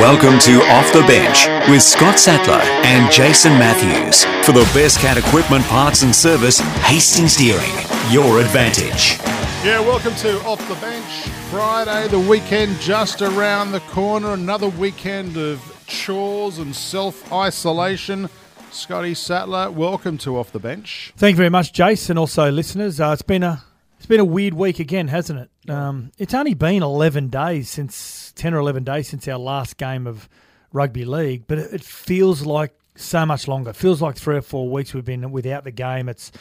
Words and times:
Welcome 0.00 0.38
to 0.40 0.60
Off 0.72 0.92
the 0.92 1.02
Bench 1.06 1.46
with 1.70 1.80
Scott 1.80 2.18
Sattler 2.18 2.60
and 2.84 3.10
Jason 3.12 3.52
Matthews. 3.52 4.24
For 4.44 4.50
the 4.52 4.68
best 4.74 4.98
cat 4.98 5.16
equipment 5.16 5.64
parts 5.66 6.02
and 6.02 6.14
service, 6.14 6.58
Hastings 6.58 7.36
Deering, 7.36 7.70
your 8.10 8.40
advantage. 8.40 9.18
Yeah, 9.64 9.78
welcome 9.80 10.14
to 10.16 10.40
Off 10.40 10.58
the 10.68 10.74
Bench. 10.76 11.28
Friday, 11.48 12.08
the 12.08 12.18
weekend 12.18 12.78
just 12.80 13.22
around 13.22 13.70
the 13.70 13.80
corner. 13.80 14.32
Another 14.32 14.68
weekend 14.68 15.36
of 15.36 15.62
chores 15.86 16.58
and 16.58 16.74
self 16.74 17.32
isolation. 17.32 18.28
Scotty 18.72 19.14
Sattler, 19.14 19.70
welcome 19.70 20.18
to 20.18 20.36
Off 20.38 20.50
the 20.50 20.58
Bench. 20.58 21.12
Thank 21.16 21.34
you 21.34 21.38
very 21.38 21.50
much, 21.50 21.72
Jason. 21.72 22.18
also 22.18 22.50
listeners. 22.50 23.00
Uh, 23.00 23.10
it's 23.12 23.22
been 23.22 23.44
a 23.44 23.62
it's 23.98 24.06
been 24.06 24.20
a 24.20 24.24
weird 24.24 24.54
week 24.54 24.80
again, 24.80 25.06
hasn't 25.08 25.38
it? 25.38 25.70
Um, 25.70 26.10
it's 26.18 26.34
only 26.34 26.54
been 26.54 26.82
eleven 26.82 27.28
days 27.28 27.70
since 27.70 28.23
ten 28.34 28.54
or 28.54 28.58
eleven 28.58 28.84
days 28.84 29.08
since 29.08 29.26
our 29.28 29.38
last 29.38 29.76
game 29.76 30.06
of 30.06 30.28
rugby 30.72 31.04
league, 31.04 31.44
but 31.46 31.58
it, 31.58 31.82
feels 31.84 32.44
like 32.44 32.74
so 32.96 33.24
much 33.24 33.46
longer. 33.48 33.70
It 33.70 33.76
feels 33.76 34.02
like 34.02 34.16
three 34.16 34.36
or 34.36 34.42
four 34.42 34.68
weeks 34.68 34.92
we've 34.94 35.04
been 35.04 35.30
without 35.32 35.64
the 35.64 35.70
game. 35.70 36.08
It's 36.08 36.32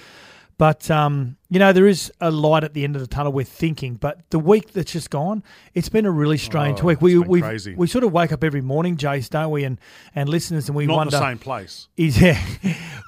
but 0.57 0.89
um, 0.91 1.37
you 1.49 1.57
know 1.59 1.73
there 1.73 1.87
is 1.87 2.11
a 2.21 2.29
light 2.29 2.63
at 2.63 2.73
the 2.73 2.83
end 2.83 2.95
of 2.95 3.01
the 3.01 3.07
tunnel. 3.07 3.31
We're 3.31 3.43
thinking, 3.43 3.95
but 3.95 4.19
the 4.29 4.37
week 4.39 4.71
that's 4.71 4.91
just 4.91 5.09
gone, 5.09 5.43
it's 5.73 5.89
been 5.89 6.05
a 6.05 6.11
really 6.11 6.37
strange 6.37 6.81
Oh, 6.81 6.85
week. 6.85 7.01
We 7.01 7.17
we 7.17 7.41
crazy. 7.41 7.73
we 7.75 7.87
sort 7.87 8.03
of 8.03 8.11
wake 8.13 8.31
up 8.31 8.43
every 8.43 8.61
morning, 8.61 8.95
Jace, 8.97 9.29
don't 9.29 9.51
we? 9.51 9.63
And 9.63 9.79
and 10.15 10.29
listeners, 10.29 10.67
and 10.69 10.75
we 10.75 10.85
Not 10.85 10.95
wonder 10.95 11.11
the 11.11 11.19
same 11.19 11.39
place. 11.39 11.87
is 11.97 12.19
there, 12.19 12.39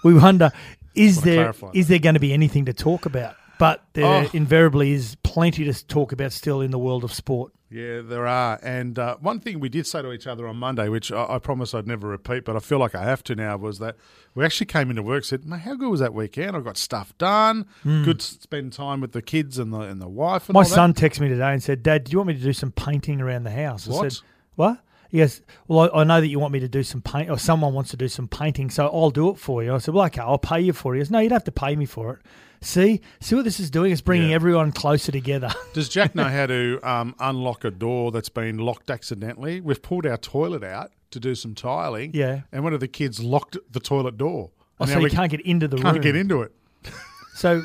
we 0.04 0.16
wonder 0.16 0.52
is 0.96 1.22
there 1.22 1.54
there 1.74 2.00
going 2.00 2.14
to 2.16 2.20
be 2.20 2.34
anything 2.34 2.66
to 2.66 2.74
talk 2.74 3.06
about? 3.06 3.36
But 3.58 3.84
there 3.94 4.06
Oh. 4.26 4.30
invariably 4.34 4.92
is 4.92 5.16
plenty 5.24 5.64
to 5.66 5.88
talk 5.88 6.12
about 6.12 6.31
still 6.34 6.62
in 6.62 6.72
the 6.72 6.80
world 6.80 7.04
of 7.04 7.14
sport. 7.14 7.54
Yeah, 7.76 8.00
there 8.02 8.26
are. 8.26 8.58
And 8.64 8.98
uh, 8.98 9.18
one 9.20 9.42
thing 9.42 9.59
we 9.59 9.68
did 9.68 9.86
say 9.86 10.02
to 10.02 10.14
each 10.14 10.28
other 10.28 10.48
on 10.48 10.56
Monday, 10.56 10.88
which 10.88 11.12
I, 11.12 11.36
I 11.36 11.40
promise 11.40 11.73
I'd 11.73 11.86
never 11.86 12.08
repeat, 12.08 12.45
but 12.45 12.56
I 12.56 12.59
feel 12.59 12.80
like 12.80 12.95
I 12.95 13.04
have 13.04 13.22
to 13.26 13.36
now, 13.36 13.58
was 13.58 13.80
that 13.80 13.98
we 14.34 14.45
actually 14.45 14.68
came 14.68 14.90
into 14.90 15.04
work 15.04 15.26
said, 15.26 15.45
"Mate, 15.45 15.59
how 15.59 15.76
good 15.76 15.90
was 15.90 16.00
that 16.00 16.14
weekend? 16.14 16.56
I 16.56 16.62
got 16.62 16.78
stuff 16.78 17.14
done. 17.18 17.66
Good 17.84 18.22
to 18.22 18.26
spend 18.26 18.72
time 18.72 19.02
with 19.02 19.12
the 19.12 19.22
kids 19.22 19.58
and 19.59 19.73
the 19.73 19.81
and 19.81 20.02
the 20.02 20.08
wife." 20.08 20.48
And. 20.48 20.53
My 20.53 20.59
all 20.62 20.64
that." 20.64 20.70
son 20.70 20.94
texted 20.94 21.20
me 21.20 21.28
today 21.28 21.52
and 21.52 21.62
said, 21.62 21.84
"Dad, 21.84 22.06
do 22.06 22.14
you 22.14 22.20
want 22.20 22.30
me 22.30 22.36
to 22.36 22.40
do 22.42 22.53
some 22.53 22.72
painting 22.72 23.20
around 23.20 23.44
the 23.44 23.52
house?" 23.52 23.90
I 23.90 23.92
What? 23.92 24.12
said, 24.14 24.23
"What?" 24.56 24.80
He 25.09 25.18
goes, 25.18 25.42
"Well, 25.68 25.90
I, 25.94 26.02
I 26.02 26.03
know 26.06 26.22
that 26.22 26.28
you 26.28 26.40
want 26.40 26.53
me 26.53 26.62
to 26.62 26.70
do 26.70 26.81
some 26.81 27.02
paint, 27.02 27.30
or 27.30 27.38
someone 27.38 27.73
wants 27.73 27.92
to 27.92 27.98
do 27.98 28.08
some 28.08 28.30
painting, 28.30 28.70
so 28.70 28.86
I'll 28.86 29.12
do 29.12 29.30
it 29.31 29.38
for 29.38 29.64
you." 29.64 29.73
I 29.76 29.80
said, 29.80 29.94
"Well, 29.94 30.06
okay, 30.06 30.22
I'll 30.22 30.38
pay 30.38 30.62
you 30.62 30.72
for 30.72 30.96
it." 30.96 31.00
He 31.00 31.02
goes, 31.02 31.12
"No, 31.12 31.20
you 31.20 31.28
don't 31.28 31.36
have 31.36 31.44
to 31.44 31.52
pay 31.52 31.76
me 31.76 31.86
for 31.86 32.14
it." 32.14 32.20
See, 32.61 33.02
see 33.20 33.36
what 33.36 33.44
this 33.45 33.59
is 33.59 33.70
doing? 33.70 33.92
It's 33.92 34.02
bringing 34.02 34.30
Yeah. 34.30 34.36
everyone 34.36 34.72
closer 34.72 35.11
together. 35.11 35.52
Does 35.73 35.88
Jack 35.89 36.16
know 36.16 36.23
how 36.25 36.45
to 36.48 36.80
um, 36.84 37.16
unlock 37.20 37.64
a 37.64 37.72
door 37.72 38.12
that's 38.12 38.30
been 38.30 38.58
locked 38.58 38.89
accidentally? 38.89 39.62
We've 39.62 39.81
pulled 39.81 40.06
our 40.06 40.17
toilet 40.17 40.64
out 40.64 40.92
to 41.12 41.20
do 41.20 41.36
some 41.36 41.53
tiling. 41.56 42.12
Yeah. 42.14 42.42
And 42.52 42.64
one 42.64 42.73
of 42.73 42.80
the 42.80 42.88
kids 42.88 43.22
locked 43.23 43.58
the 43.72 43.80
toilet 43.80 44.17
door. 44.17 44.50
Oh, 44.80 44.84
And 44.84 44.89
so 44.89 44.97
you 44.97 45.03
we 45.03 45.09
can't 45.09 45.30
get 45.31 45.42
into 45.42 45.67
the 45.67 45.78
room. 45.78 45.84
can't 45.84 45.95
room. 45.95 46.03
get 46.03 46.16
into 46.16 46.42
it. 46.42 46.52
So, 47.35 47.63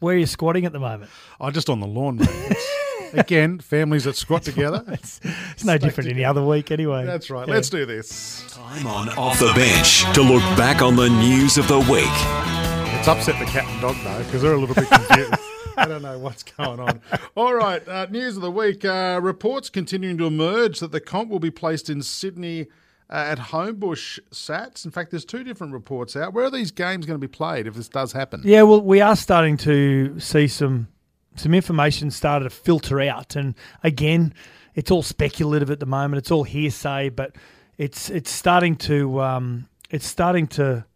where 0.00 0.14
are 0.14 0.18
you 0.18 0.26
squatting 0.26 0.66
at 0.66 0.72
the 0.72 0.80
moment? 0.80 1.10
I 1.40 1.46
oh, 1.46 1.50
just 1.50 1.70
on 1.70 1.80
the 1.80 1.86
lawn, 1.86 2.20
Again, 3.14 3.60
families 3.60 4.04
that 4.04 4.16
squat 4.16 4.42
together. 4.42 4.82
It's, 4.88 5.20
it's 5.52 5.64
no 5.64 5.78
different 5.78 6.10
any 6.10 6.24
other 6.24 6.44
week, 6.44 6.72
anyway. 6.72 7.04
That's 7.06 7.30
right. 7.30 7.46
Yeah. 7.46 7.54
Let's 7.54 7.70
do 7.70 7.86
this. 7.86 8.44
Time 8.52 8.86
on 8.88 9.08
Off 9.10 9.38
the 9.38 9.52
Bench 9.54 10.02
to 10.14 10.22
look 10.22 10.42
back 10.58 10.82
on 10.82 10.96
the 10.96 11.08
news 11.08 11.56
of 11.56 11.68
the 11.68 11.78
week. 11.78 12.63
It's 13.04 13.10
upset 13.10 13.38
the 13.38 13.44
cat 13.44 13.68
and 13.68 13.82
dog 13.82 13.96
though 14.02 14.24
because 14.24 14.40
they're 14.40 14.54
a 14.54 14.56
little 14.56 14.74
bit 14.74 14.88
confused. 14.88 15.34
I 15.76 15.84
don't 15.84 16.00
know 16.00 16.18
what's 16.18 16.42
going 16.42 16.80
on. 16.80 17.02
All 17.34 17.52
right, 17.52 17.86
uh, 17.86 18.06
news 18.08 18.36
of 18.36 18.40
the 18.40 18.50
week. 18.50 18.82
Uh, 18.82 19.20
reports 19.22 19.68
continuing 19.68 20.16
to 20.16 20.24
emerge 20.24 20.80
that 20.80 20.90
the 20.90 21.00
comp 21.00 21.28
will 21.28 21.38
be 21.38 21.50
placed 21.50 21.90
in 21.90 22.00
Sydney 22.00 22.62
uh, 23.10 23.16
at 23.16 23.38
Homebush 23.38 24.20
Sats. 24.30 24.86
In 24.86 24.90
fact, 24.90 25.10
there's 25.10 25.26
two 25.26 25.44
different 25.44 25.74
reports 25.74 26.16
out. 26.16 26.32
Where 26.32 26.46
are 26.46 26.50
these 26.50 26.70
games 26.70 27.04
going 27.04 27.20
to 27.20 27.28
be 27.28 27.30
played 27.30 27.66
if 27.66 27.74
this 27.74 27.90
does 27.90 28.12
happen? 28.12 28.40
Yeah, 28.42 28.62
well, 28.62 28.80
we 28.80 29.02
are 29.02 29.16
starting 29.16 29.58
to 29.58 30.18
see 30.18 30.48
some 30.48 30.88
some 31.36 31.52
information 31.52 32.10
started 32.10 32.44
to 32.44 32.50
filter 32.56 33.02
out, 33.02 33.36
and 33.36 33.54
again, 33.82 34.32
it's 34.74 34.90
all 34.90 35.02
speculative 35.02 35.70
at 35.70 35.78
the 35.78 35.84
moment. 35.84 36.20
It's 36.20 36.30
all 36.30 36.44
hearsay, 36.44 37.10
but 37.10 37.36
it's 37.76 38.08
it's 38.08 38.30
starting 38.30 38.76
to 38.76 39.20
um, 39.20 39.68
it's 39.90 40.06
starting 40.06 40.46
to 40.46 40.86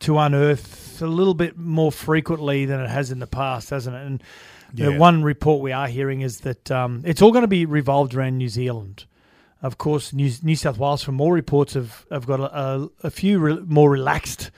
to 0.00 0.18
unearth 0.18 1.00
a 1.02 1.06
little 1.06 1.34
bit 1.34 1.56
more 1.56 1.92
frequently 1.92 2.64
than 2.64 2.80
it 2.80 2.88
has 2.88 3.10
in 3.10 3.18
the 3.18 3.26
past, 3.26 3.70
hasn't 3.70 3.96
it? 3.96 4.06
And 4.06 4.22
the 4.72 4.92
Yeah. 4.92 4.98
one 4.98 5.22
report 5.22 5.60
we 5.62 5.72
are 5.72 5.88
hearing 5.88 6.20
is 6.20 6.40
that 6.40 6.70
um, 6.70 7.02
it's 7.04 7.22
all 7.22 7.32
going 7.32 7.42
to 7.42 7.48
be 7.48 7.66
revolved 7.66 8.14
around 8.14 8.38
New 8.38 8.48
Zealand. 8.48 9.04
Of 9.62 9.76
course, 9.78 10.12
New, 10.12 10.30
New 10.42 10.54
South 10.56 10.78
Wales, 10.78 11.02
from 11.02 11.16
more 11.16 11.32
reports, 11.34 11.74
have, 11.74 12.06
have 12.12 12.26
got 12.26 12.38
a, 12.40 12.58
a, 12.58 12.88
a 13.04 13.10
few 13.10 13.38
re- 13.40 13.60
more 13.66 13.90
relaxed 13.90 14.50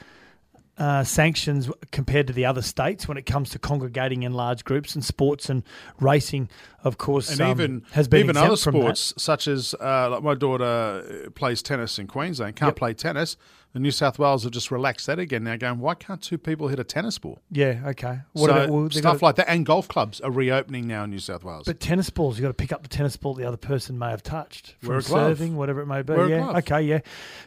uh, 0.77 1.05
sanctions 1.05 1.71
compared 1.91 2.27
to 2.27 2.33
the 2.33 2.47
other 2.47 2.63
states 2.63 3.07
when 3.07 3.19
it 3.19 3.27
comes 3.27 3.51
to 3.51 3.59
congregating 3.59 4.23
in 4.23 4.33
large 4.33 4.65
groups 4.65 4.95
and 4.95 5.05
sports 5.05 5.49
and 5.51 5.63
racing. 6.01 6.49
Of 6.85 6.97
course, 6.99 7.31
And 7.31 7.41
um, 7.43 7.51
even 7.51 7.83
has 7.93 8.09
been 8.09 8.21
even 8.21 8.37
other 8.39 8.57
sports, 8.57 9.13
such 9.19 9.47
as 9.47 9.75
uh, 9.81 10.09
like 10.11 10.23
my 10.23 10.35
daughter 10.35 10.65
uh, 10.65 11.31
plays 11.31 11.63
tennis 11.63 11.99
in 11.99 12.07
Queensland, 12.07 12.57
can't 12.57 12.69
Yep. 12.71 12.77
play 12.77 12.95
tennis. 12.95 13.37
The 13.73 13.79
New 13.79 13.93
South 13.93 14.19
Wales 14.19 14.43
have 14.43 14.53
just 14.53 14.73
relaxed 14.73 15.07
that 15.07 15.21
again 15.21 15.45
now, 15.45 15.55
going, 15.57 15.79
why 15.79 15.95
can't 15.95 16.21
two 16.21 16.39
people 16.39 16.67
hit 16.67 16.81
a 16.81 16.85
tennis 16.85 17.19
ball? 17.19 17.41
Yeah, 17.53 17.81
okay. 17.87 18.19
so 18.35 18.41
What 18.41 18.51
about 18.51 18.69
well, 18.71 18.91
stuff 18.91 19.03
got- 19.21 19.23
like 19.23 19.37
that, 19.37 19.49
and 19.49 19.65
golf 19.65 19.87
clubs 19.87 20.21
are 20.21 20.31
reopening 20.31 20.89
now 20.89 21.05
in 21.05 21.11
New 21.11 21.21
South 21.21 21.45
Wales. 21.45 21.67
But 21.67 21.79
tennis 21.79 22.11
balls, 22.11 22.37
you've 22.37 22.43
got 22.43 22.49
to 22.49 22.55
pick 22.55 22.73
up 22.73 22.83
the 22.83 22.89
tennis 22.89 23.17
ball 23.17 23.35
the 23.35 23.47
other 23.47 23.57
person 23.57 23.97
may 23.97 24.11
have 24.11 24.25
touched 24.25 24.75
from 24.81 25.01
serving, 25.01 25.57
whatever 25.57 25.81
it 25.83 25.87
may 25.87 26.03
be. 26.03 26.15
Wear 26.15 26.27
a 26.27 26.29
yeah, 26.29 26.51
okay, 26.59 26.83
yeah. 26.83 26.99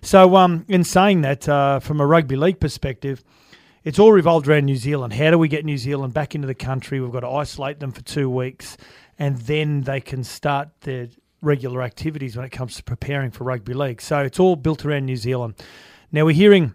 So, 0.02 0.38
um, 0.38 0.64
in 0.70 0.86
saying 0.86 1.22
that, 1.22 1.50
uh, 1.50 1.80
from 1.82 2.00
a 2.00 2.06
rugby 2.06 2.38
league 2.38 2.62
perspective, 2.62 3.22
it's 3.84 4.00
all 4.00 4.14
revolved 4.14 4.48
around 4.48 4.64
New 4.64 4.78
Zealand. 4.78 5.12
How 5.12 5.30
do 5.30 5.38
we 5.38 5.50
get 5.50 5.66
New 5.66 5.78
Zealand 5.78 6.14
back 6.14 6.36
into 6.36 6.48
the 6.48 6.56
country? 6.56 7.02
We've 7.02 7.12
got 7.12 7.20
to 7.22 7.30
isolate 7.30 7.82
them 7.82 7.92
for 7.92 8.02
two 8.02 8.30
weeks, 8.30 8.78
and 9.20 9.38
then 9.40 9.82
they 9.82 10.00
can 10.00 10.24
start 10.24 10.70
their 10.82 11.10
regular 11.42 11.82
activities 11.82 12.38
when 12.38 12.46
it 12.46 12.52
comes 12.54 12.78
to 12.78 12.84
preparing 12.84 13.30
for 13.30 13.44
rugby 13.44 13.74
league. 13.74 14.02
So 14.02 14.20
it's 14.20 14.40
all 14.40 14.56
built 14.56 14.86
around 14.86 15.06
New 15.06 15.18
Zealand. 15.18 15.56
Now 16.14 16.26
we're 16.26 16.36
hearing 16.36 16.74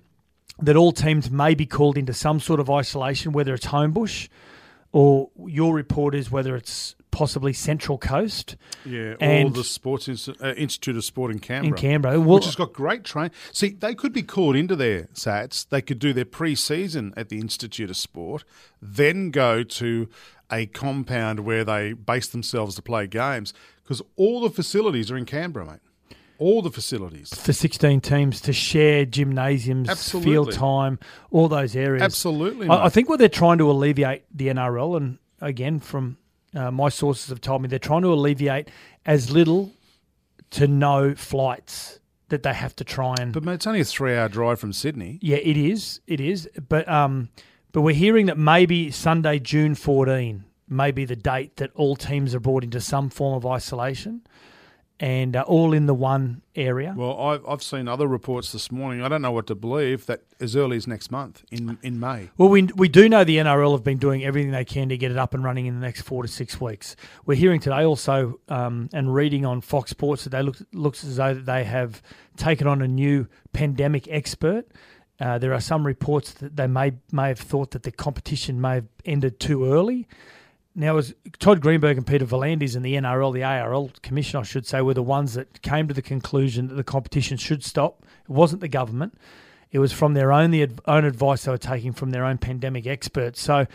that 0.61 0.75
all 0.77 0.91
teams 0.91 1.31
may 1.31 1.55
be 1.55 1.65
called 1.65 1.97
into 1.97 2.13
some 2.13 2.41
sort 2.41 2.59
of 2.59 2.69
isolation, 2.69 3.31
whether 3.33 3.55
it's 3.55 3.67
Homebush 3.67 4.29
or 4.91 5.31
your 5.47 5.73
report 5.75 6.15
is 6.15 6.31
whether 6.31 6.57
it's 6.57 6.97
possibly 7.11 7.53
Central 7.53 7.99
Coast 7.99 8.57
Yeah, 8.85 9.15
all 9.21 9.29
And- 9.29 9.55
the 9.55 9.63
Sports 9.65 10.09
uh, 10.09 10.55
Institute 10.57 10.97
of 10.97 11.05
Sport 11.05 11.31
in 11.31 11.39
Canberra. 11.39 11.69
in 11.69 11.75
Canberra. 11.81 12.21
Well, 12.21 12.37
which 12.37 12.47
has 12.47 12.57
got 12.57 12.73
great 12.73 13.05
train. 13.05 13.31
See, 13.53 13.71
they 13.71 13.95
could 13.95 14.13
be 14.13 14.23
called 14.23 14.57
into 14.57 14.75
their 14.75 15.05
SATs. 15.15 15.69
They 15.69 15.83
could 15.83 15.99
do 16.01 16.13
their 16.13 16.25
pre-season 16.25 17.15
at 17.17 17.29
the 17.29 17.39
Institute 17.39 17.91
of 17.91 17.97
Sport, 17.97 18.45
then 18.83 19.31
go 19.31 19.63
to 19.63 20.09
a 20.51 20.67
compound 20.67 21.41
where 21.41 21.65
they 21.65 21.93
base 21.93 22.29
themselves 22.29 22.75
to 22.75 22.83
play 22.83 23.07
games 23.07 23.53
because 23.85 24.03
all 24.17 24.41
the 24.41 24.51
facilities 24.51 25.11
are 25.11 25.17
in 25.17 25.25
Canberra, 25.25 25.65
mate. 25.67 25.81
All 26.39 26.63
the 26.63 26.71
facilities. 26.71 27.35
for 27.35 27.53
16 27.53 28.01
teams 28.01 28.41
to 28.43 28.53
share 28.53 29.05
gymnasiums, 29.05 29.89
Absolutely. 29.89 30.33
field 30.33 30.53
time, 30.53 30.99
all 31.31 31.49
those 31.49 31.75
areas. 31.75 32.03
Absolutely, 32.03 32.69
I, 32.69 32.87
I 32.87 32.89
think 32.89 33.09
what 33.09 33.19
they're 33.19 33.29
trying 33.29 33.59
to 33.59 33.71
alleviate 33.71 34.25
the 34.33 34.49
NRL, 34.49 34.97
and 34.97 35.19
again, 35.41 35.81
from 35.81 36.17
uh, 36.55 36.71
my 36.71 36.89
sources 36.89 37.29
have 37.29 37.41
told 37.41 37.63
me, 37.63 37.69
they're 37.69 37.79
trying 37.79 38.03
to 38.03 38.13
alleviate 38.13 38.69
as 39.05 39.31
little 39.31 39.73
to 40.51 40.67
no 40.67 41.15
flights 41.15 41.99
that 42.29 42.43
they 42.43 42.55
have 42.55 42.75
to 42.77 42.85
try 42.85 43.15
and. 43.21 43.33
But 43.33 43.45
mate, 43.45 43.55
it's 43.55 43.67
only 43.67 43.81
a 43.81 43.85
three-hour 43.85 44.29
drive 44.29 44.61
from 44.61 44.73
Sydney. 44.73 45.19
yeah, 45.23 45.37
it 45.39 45.57
is. 45.57 46.01
It 46.07 46.21
is. 46.21 46.49
But 46.69 46.89
um, 46.89 47.31
but 47.73 47.83
we're 47.83 47.95
hearing 47.95 48.27
that 48.27 48.39
maybe 48.39 48.91
Sunday, 48.91 49.39
June 49.39 49.75
14, 49.75 50.45
may 50.69 50.91
be 50.91 51.05
the 51.05 51.17
date 51.17 51.57
that 51.57 51.71
all 51.75 51.97
teams 51.97 52.35
are 52.35 52.41
brought 52.41 52.65
into 52.65 52.81
some 52.81 53.11
form 53.11 53.35
of 53.35 53.47
isolation. 53.47 54.23
And 55.01 55.37
uh, 55.37 55.43
all 55.47 55.73
in 55.73 55.87
the 55.87 55.95
one 55.95 56.43
area. 56.57 56.93
Well, 56.97 57.19
I've, 57.21 57.47
I've 57.47 57.63
seen 57.63 57.87
other 57.87 58.09
reports 58.09 58.51
this 58.51 58.73
morning. 58.73 59.03
I 59.03 59.09
don't 59.09 59.23
know 59.23 59.31
what 59.31 59.47
to 59.47 59.55
believe 59.55 60.07
that 60.07 60.23
as 60.41 60.57
early 60.57 60.77
as 60.77 60.87
next 60.87 61.11
month 61.13 61.45
in, 61.53 61.79
in 61.83 62.01
May. 62.01 62.31
Well, 62.37 62.49
we, 62.49 62.65
we 62.75 62.89
do 62.89 63.09
know 63.09 63.23
the 63.23 63.37
NRL 63.37 63.73
have 63.73 63.85
been 63.85 63.99
doing 63.99 64.25
everything 64.25 64.51
they 64.51 64.65
can 64.65 64.89
to 64.89 64.97
get 64.97 65.11
it 65.11 65.17
up 65.17 65.35
and 65.35 65.45
running 65.45 65.67
in 65.67 65.75
the 65.75 65.81
next 65.81 66.03
four 66.03 66.23
to 66.23 66.29
six 66.29 66.61
weeks. 66.61 66.97
We're 67.27 67.37
hearing 67.37 67.61
today 67.61 67.85
also 67.85 68.41
um, 68.49 68.89
and 68.93 69.15
reading 69.15 69.47
on 69.47 69.61
Fox 69.61 69.91
Sports 69.91 70.25
that 70.25 70.31
they 70.31 70.43
look 70.43 70.57
looks 70.73 71.05
as 71.05 71.17
though 71.17 71.35
that 71.35 71.47
they 71.47 71.65
have 71.65 72.03
taken 72.37 72.67
on 72.67 72.83
a 72.83 72.89
new 72.89 73.29
pandemic 73.53 74.09
expert. 74.11 74.67
Uh, 75.21 75.39
there 75.39 75.53
are 75.53 75.61
some 75.61 75.87
reports 75.87 76.33
that 76.35 76.57
they 76.57 76.67
may 76.67 76.93
may 77.13 77.29
have 77.29 77.41
thought 77.41 77.71
that 77.73 77.85
the 77.85 77.93
competition 77.93 78.61
may 78.61 78.75
have 78.75 78.87
ended 79.05 79.39
too 79.39 79.65
early. 79.73 80.09
Now, 80.79 80.97
as 80.97 81.13
Todd 81.41 81.61
Greenberg 81.61 81.97
and 81.97 82.07
Peter 82.07 82.25
V'landys 82.25 82.77
and 82.77 82.85
the 82.85 82.95
NRL, 82.95 83.35
the 83.35 83.43
ARL 83.43 83.91
Commission, 84.01 84.39
I 84.39 84.45
should 84.45 84.65
say, 84.65 84.81
were 84.81 84.95
the 84.95 85.03
ones 85.03 85.35
that 85.35 85.61
came 85.61 85.89
to 85.89 85.95
the 85.95 86.01
conclusion 86.01 86.69
that 86.69 86.77
the 86.77 86.85
competition 86.85 87.37
should 87.37 87.65
stop. 87.65 88.07
It 88.23 88.31
wasn't 88.31 88.61
the 88.61 88.69
government. 88.69 89.19
It 89.73 89.81
was 89.81 89.93
from 89.93 90.15
their 90.15 90.31
own 90.33 90.53
the 90.53 90.69
own 90.87 91.05
advice 91.05 91.43
they 91.43 91.51
were 91.51 91.59
taking 91.59 91.93
from 91.93 92.11
their 92.11 92.25
own 92.25 92.39
pandemic 92.39 92.87
experts. 92.87 93.41
So 93.41 93.67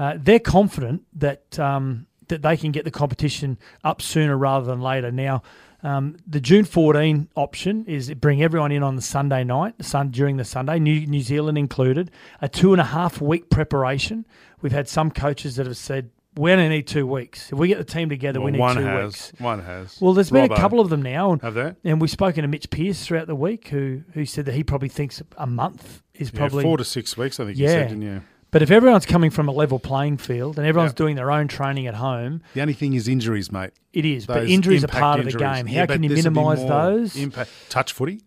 uh, 0.00 0.14
they're 0.18 0.40
confident 0.40 1.04
that 1.14 1.60
um, 1.60 2.08
that 2.26 2.42
they 2.42 2.56
can 2.56 2.72
get 2.72 2.84
the 2.84 2.90
competition 2.90 3.56
up 3.84 4.02
sooner 4.02 4.36
rather 4.36 4.66
than 4.66 4.80
later. 4.80 5.12
Now, 5.12 5.44
um, 5.84 6.16
the 6.26 6.40
June 6.40 6.64
14 6.64 7.28
option 7.36 7.84
is 7.86 8.12
bring 8.14 8.42
everyone 8.42 8.72
in 8.72 8.82
on 8.82 8.96
the 8.96 9.02
Sunday 9.02 9.44
night, 9.44 9.76
sun, 9.84 10.10
during 10.10 10.38
the 10.38 10.44
Sunday, 10.44 10.80
New, 10.80 11.06
New 11.06 11.22
Zealand 11.22 11.56
included, 11.56 12.10
a 12.40 12.48
two 12.48 12.72
and 12.72 12.80
a 12.80 12.86
half 12.86 13.20
week 13.20 13.48
preparation. 13.48 14.26
We've 14.60 14.72
had 14.72 14.88
some 14.88 15.12
coaches 15.12 15.54
that 15.54 15.66
have 15.66 15.76
said 15.76 16.10
we 16.36 16.52
only 16.52 16.68
need 16.68 16.86
two 16.86 17.06
weeks. 17.06 17.52
If 17.52 17.58
we 17.58 17.68
get 17.68 17.78
the 17.78 17.84
team 17.84 18.08
together, 18.08 18.40
Well, 18.40 18.46
we 18.46 18.52
need 18.52 18.58
one 18.58 18.76
two 18.76 18.82
has. 18.82 19.04
weeks. 19.04 19.32
One 19.40 19.60
has. 19.62 19.98
Well, 20.00 20.14
there's 20.14 20.30
been 20.30 20.50
a 20.50 20.56
couple 20.56 20.80
of 20.80 20.88
them 20.90 21.02
now, 21.02 21.32
and, 21.32 21.42
Have 21.42 21.54
there? 21.54 21.76
and 21.84 22.00
we've 22.00 22.10
spoken 22.10 22.42
to 22.42 22.48
Mitch 22.48 22.70
Pearce 22.70 23.04
throughout 23.04 23.26
the 23.26 23.34
week, 23.34 23.68
who 23.68 24.02
who 24.14 24.24
said 24.24 24.46
that 24.46 24.54
he 24.54 24.64
probably 24.64 24.88
thinks 24.88 25.22
a 25.36 25.46
month 25.46 26.02
is 26.14 26.30
Yeah, 26.32 26.38
probably. 26.38 26.62
four 26.64 26.76
to 26.78 26.84
six 26.84 27.16
weeks, 27.16 27.38
I 27.40 27.46
think 27.46 27.58
Yeah. 27.58 27.68
said, 27.68 27.88
didn't 27.88 28.02
you? 28.02 28.22
but 28.50 28.60
if 28.62 28.70
everyone's 28.70 29.06
coming 29.06 29.30
from 29.30 29.48
a 29.48 29.52
level 29.52 29.78
playing 29.78 30.18
field 30.18 30.58
and 30.58 30.66
everyone's 30.66 30.92
Yeah. 30.92 30.96
doing 31.04 31.16
their 31.16 31.30
own 31.30 31.48
training 31.48 31.86
at 31.86 31.94
home, 31.94 32.42
The 32.54 32.60
only 32.60 32.74
thing 32.74 32.92
is 32.94 33.08
injuries, 33.08 33.50
mate. 33.50 33.70
it 33.92 34.04
is. 34.04 34.26
but 34.26 34.46
injuries 34.46 34.84
are 34.84 34.88
part 34.88 35.20
of 35.20 35.26
the 35.26 35.32
game. 35.32 35.66
How 35.66 35.72
Yeah, 35.72 35.86
can 35.86 36.02
you 36.02 36.10
minimise 36.10 36.58
those? 36.64 37.16
Impact. 37.16 37.50
Touch 37.70 37.92
footy? 37.92 38.20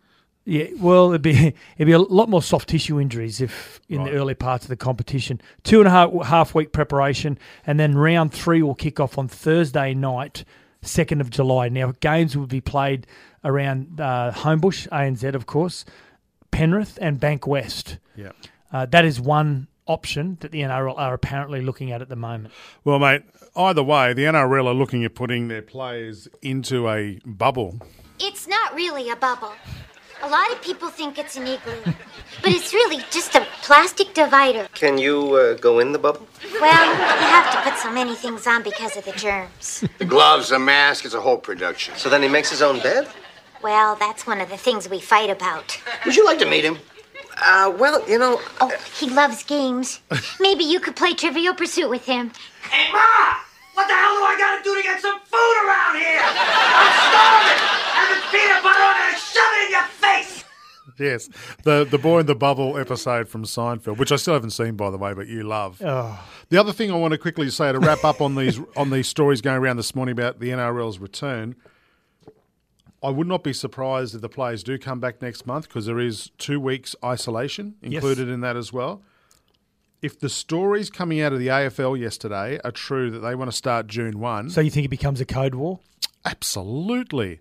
Yeah, 0.48 0.68
well, 0.80 1.10
it'd 1.10 1.22
be 1.24 1.32
it'd 1.78 1.88
be 1.88 1.92
a 1.92 2.00
lot 2.00 2.30
more 2.30 2.42
soft 2.42 2.70
tissue 2.70 3.00
injuries 3.00 3.42
if 3.42 3.82
in 3.90 4.00
Right. 4.00 4.12
the 4.12 4.18
early 4.18 4.36
parts 4.36 4.66
of 4.66 4.70
the 4.70 4.76
competition. 4.78 5.42
Two 5.64 5.80
and 5.80 5.88
a 5.88 5.92
half 5.92 6.12
half 6.26 6.56
week 6.56 6.72
preparation, 6.72 7.38
and 7.66 7.80
then 7.80 7.98
round 7.98 8.32
three 8.34 8.62
will 8.62 8.76
kick 8.76 9.00
off 9.00 9.18
on 9.18 9.28
Thursday 9.28 9.94
night, 9.94 10.46
second 10.82 11.22
of 11.22 11.30
July. 11.32 11.70
Now 11.70 11.94
games 12.00 12.38
will 12.38 12.46
be 12.48 12.62
played 12.62 13.08
around 13.44 14.00
uh, 14.00 14.32
Homebush, 14.36 14.88
ANZ, 14.90 15.34
of 15.36 15.46
course, 15.46 15.84
Penrith, 16.52 16.98
and 17.02 17.20
Bankwest. 17.20 17.98
Yeah. 18.16 18.32
Uh, 18.72 18.86
that 18.88 19.06
is 19.06 19.20
one 19.22 19.68
option 19.88 20.38
that 20.42 20.52
the 20.52 20.62
NRL 20.62 20.98
are 20.98 21.14
apparently 21.14 21.62
looking 21.62 21.92
at 21.92 22.02
at 22.02 22.10
the 22.10 22.16
moment. 22.16 22.54
Well, 22.84 22.98
mate, 22.98 23.22
either 23.56 23.84
way, 23.84 24.14
the 24.14 24.24
NRL 24.24 24.66
are 24.68 24.74
looking 24.74 25.06
at 25.06 25.14
putting 25.16 25.48
their 25.48 25.62
players 25.62 26.28
into 26.42 26.90
a 26.90 27.20
bubble. 27.26 27.80
It's 28.20 28.48
not 28.48 28.74
really 28.74 29.10
a 29.10 29.16
bubble. 29.16 29.54
A 30.26 30.30
lot 30.30 30.52
of 30.52 30.60
people 30.64 30.90
think 30.90 31.20
it's 31.20 31.38
an 31.38 31.46
igloo, 31.46 31.84
but 32.42 32.52
it's 32.52 32.74
really 32.74 32.98
just 33.12 33.36
a 33.36 33.46
plastic 33.62 34.16
divider. 34.16 34.68
Can 34.74 34.98
you 34.98 35.36
uh, 35.36 35.54
go 35.54 35.78
in 35.78 35.92
the 35.92 36.00
bubble? 36.00 36.28
Well, 36.60 36.86
you 36.90 37.28
have 37.38 37.52
to 37.54 37.70
put 37.70 37.78
so 37.80 37.92
many 37.92 38.16
things 38.16 38.48
on 38.48 38.64
because 38.64 38.98
of 38.98 39.06
the 39.06 39.12
germs. 39.12 39.84
The 40.00 40.06
gloves, 40.06 40.50
the 40.50 40.58
mask, 40.58 41.06
it's 41.06 41.14
a 41.14 41.22
whole 41.22 41.38
production. 41.38 41.94
So 41.96 42.10
then 42.10 42.24
he 42.24 42.28
makes 42.28 42.50
his 42.50 42.64
own 42.64 42.80
bed? 42.80 43.08
Well, 43.62 43.96
that's 43.98 44.26
one 44.26 44.42
of 44.42 44.50
the 44.50 44.58
things 44.58 44.90
we 44.90 45.00
fight 45.00 45.30
about. 45.30 45.80
Would 46.06 46.16
you 46.16 46.26
like 46.26 46.40
to 46.40 46.46
meet 46.50 46.64
him? 46.66 46.80
Uh, 47.46 47.72
well, 47.78 48.02
you 48.10 48.18
know, 48.18 48.42
Oh, 48.62 48.72
he 49.00 49.08
loves 49.12 49.44
games. 49.44 50.00
Maybe 50.40 50.64
you 50.64 50.80
could 50.80 50.96
play 50.96 51.14
Trivial 51.14 51.54
Pursuit 51.54 51.90
with 51.90 52.06
him. 52.08 52.32
Hey, 52.72 52.92
Ma! 52.92 53.36
What 53.76 53.88
the 53.88 53.94
hell 53.94 54.16
do 54.16 54.24
I 54.24 54.36
gotta 54.40 54.64
do 54.64 54.76
to 54.76 54.84
get 54.84 55.02
some 55.02 55.20
food 55.20 55.56
around 55.68 55.96
here? 56.00 56.24
I'm 56.24 56.92
starving! 57.12 57.60
Having 57.92 58.24
peanut 58.32 58.64
butter, 58.64 58.80
I'm 58.80 58.98
gonna 59.04 59.20
shove 59.20 59.54
it 59.54 59.66
in 59.66 59.72
your 59.72 59.88
face! 60.00 60.44
Yes, 60.98 61.30
the 61.64 61.84
the 61.84 61.98
boy 61.98 62.20
in 62.20 62.26
the 62.26 62.36
bubble 62.36 62.78
episode 62.78 63.28
from 63.28 63.44
Seinfeld, 63.44 63.98
which 63.98 64.14
I 64.14 64.16
still 64.16 64.34
haven't 64.34 64.52
seen, 64.52 64.76
by 64.76 64.90
the 64.92 64.98
way, 64.98 65.14
but 65.14 65.28
you 65.28 65.44
love. 65.44 65.82
Oh. 65.84 66.24
The 66.50 66.58
other 66.58 66.72
thing 66.72 66.90
I 66.90 66.96
want 66.96 67.12
to 67.12 67.18
quickly 67.18 67.50
say 67.50 67.72
to 67.72 67.80
wrap 67.80 68.06
up 68.06 68.22
on 68.22 68.36
these 68.36 68.62
on 68.78 68.92
these 68.92 69.08
stories 69.10 69.42
going 69.42 69.58
around 69.58 69.76
this 69.76 69.94
morning 69.94 70.14
about 70.14 70.40
the 70.40 70.50
NRL's 70.50 71.00
return, 71.00 71.56
I 73.04 73.10
would 73.10 73.28
not 73.28 73.44
be 73.44 73.52
surprised 73.52 74.16
if 74.16 74.22
the 74.22 74.30
players 74.30 74.64
do 74.64 74.78
come 74.78 75.02
back 75.02 75.22
next 75.22 75.46
month 75.46 75.68
because 75.68 75.86
there 75.86 76.00
is 76.00 76.32
two 76.38 76.62
weeks 76.62 76.96
isolation 77.04 77.76
included 77.82 78.30
in 78.30 78.40
that 78.42 78.56
as 78.56 78.72
well. 78.72 79.02
If 80.02 80.20
the 80.20 80.30
stories 80.30 80.90
coming 80.90 81.22
out 81.22 81.34
of 81.34 81.40
the 81.40 81.48
AFL 81.48 82.00
yesterday 82.00 82.60
are 82.64 82.72
true 82.72 83.10
that 83.12 83.20
they 83.20 83.34
want 83.36 83.50
to 83.50 83.56
start 83.56 83.88
June 83.88 84.20
one, 84.20 84.50
So 84.50 84.62
you 84.62 84.70
think 84.70 84.86
it 84.86 84.90
becomes 84.90 85.20
a 85.22 85.26
code 85.26 85.56
war? 85.56 85.80
Absolutely. 86.26 87.40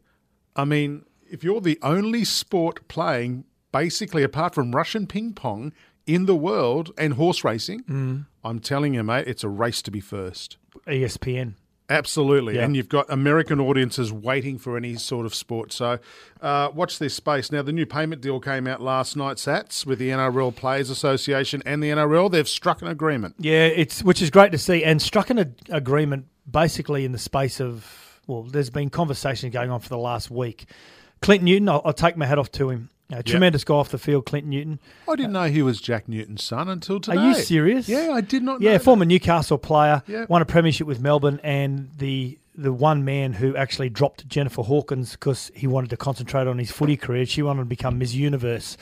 I 0.56 0.65
mean, 0.65 1.05
if 1.31 1.43
you're 1.45 1.61
the 1.61 1.79
only 1.83 2.25
sport 2.25 2.87
playing, 2.89 3.45
basically 3.73 4.23
apart 4.23 4.55
from 4.55 4.73
Russian 4.73 5.06
ping 5.06 5.33
pong 5.35 5.73
in 6.06 6.27
the 6.27 6.37
world 6.37 6.93
and 6.97 7.15
horse 7.15 7.45
racing, 7.45 7.83
Mm. 7.85 8.27
I'm 8.45 8.61
telling 8.61 8.95
you, 8.95 9.03
mate, 9.03 9.27
it's 9.27 9.43
a 9.45 9.49
race 9.49 9.83
to 9.83 9.91
be 9.91 10.01
first. 10.01 10.59
ESPN. 10.87 11.55
Absolutely. 11.90 12.54
Yeah. 12.56 12.64
And 12.64 12.75
you've 12.76 12.88
got 12.88 13.10
American 13.10 13.60
audiences 13.60 14.12
waiting 14.12 14.58
for 14.58 14.76
any 14.76 14.94
sort 14.96 15.26
of 15.26 15.34
sport. 15.34 15.72
So 15.72 15.98
uh, 16.40 16.70
watch 16.75 16.98
this 16.98 17.14
space. 17.14 17.52
Now, 17.52 17.62
the 17.62 17.72
new 17.72 17.84
payment 17.84 18.22
deal 18.22 18.40
came 18.40 18.66
out 18.66 18.81
last 18.81 19.16
night, 19.16 19.36
Sats, 19.36 19.84
with 19.84 19.98
the 19.98 20.08
NRL 20.08 20.54
Players 20.56 20.88
Association 20.88 21.62
and 21.66 21.82
the 21.82 21.90
NRL. 21.90 22.31
They've 22.31 22.48
struck 22.48 22.81
an 22.81 22.88
agreement. 22.88 23.34
Yeah, 23.38 23.66
it's 23.66 24.02
which 24.02 24.22
is 24.22 24.31
great 24.31 24.52
to 24.52 24.58
see, 24.58 24.82
and 24.82 25.00
struck 25.00 25.28
an 25.28 25.38
ag- 25.40 25.54
agreement 25.69 26.26
basically 26.50 27.04
in 27.04 27.12
the 27.12 27.19
space 27.19 27.60
of 27.60 28.20
well, 28.26 28.44
there's 28.44 28.70
been 28.70 28.88
conversation 28.88 29.50
going 29.50 29.70
on 29.70 29.81
for 29.81 29.90
the 29.90 29.98
last 29.98 30.31
week. 30.31 30.64
Clinton 31.20 31.44
Newton, 31.46 31.69
I'll, 31.69 31.82
I'll 31.84 31.92
take 31.92 32.16
my 32.16 32.26
hat 32.26 32.38
off 32.38 32.50
to 32.52 32.70
him. 32.70 32.88
Uh, 33.12 33.21
tremendous 33.23 33.65
guy 33.65 33.75
off 33.75 33.91
the 33.91 33.99
field, 33.99 34.25
Clinton 34.25 34.51
Newton. 34.51 34.81
I 35.09 35.15
didn't 35.15 35.33
know 35.33 35.45
he 35.45 35.62
was 35.62 35.81
Jack 35.81 36.09
Newton's 36.09 36.43
son 36.43 36.69
until 36.71 36.99
today. 37.01 37.19
Are 37.19 37.29
you 37.29 37.35
serious? 37.35 37.87
Yeah, 37.89 38.11
I 38.15 38.23
did 38.23 38.43
not 38.43 38.61
know. 38.61 38.67
Yeah, 38.67 38.79
that. 38.79 38.83
former 38.85 39.05
Newcastle 39.05 39.59
player, 39.59 40.03
Yeah. 40.06 40.25
won 40.29 40.41
a 40.41 40.47
premiership 40.47 40.87
with 40.87 41.01
Melbourne, 41.01 41.39
and 41.45 41.91
the 41.99 42.39
the 42.56 42.73
one 42.73 43.05
man 43.05 43.33
who 43.33 43.56
actually 43.56 43.89
dropped 43.89 44.29
Jennifer 44.29 44.62
Hawkins 44.62 45.11
because 45.12 45.51
he 45.56 45.67
wanted 45.67 45.91
to 45.91 45.97
concentrate 45.97 46.47
on 46.47 46.56
his 46.56 46.71
footy 46.71 46.97
career. 46.97 47.27
She 47.27 47.43
wanted 47.43 47.62
to 47.62 47.65
become 47.67 47.99
Miss 47.99 48.15
Universe. 48.15 48.77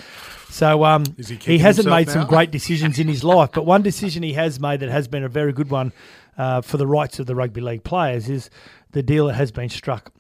So 0.51 0.85
um, 0.85 1.05
Is 1.17 1.29
he 1.29 1.37
he, 1.37 1.41
kicking 1.41 1.61
hasn't 1.61 1.87
himself 1.87 1.99
made 2.01 2.11
some 2.11 2.21
now? 2.23 2.27
great 2.29 2.51
decisions 2.59 2.99
in 2.99 3.09
his 3.09 3.25
life, 3.25 3.49
but 3.55 3.65
one 3.65 3.81
decision 3.81 4.23
he 4.23 4.35
has 4.35 4.61
made 4.61 4.81
that 4.81 4.91
has 4.91 5.09
been 5.09 5.25
a 5.25 5.29
very 5.29 5.55
good 5.55 5.71
one 5.71 5.93
uh, 6.37 6.61
for 6.61 6.77
the 6.77 6.87
rights 6.87 7.19
of 7.19 7.25
the 7.25 7.35
rugby 7.35 7.63
league 7.63 7.83
players 7.83 8.29
is 8.29 8.51
the 8.91 9.03
deal 9.03 9.27
that 9.29 9.35
has 9.37 9.51
been 9.51 9.71
struck. 9.71 10.13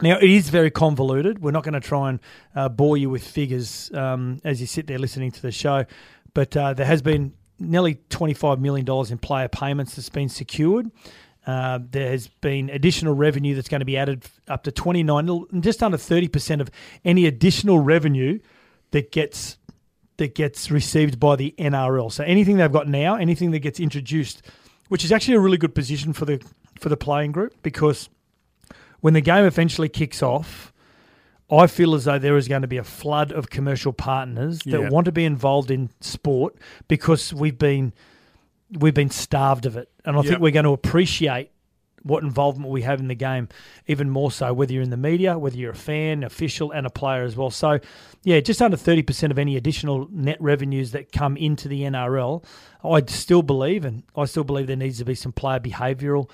Now, 0.00 0.18
it 0.18 0.30
is 0.30 0.48
very 0.48 0.70
convoluted. 0.70 1.40
We're 1.40 1.50
not 1.50 1.64
going 1.64 1.74
to 1.74 1.80
try 1.80 2.10
and 2.10 2.20
uh, 2.54 2.68
bore 2.68 2.96
you 2.96 3.10
with 3.10 3.26
figures 3.26 3.90
um, 3.92 4.40
as 4.44 4.60
you 4.60 4.66
sit 4.66 4.86
there 4.86 4.98
listening 4.98 5.32
to 5.32 5.42
the 5.42 5.50
show, 5.50 5.86
but 6.34 6.56
uh, 6.56 6.74
there 6.74 6.86
has 6.86 7.02
been 7.02 7.34
nearly 7.58 7.96
$25 8.10 8.60
million 8.60 8.86
in 9.10 9.18
player 9.18 9.48
payments 9.48 9.96
that's 9.96 10.08
been 10.08 10.28
secured. 10.28 10.90
Uh, 11.46 11.80
there 11.90 12.10
has 12.10 12.28
been 12.28 12.70
additional 12.70 13.14
revenue 13.14 13.54
that's 13.54 13.68
going 13.68 13.80
to 13.80 13.86
be 13.86 13.96
added 13.96 14.24
up 14.46 14.62
to 14.64 14.70
29, 14.70 15.46
just 15.60 15.82
under 15.82 15.96
30% 15.96 16.60
of 16.60 16.70
any 17.04 17.26
additional 17.26 17.78
revenue 17.78 18.38
that 18.90 19.10
gets 19.10 19.56
that 20.18 20.34
gets 20.34 20.70
received 20.70 21.20
by 21.20 21.36
the 21.36 21.54
NRL. 21.58 22.10
So 22.10 22.24
anything 22.24 22.56
they've 22.56 22.72
got 22.72 22.88
now, 22.88 23.14
anything 23.14 23.52
that 23.52 23.60
gets 23.60 23.78
introduced, 23.78 24.42
which 24.88 25.04
is 25.04 25.12
actually 25.12 25.34
a 25.34 25.40
really 25.40 25.58
good 25.58 25.74
position 25.74 26.12
for 26.12 26.24
the 26.24 26.42
for 26.80 26.88
the 26.88 26.96
playing 26.96 27.32
group 27.32 27.54
because 27.62 28.08
when 29.00 29.14
the 29.14 29.20
game 29.20 29.44
eventually 29.44 29.88
kicks 29.88 30.22
off, 30.22 30.72
I 31.50 31.66
feel 31.66 31.94
as 31.94 32.04
though 32.04 32.18
there 32.18 32.36
is 32.36 32.46
going 32.48 32.62
to 32.62 32.68
be 32.68 32.76
a 32.76 32.84
flood 32.84 33.32
of 33.32 33.48
commercial 33.50 33.92
partners 33.92 34.58
that 34.64 34.70
Yeah. 34.82 34.88
want 34.90 35.06
to 35.06 35.12
be 35.12 35.24
involved 35.24 35.70
in 35.70 35.90
sport 36.00 36.56
because 36.88 37.32
we've 37.32 37.58
been 37.58 37.92
we've 38.78 38.92
been 38.94 39.08
starved 39.10 39.64
of 39.64 39.76
it, 39.78 39.88
and 40.04 40.14
I 40.16 40.20
Yep. 40.20 40.26
think 40.28 40.40
we're 40.42 40.50
going 40.52 40.64
to 40.66 40.72
appreciate 40.72 41.50
what 42.02 42.22
involvement 42.22 42.70
we 42.70 42.82
have 42.82 43.00
in 43.00 43.08
the 43.08 43.14
game 43.14 43.48
even 43.88 44.08
more 44.08 44.30
so 44.30 44.52
whether 44.52 44.72
you're 44.72 44.84
in 44.84 44.90
the 44.90 44.96
media 44.96 45.36
whether 45.36 45.56
you're 45.56 45.72
a 45.72 45.74
fan 45.74 46.22
official 46.22 46.70
and 46.70 46.86
a 46.86 46.90
player 46.90 47.24
as 47.24 47.34
well 47.36 47.50
so 47.50 47.80
yeah 48.22 48.38
just 48.38 48.62
under 48.62 48.76
30% 48.76 49.32
of 49.32 49.38
any 49.38 49.56
additional 49.56 50.06
net 50.12 50.40
revenues 50.40 50.92
that 50.92 51.10
come 51.10 51.36
into 51.36 51.66
the 51.66 51.82
NRL 51.82 52.44
I 52.84 53.02
still 53.08 53.42
believe 53.42 53.84
and 53.84 54.04
I 54.16 54.26
still 54.26 54.44
believe 54.44 54.68
there 54.68 54.76
needs 54.76 54.98
to 54.98 55.04
be 55.04 55.16
some 55.16 55.32
player 55.32 55.58
behavioural 55.58 56.30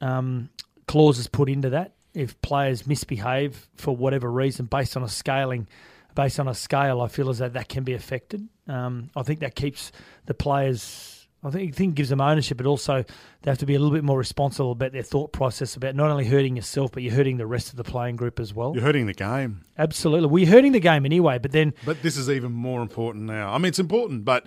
um, 0.00 0.48
clauses 0.86 1.26
put 1.26 1.48
into 1.48 1.70
that. 1.70 1.94
If 2.12 2.40
players 2.42 2.86
misbehave 2.86 3.68
for 3.74 3.96
whatever 3.96 4.30
reason, 4.30 4.66
based 4.66 4.96
on 4.96 5.02
a 5.02 5.08
scaling, 5.08 5.66
based 6.14 6.38
on 6.38 6.46
a 6.46 6.54
scale, 6.54 7.00
I 7.00 7.08
feel 7.08 7.28
as 7.28 7.38
though 7.38 7.48
that 7.48 7.68
can 7.68 7.82
be 7.82 7.94
affected. 7.94 8.48
Um, 8.68 9.10
I 9.16 9.22
think 9.22 9.40
that 9.40 9.54
keeps 9.54 9.90
the 10.26 10.34
players. 10.34 11.26
I 11.42 11.50
think, 11.50 11.74
I 11.74 11.76
think 11.76 11.90
it 11.90 11.94
gives 11.96 12.08
them 12.08 12.20
ownership, 12.20 12.56
but 12.56 12.66
also 12.66 13.04
they 13.42 13.50
have 13.50 13.58
to 13.58 13.66
be 13.66 13.74
a 13.74 13.78
little 13.78 13.94
bit 13.94 14.04
more 14.04 14.16
responsible 14.16 14.72
about 14.72 14.92
their 14.92 15.02
thought 15.02 15.32
process 15.32 15.76
about 15.76 15.94
not 15.94 16.08
only 16.08 16.24
hurting 16.24 16.56
yourself, 16.56 16.92
but 16.92 17.02
you're 17.02 17.12
hurting 17.12 17.36
the 17.36 17.46
rest 17.46 17.70
of 17.70 17.76
the 17.76 17.84
playing 17.84 18.16
group 18.16 18.40
as 18.40 18.54
well. 18.54 18.72
You're 18.74 18.84
hurting 18.84 19.06
the 19.06 19.12
game. 19.12 19.64
Absolutely. 19.76 20.28
We're 20.28 20.46
hurting 20.46 20.72
the 20.72 20.80
game 20.80 21.04
anyway, 21.04 21.38
but 21.38 21.52
then 21.52 21.74
But 21.84 22.00
this 22.00 22.16
is 22.16 22.30
even 22.30 22.52
more 22.52 22.80
important 22.80 23.24
now. 23.24 23.52
I 23.52 23.58
mean, 23.58 23.66
it's 23.66 23.80
important, 23.80 24.24
but 24.24 24.46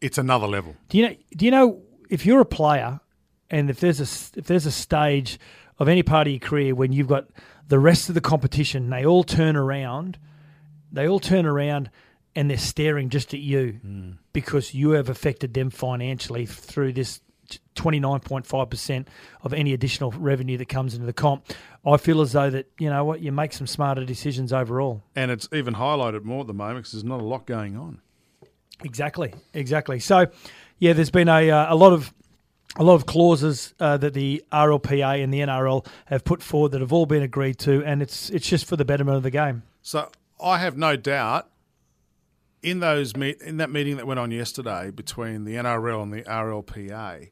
it's 0.00 0.16
another 0.16 0.46
level. 0.46 0.76
Do 0.88 0.98
you 0.98 1.08
know? 1.08 1.14
Do 1.36 1.44
you 1.44 1.50
know 1.50 1.82
if 2.08 2.24
you're 2.24 2.40
a 2.40 2.46
player, 2.46 3.00
and 3.50 3.68
if 3.68 3.80
there's 3.80 4.00
a 4.00 4.38
if 4.38 4.46
there's 4.46 4.66
a 4.66 4.72
stage 4.72 5.38
of 5.78 5.88
any 5.88 6.02
part 6.02 6.26
of 6.26 6.32
your 6.32 6.40
career 6.40 6.74
when 6.74 6.92
you've 6.92 7.08
got 7.08 7.28
the 7.68 7.78
rest 7.78 8.08
of 8.08 8.14
the 8.14 8.20
competition, 8.20 8.90
they 8.90 9.04
all 9.04 9.24
turn 9.24 9.56
around, 9.56 10.18
they 10.90 11.06
all 11.06 11.20
turn 11.20 11.46
around, 11.46 11.90
and 12.34 12.50
they're 12.50 12.58
staring 12.58 13.08
just 13.08 13.34
at 13.34 13.40
you 13.40 13.80
because 14.32 14.74
you 14.74 14.90
have 14.90 15.08
affected 15.08 15.54
them 15.54 15.70
financially 15.70 16.46
through 16.46 16.92
this. 16.92 17.20
29.5% 17.76 19.06
of 19.40 19.54
any 19.54 19.72
additional 19.72 20.10
revenue 20.10 20.58
that 20.58 20.68
comes 20.68 20.92
into 20.92 21.06
the 21.06 21.14
comp. 21.14 21.46
I 21.86 21.96
feel 21.96 22.20
as 22.20 22.32
though 22.32 22.50
that, 22.50 22.66
you 22.78 22.90
know 22.90 23.04
what, 23.04 23.20
you 23.22 23.32
make 23.32 23.54
some 23.54 23.66
smarter 23.66 24.04
decisions 24.04 24.52
overall. 24.52 25.02
And 25.16 25.30
it's 25.30 25.48
even 25.50 25.74
highlighted 25.74 26.24
more 26.24 26.42
at 26.42 26.46
the 26.46 26.52
moment 26.52 26.80
because 26.80 26.92
there's 26.92 27.04
not 27.04 27.20
a 27.20 27.24
lot 27.24 27.46
going 27.46 27.74
on. 27.74 28.02
Exactly, 28.84 29.32
exactly. 29.54 29.98
So, 29.98 30.26
yeah, 30.78 30.92
there's 30.92 31.10
been 31.10 31.28
a 31.28 31.50
uh, 31.50 31.72
a 31.72 31.76
lot 31.76 31.92
of 31.94 32.12
a 32.76 32.84
lot 32.84 32.94
of 32.94 33.06
clauses 33.06 33.74
uh, 33.80 33.96
that 33.96 34.14
the 34.14 34.44
RLPA 34.52 35.22
and 35.22 35.32
the 35.32 35.40
NRL 35.40 35.86
have 36.06 36.24
put 36.24 36.42
forward 36.42 36.72
that 36.72 36.80
have 36.80 36.92
all 36.92 37.06
been 37.06 37.22
agreed 37.22 37.58
to, 37.60 37.84
and 37.84 38.02
it's 38.02 38.30
it's 38.30 38.46
just 38.46 38.66
for 38.66 38.76
the 38.76 38.84
betterment 38.84 39.16
of 39.16 39.22
the 39.22 39.30
game. 39.30 39.62
So 39.82 40.10
I 40.40 40.58
have 40.58 40.76
no 40.76 40.96
doubt 40.96 41.48
in 42.62 42.80
those 42.80 43.16
meet 43.16 43.40
in 43.40 43.56
that 43.58 43.70
meeting 43.70 43.96
that 43.96 44.06
went 44.06 44.20
on 44.20 44.30
yesterday 44.30 44.90
between 44.90 45.44
the 45.44 45.54
NRL 45.54 46.02
and 46.02 46.12
the 46.12 46.22
RLPA. 46.22 47.30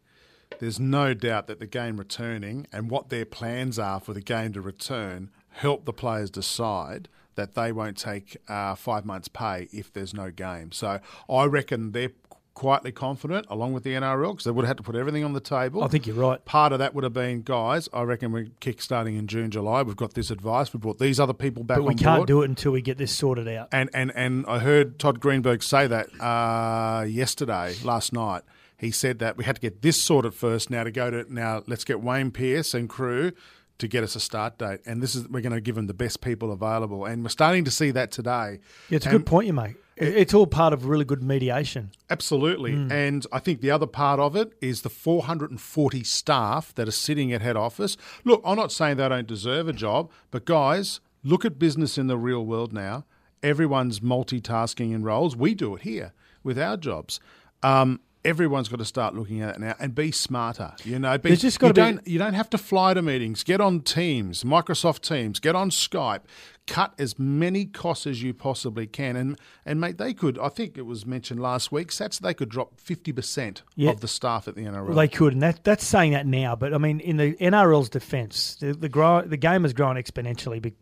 There's 0.58 0.80
no 0.80 1.12
doubt 1.12 1.48
that 1.48 1.58
the 1.58 1.66
game 1.66 1.98
returning 1.98 2.66
and 2.72 2.90
what 2.90 3.10
their 3.10 3.26
plans 3.26 3.78
are 3.78 4.00
for 4.00 4.14
the 4.14 4.22
game 4.22 4.52
to 4.54 4.60
return 4.60 5.30
help 5.50 5.84
the 5.84 5.92
players 5.92 6.30
decide 6.30 7.08
that 7.34 7.54
they 7.54 7.72
won't 7.72 7.96
take 7.96 8.36
uh, 8.48 8.74
five 8.74 9.04
months' 9.04 9.28
pay 9.28 9.68
if 9.72 9.92
there's 9.92 10.14
no 10.14 10.30
game. 10.30 10.72
So 10.72 11.00
I 11.28 11.44
reckon 11.44 11.92
they're 11.92 12.12
quietly 12.56 12.90
confident, 12.90 13.46
along 13.50 13.74
with 13.74 13.84
the 13.84 13.90
NRL, 13.90 14.32
because 14.32 14.44
they 14.44 14.50
would 14.50 14.64
have 14.64 14.70
had 14.70 14.76
to 14.78 14.82
put 14.82 14.96
everything 14.96 15.22
on 15.22 15.34
the 15.34 15.40
table. 15.40 15.84
I 15.84 15.88
think 15.88 16.06
you're 16.06 16.16
right. 16.16 16.42
Part 16.46 16.72
of 16.72 16.78
that 16.80 16.94
would 16.94 17.04
have 17.04 17.12
been, 17.12 17.42
guys. 17.42 17.86
I 17.92 18.02
reckon 18.02 18.32
we're 18.32 18.48
kick-starting 18.60 19.14
in 19.14 19.26
June, 19.26 19.50
July. 19.50 19.82
We've 19.82 19.94
got 19.94 20.14
this 20.14 20.30
advice. 20.30 20.72
We've 20.72 20.80
brought 20.80 20.98
these 20.98 21.20
other 21.20 21.34
people 21.34 21.62
back 21.64 21.76
But 21.76 21.84
we 21.84 21.94
can't 21.94 22.20
board. 22.20 22.26
do 22.26 22.42
it 22.42 22.48
until 22.48 22.72
we 22.72 22.80
get 22.80 22.96
this 22.98 23.12
sorted 23.12 23.46
out. 23.46 23.68
And 23.70 23.90
and 23.92 24.10
and 24.16 24.46
I 24.48 24.58
heard 24.58 24.98
Todd 24.98 25.20
Greenberg 25.20 25.62
say 25.62 25.86
that 25.86 26.08
uh, 26.20 27.04
yesterday, 27.04 27.76
last 27.84 28.12
night. 28.12 28.42
He 28.78 28.90
said 28.90 29.20
that 29.20 29.36
we 29.38 29.44
had 29.44 29.56
to 29.56 29.60
get 29.60 29.80
this 29.80 30.02
sorted 30.02 30.34
first. 30.34 30.68
Now 30.70 30.84
to 30.84 30.90
go 30.90 31.10
to 31.10 31.32
now, 31.32 31.62
let's 31.66 31.84
get 31.84 32.02
Wayne 32.02 32.30
Pearce 32.30 32.74
and 32.74 32.88
crew 32.88 33.32
to 33.78 33.88
get 33.88 34.02
us 34.02 34.16
a 34.16 34.20
start 34.20 34.58
date. 34.58 34.80
And 34.86 35.02
this 35.02 35.14
is 35.14 35.28
we're 35.28 35.40
going 35.40 35.52
to 35.54 35.60
give 35.60 35.74
them 35.76 35.86
the 35.86 35.94
best 35.94 36.20
people 36.20 36.52
available. 36.52 37.04
And 37.04 37.22
we're 37.22 37.28
starting 37.30 37.64
to 37.64 37.70
see 37.70 37.90
that 37.92 38.10
today. 38.10 38.60
Yeah, 38.90 38.96
it's 38.96 39.06
a 39.06 39.10
good 39.10 39.26
point 39.26 39.46
you 39.46 39.52
make. 39.52 39.76
It- 39.96 40.14
It's 40.16 40.34
all 40.34 40.46
part 40.46 40.72
of 40.72 40.84
really 40.86 41.04
good 41.04 41.22
mediation. 41.22 41.90
Absolutely. 42.10 42.72
And 42.90 43.26
I 43.32 43.38
think 43.38 43.60
the 43.60 43.70
other 43.70 43.86
part 43.86 44.20
of 44.20 44.36
it 44.36 44.52
is 44.60 44.82
the 44.82 44.90
440 44.90 46.04
staff 46.04 46.74
that 46.74 46.86
are 46.86 46.92
sitting 46.92 47.32
at 47.32 47.40
head 47.42 47.56
office. 47.56 47.96
Look, 48.24 48.42
I'm 48.44 48.56
not 48.56 48.72
saying 48.72 48.96
they 48.98 49.08
don't 49.08 49.26
deserve 49.26 49.68
a 49.68 49.72
job, 49.72 50.10
but 50.30 50.44
guys, 50.44 51.00
look 51.24 51.44
at 51.44 51.58
business 51.58 51.96
in 51.98 52.06
the 52.08 52.18
real 52.18 52.44
world 52.44 52.72
now. 52.72 53.04
Everyone's 53.42 54.00
multitasking 54.00 54.92
in 54.94 55.02
roles. 55.02 55.36
We 55.36 55.54
do 55.54 55.76
it 55.76 55.82
here 55.82 56.12
with 56.42 56.58
our 56.58 56.76
jobs. 56.76 57.20
Um, 57.62 58.00
everyone's 58.24 58.68
got 58.68 58.78
to 58.80 58.84
start 58.84 59.14
looking 59.14 59.40
at 59.40 59.54
it 59.54 59.60
now 59.60 59.74
and 59.78 59.94
be 59.94 60.10
smarter. 60.10 60.72
You 60.84 60.98
know, 60.98 61.16
be, 61.16 61.30
There's 61.30 61.42
just 61.42 61.62
you 61.62 61.68
be- 61.68 61.72
don't 61.74 62.06
you 62.06 62.18
don't 62.18 62.34
have 62.34 62.50
to 62.50 62.58
fly 62.58 62.92
to 62.94 63.02
meetings. 63.02 63.44
Get 63.44 63.60
on 63.60 63.80
Teams, 63.80 64.42
Microsoft 64.44 65.00
Teams. 65.02 65.38
Get 65.38 65.54
on 65.54 65.70
Skype. 65.70 66.22
Cut 66.66 66.94
as 66.98 67.16
many 67.18 67.64
costs 67.64 68.06
as 68.08 68.22
you 68.24 68.34
possibly 68.34 68.86
can, 68.88 69.14
and 69.14 69.38
and 69.64 69.80
mate, 69.80 69.98
they 69.98 70.12
could. 70.12 70.36
I 70.38 70.48
think 70.48 70.76
it 70.76 70.84
was 70.84 71.06
mentioned 71.06 71.38
last 71.40 71.70
week. 71.70 71.88
Sats 71.88 72.18
they 72.18 72.34
could 72.34 72.48
drop 72.48 72.80
fifty 72.80 73.12
percent 73.12 73.62
Yeah. 73.76 73.90
of 73.90 74.00
the 74.00 74.08
staff 74.08 74.48
at 74.48 74.56
the 74.56 74.62
NRL. 74.62 74.86
Well, 74.88 74.96
they 74.96 75.06
could, 75.06 75.32
and 75.32 75.42
that, 75.42 75.62
that's 75.62 75.86
saying 75.86 76.10
that 76.12 76.26
now. 76.26 76.56
But 76.56 76.74
I 76.74 76.78
mean, 76.78 76.98
in 76.98 77.18
the 77.18 77.34
NRL's 77.34 77.88
defence, 77.88 78.56
the 78.56 78.72
the, 78.72 78.88
grow, 78.88 79.22
the 79.22 79.36
game 79.36 79.62
has 79.62 79.72
grown 79.74 79.94
exponentially 79.94 80.72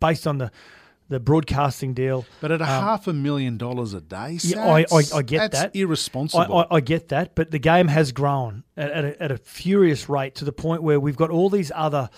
based 0.00 0.26
on 0.26 0.38
the 0.38 0.50
the 1.08 1.18
broadcasting 1.20 1.92
deal. 1.92 2.24
but 2.40 2.50
at 2.52 2.62
a 2.62 2.64
half 2.64 3.06
a 3.06 3.12
million 3.12 3.58
dollars 3.58 3.92
a 3.92 4.00
day, 4.00 4.16
Um, 4.16 4.38
Yeah, 4.44 4.64
I, 4.66 4.78
I, 4.90 5.02
I 5.16 5.22
get 5.22 5.50
that's 5.50 5.60
that. 5.64 5.76
irresponsible. 5.76 6.56
I, 6.56 6.62
I, 6.62 6.76
I 6.76 6.80
get 6.80 7.08
that, 7.08 7.34
but 7.34 7.50
the 7.50 7.58
game 7.58 7.88
has 7.88 8.12
grown 8.12 8.64
at, 8.78 8.90
at, 8.90 9.04
a, 9.04 9.22
at 9.24 9.30
a 9.32 9.36
furious 9.36 10.08
rate 10.08 10.36
to 10.36 10.46
the 10.46 10.52
point 10.52 10.82
where 10.82 10.98
we've 10.98 11.16
got 11.16 11.28
all 11.28 11.50
these 11.50 11.70
other 11.74 12.08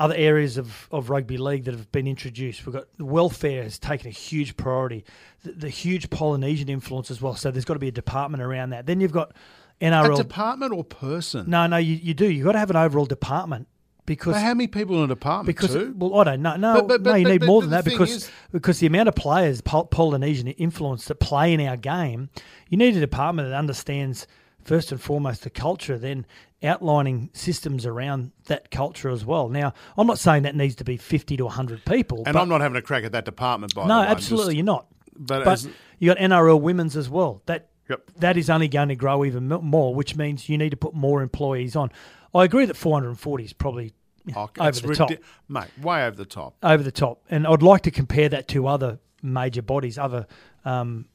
other 0.00 0.14
areas 0.16 0.56
of, 0.56 0.88
of 0.90 1.10
rugby 1.10 1.36
league 1.36 1.64
that 1.64 1.74
have 1.74 1.92
been 1.92 2.06
introduced. 2.08 2.66
We've 2.66 2.74
got 2.74 2.86
welfare 2.98 3.62
has 3.62 3.78
taken 3.78 4.08
a 4.08 4.10
huge 4.10 4.56
priority, 4.56 5.04
the, 5.44 5.52
the 5.52 5.68
huge 5.68 6.10
Polynesian 6.10 6.68
influence 6.68 7.10
as 7.10 7.20
well. 7.22 7.36
So 7.36 7.50
there's 7.50 7.64
got 7.66 7.74
to 7.74 7.80
be 7.80 7.88
a 7.88 7.92
department 7.92 8.42
around 8.42 8.70
that. 8.70 8.86
Then 8.86 9.00
you've 9.00 9.12
got 9.12 9.32
a 9.80 9.84
NRL. 9.84 10.16
department 10.16 10.72
or 10.72 10.82
person? 10.84 11.48
no, 11.48 11.66
no, 11.66 11.76
you, 11.76 11.94
you 11.94 12.14
do. 12.14 12.30
You've 12.30 12.44
got 12.46 12.52
to 12.52 12.58
have 12.58 12.70
an 12.70 12.76
overall 12.76 13.04
department 13.06 13.68
because 14.06 14.32
But 14.34 14.42
how 14.42 14.54
many 14.54 14.66
people 14.66 14.96
in 14.98 15.04
a 15.04 15.06
department? 15.08 15.46
because 15.46 15.72
Two? 15.74 15.94
well, 15.96 16.18
I 16.18 16.24
don't 16.24 16.42
know. 16.42 16.56
No, 16.56 16.74
But- 16.82 16.88
but- 16.88 17.02
no, 17.02 17.14
you 17.14 17.24
but- 17.24 17.30
need 17.32 17.38
but 17.40 17.46
more 17.46 17.60
than 17.60 17.70
that 17.70 17.84
because 17.84 18.10
is- 18.10 18.30
because 18.52 18.78
the 18.80 18.86
amount 18.86 19.08
of 19.08 19.14
players 19.14 19.60
Polynesian 19.60 20.48
influence 20.48 21.04
that 21.04 21.16
play 21.20 21.52
in 21.52 21.60
our 21.60 21.76
game, 21.76 22.30
you 22.68 22.76
need 22.78 22.96
a 22.96 23.00
department 23.00 23.48
that 23.48 23.54
understands 23.56 24.26
first 24.64 24.92
and 24.92 25.00
foremost 25.00 25.42
the 25.42 25.50
culture, 25.50 25.98
then 25.98 26.26
outlining 26.62 27.30
systems 27.32 27.86
around 27.86 28.32
that 28.46 28.70
culture 28.70 29.08
as 29.08 29.24
well. 29.24 29.48
Now, 29.48 29.72
I'm 29.96 30.06
not 30.06 30.18
saying 30.18 30.42
that 30.42 30.54
needs 30.54 30.74
to 30.76 30.84
be 30.84 30.96
50 30.96 31.36
to 31.38 31.44
100 31.44 31.84
people, 31.84 32.18
and 32.26 32.34
but 32.34 32.40
I'm 32.40 32.48
not 32.48 32.60
having 32.60 32.76
a 32.76 32.82
crack 32.82 33.04
at 33.04 33.12
that 33.12 33.24
department. 33.24 33.74
By 33.74 33.86
no, 33.86 33.94
the 33.94 34.00
way. 34.00 34.06
I'm 34.06 34.10
absolutely 34.12 34.54
just- 34.54 34.56
you're 34.56 34.64
not. 34.64 34.86
But, 35.16 35.44
But 35.44 35.52
as, 35.52 35.68
you 35.98 36.08
got 36.08 36.18
NRL 36.18 36.60
women's 36.60 36.96
as 36.96 37.08
well. 37.10 37.42
That 37.46 37.68
Yep. 37.90 38.10
that 38.18 38.36
is 38.36 38.48
only 38.48 38.68
going 38.68 38.88
to 38.88 38.94
grow 38.94 39.24
even 39.24 39.48
more, 39.48 39.94
which 39.94 40.14
means 40.16 40.48
you 40.48 40.56
need 40.56 40.70
to 40.70 40.76
put 40.76 40.94
more 40.94 41.22
employees 41.22 41.74
on. 41.74 41.90
I 42.32 42.44
agree 42.44 42.64
that 42.66 42.76
440 42.76 43.44
is 43.44 43.52
probably 43.52 43.92
oh, 44.36 44.48
over 44.60 44.80
the 44.80 44.94
top. 44.94 45.10
mate, 45.48 45.66
way 45.82 46.06
over 46.06 46.16
the 46.16 46.24
top. 46.24 46.54
over 46.62 46.82
the 46.84 46.92
top. 46.92 47.22
And 47.28 47.46
I'd 47.46 47.62
like 47.62 47.82
to 47.82 47.90
compare 47.90 48.28
that 48.28 48.46
to 48.48 48.68
other 48.68 49.00
major 49.22 49.60
bodies, 49.62 49.98
other 49.98 50.26
um, 50.64 51.06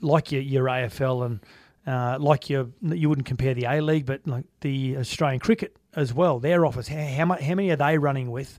like 0.00 0.30
your, 0.30 0.42
your 0.42 0.64
AFL 0.66 1.26
and 1.26 1.40
uh, 1.86 2.18
like 2.20 2.50
your 2.50 2.68
you 2.82 3.08
wouldn't 3.08 3.26
compare 3.26 3.54
the 3.54 3.64
A 3.64 3.80
League, 3.80 4.06
but 4.06 4.26
like 4.26 4.44
the 4.60 4.96
Australian 4.98 5.40
cricket 5.40 5.76
as 5.94 6.12
well. 6.12 6.38
Their 6.38 6.66
office, 6.66 6.88
how, 6.88 7.04
how, 7.04 7.24
mu- 7.24 7.42
how 7.42 7.54
many 7.54 7.70
are 7.70 7.76
they 7.76 7.98
running 7.98 8.30
with 8.30 8.58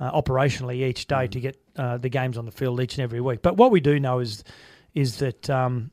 uh, 0.00 0.10
operationally 0.20 0.82
each 0.86 1.06
day 1.06 1.26
to 1.28 1.40
get 1.40 1.60
uh, 1.76 1.98
the 1.98 2.08
games 2.08 2.36
on 2.38 2.46
the 2.46 2.50
field 2.52 2.80
each 2.80 2.96
and 2.96 3.02
every 3.02 3.20
week? 3.20 3.42
But 3.42 3.56
what 3.56 3.70
we 3.70 3.80
do 3.80 4.00
know 4.00 4.18
is 4.20 4.44
is 4.94 5.18
that 5.18 5.50
um, 5.50 5.90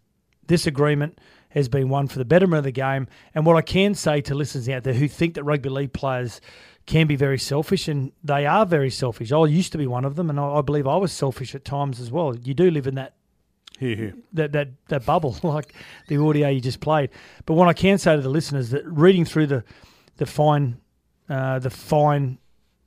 this 0.48 0.68
agreement 0.68 1.20
has 1.50 1.68
been 1.68 1.90
won 1.90 2.08
for 2.08 2.18
the 2.20 2.25
betterment 2.25 2.60
of 2.60 2.63
the 2.63 2.72
game. 2.72 3.08
And 3.36 3.46
what 3.46 3.58
I 3.58 3.62
can 3.62 3.94
say 3.94 4.22
to 4.22 4.36
listeners 4.36 4.70
out 4.70 4.84
there 4.84 4.94
who 4.94 5.08
think 5.08 5.34
that 5.36 5.44
rugby 5.44 5.70
league 5.70 5.94
players 5.94 6.40
can 6.86 7.08
be 7.08 7.16
very 7.16 7.38
selfish, 7.38 7.88
and 7.88 8.12
they 8.24 8.46
are 8.46 8.66
very 8.66 8.90
selfish. 8.90 9.32
I 9.32 9.46
used 9.46 9.72
to 9.74 9.78
be 9.78 9.88
one 9.88 10.06
of 10.06 10.16
them, 10.16 10.30
and 10.30 10.40
I, 10.40 10.46
I 10.56 10.62
believe 10.62 10.88
I 10.88 10.98
was 10.98 11.12
selfish 11.12 11.54
at 11.54 11.66
times 11.66 12.00
as 12.00 12.12
well. 12.12 12.36
You 12.36 12.54
do 12.54 12.72
live 12.72 12.88
in 12.88 12.96
that 12.96 13.13
Here. 13.90 14.14
that 14.34 14.52
that 14.52 14.70
that 14.90 15.06
bubble, 15.06 15.36
like 15.44 15.74
the 16.08 16.18
audio 16.18 16.50
you 16.50 16.62
just 16.62 16.80
played. 16.80 17.10
But 17.46 17.56
what 17.56 17.68
I 17.68 17.74
can 17.74 17.98
say 17.98 18.16
to 18.16 18.22
the 18.22 18.30
listeners 18.30 18.70
that 18.70 18.86
reading 18.86 19.26
through 19.26 19.48
the 19.48 19.64
the 20.18 20.26
fine 20.26 20.80
uh, 21.30 21.60
the 21.60 21.70
fine 21.70 22.38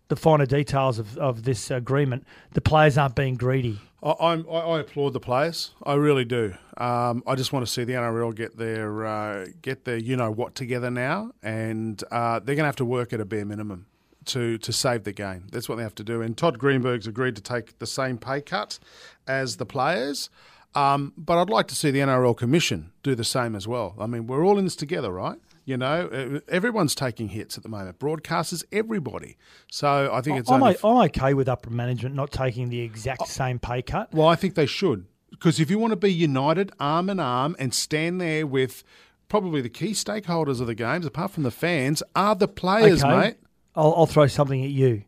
the 0.08 0.16
finer 0.16 0.46
details 0.46 0.98
of, 0.98 1.16
of 1.18 1.44
this 1.44 1.70
agreement, 1.70 2.26
the 2.52 2.60
players 2.60 2.98
aren't 2.98 3.16
being 3.16 3.34
greedy. 3.34 3.80
I, 4.02 4.14
I'm, 4.20 4.46
I, 4.48 4.58
I 4.58 4.80
applaud 4.80 5.14
the 5.14 5.20
players. 5.20 5.72
I 5.82 5.94
really 5.94 6.24
do. 6.24 6.54
Um, 6.76 7.22
I 7.26 7.34
just 7.34 7.52
want 7.52 7.66
to 7.66 7.72
see 7.72 7.84
the 7.84 7.94
NRL 7.94 8.34
get 8.34 8.56
their 8.56 9.06
uh, 9.06 9.46
get 9.62 9.84
their 9.84 9.96
you 9.96 10.16
know 10.16 10.30
what 10.30 10.54
together 10.54 10.90
now, 10.90 11.32
and 11.42 12.02
uh, 12.10 12.38
they're 12.40 12.54
going 12.54 12.64
to 12.64 12.66
have 12.66 12.76
to 12.76 12.84
work 12.84 13.12
at 13.12 13.20
a 13.20 13.24
bare 13.24 13.44
minimum 13.44 13.86
to 14.26 14.58
to 14.58 14.72
save 14.72 15.04
the 15.04 15.12
game. 15.12 15.46
That's 15.50 15.68
what 15.68 15.76
they 15.76 15.82
have 15.82 15.94
to 15.96 16.04
do. 16.04 16.20
And 16.20 16.36
Todd 16.36 16.58
Greenberg's 16.58 17.06
agreed 17.06 17.36
to 17.36 17.42
take 17.42 17.78
the 17.78 17.86
same 17.86 18.18
pay 18.18 18.40
cut 18.40 18.78
as 19.26 19.56
the 19.56 19.66
players. 19.66 20.30
Um, 20.74 21.12
but 21.16 21.38
I'd 21.38 21.50
like 21.50 21.68
to 21.68 21.74
see 21.74 21.90
the 21.90 22.00
NRL 22.00 22.36
Commission 22.36 22.92
do 23.02 23.14
the 23.14 23.24
same 23.24 23.54
as 23.54 23.68
well. 23.68 23.94
I 23.98 24.06
mean, 24.06 24.26
we're 24.26 24.44
all 24.44 24.58
in 24.58 24.64
this 24.64 24.76
together, 24.76 25.12
right? 25.12 25.38
You 25.66 25.76
know, 25.78 26.40
everyone's 26.48 26.94
taking 26.94 27.28
hits 27.28 27.56
at 27.56 27.62
the 27.62 27.68
moment. 27.70 27.98
Broadcasters, 27.98 28.64
everybody. 28.70 29.36
So 29.70 30.10
I 30.12 30.20
think 30.20 30.38
it's 30.38 30.50
I'm, 30.50 30.62
only 30.62 30.76
I'm 30.84 30.96
okay 31.06 31.32
with 31.32 31.48
upper 31.48 31.70
management 31.70 32.14
not 32.14 32.30
taking 32.32 32.68
the 32.68 32.80
exact 32.80 33.28
same 33.28 33.58
pay 33.58 33.80
cut. 33.80 34.12
Well, 34.12 34.28
I 34.28 34.34
think 34.36 34.56
they 34.56 34.66
should. 34.66 35.06
Because 35.30 35.60
if 35.60 35.70
you 35.70 35.78
want 35.78 35.92
to 35.92 35.96
be 35.96 36.12
united, 36.12 36.70
arm 36.78 37.08
in 37.08 37.18
arm, 37.18 37.56
and 37.58 37.72
stand 37.72 38.20
there 38.20 38.46
with 38.46 38.84
probably 39.28 39.60
the 39.62 39.68
key 39.70 39.92
stakeholders 39.92 40.60
of 40.60 40.66
the 40.66 40.74
games, 40.74 41.06
apart 41.06 41.30
from 41.30 41.44
the 41.44 41.50
fans, 41.50 42.02
are 42.14 42.34
the 42.34 42.46
players, 42.48 43.02
Okay. 43.02 43.16
mate. 43.16 43.36
I'll, 43.74 43.94
I'll 43.96 44.06
throw 44.06 44.26
something 44.26 44.62
at 44.62 44.70
you. 44.70 45.02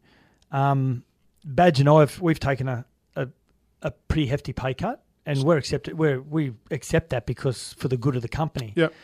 Um, 0.50 1.04
Badge 1.44 1.80
and 1.80 1.88
I 1.88 2.00
have 2.00 2.20
we've 2.20 2.40
taken 2.40 2.66
a, 2.68 2.84
a, 3.14 3.28
a 3.82 3.90
pretty 3.90 4.26
hefty 4.26 4.52
pay 4.52 4.74
cut, 4.74 5.04
and 5.26 5.42
we're 5.42 5.58
accepted. 5.58 5.98
We're, 5.98 6.20
we 6.20 6.52
accept 6.70 7.10
that 7.10 7.26
because 7.26 7.74
for 7.74 7.88
the 7.88 7.96
good 7.96 8.16
of 8.16 8.22
the 8.22 8.28
company. 8.28 8.72
Yep. 8.76 8.94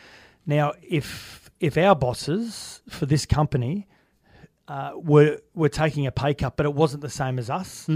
Now, 0.45 0.73
if 0.81 1.51
if 1.59 1.77
our 1.77 1.95
bosses 1.95 2.81
for 2.89 3.05
this 3.05 3.25
company 3.25 3.87
uh, 4.67 4.91
were 4.95 5.39
were 5.53 5.69
taking 5.69 6.07
a 6.07 6.11
pay 6.11 6.33
cut, 6.33 6.57
but 6.57 6.65
it 6.65 6.73
wasn't 6.73 7.01
the 7.01 7.09
same 7.09 7.37
as 7.37 7.49
us. 7.49 7.87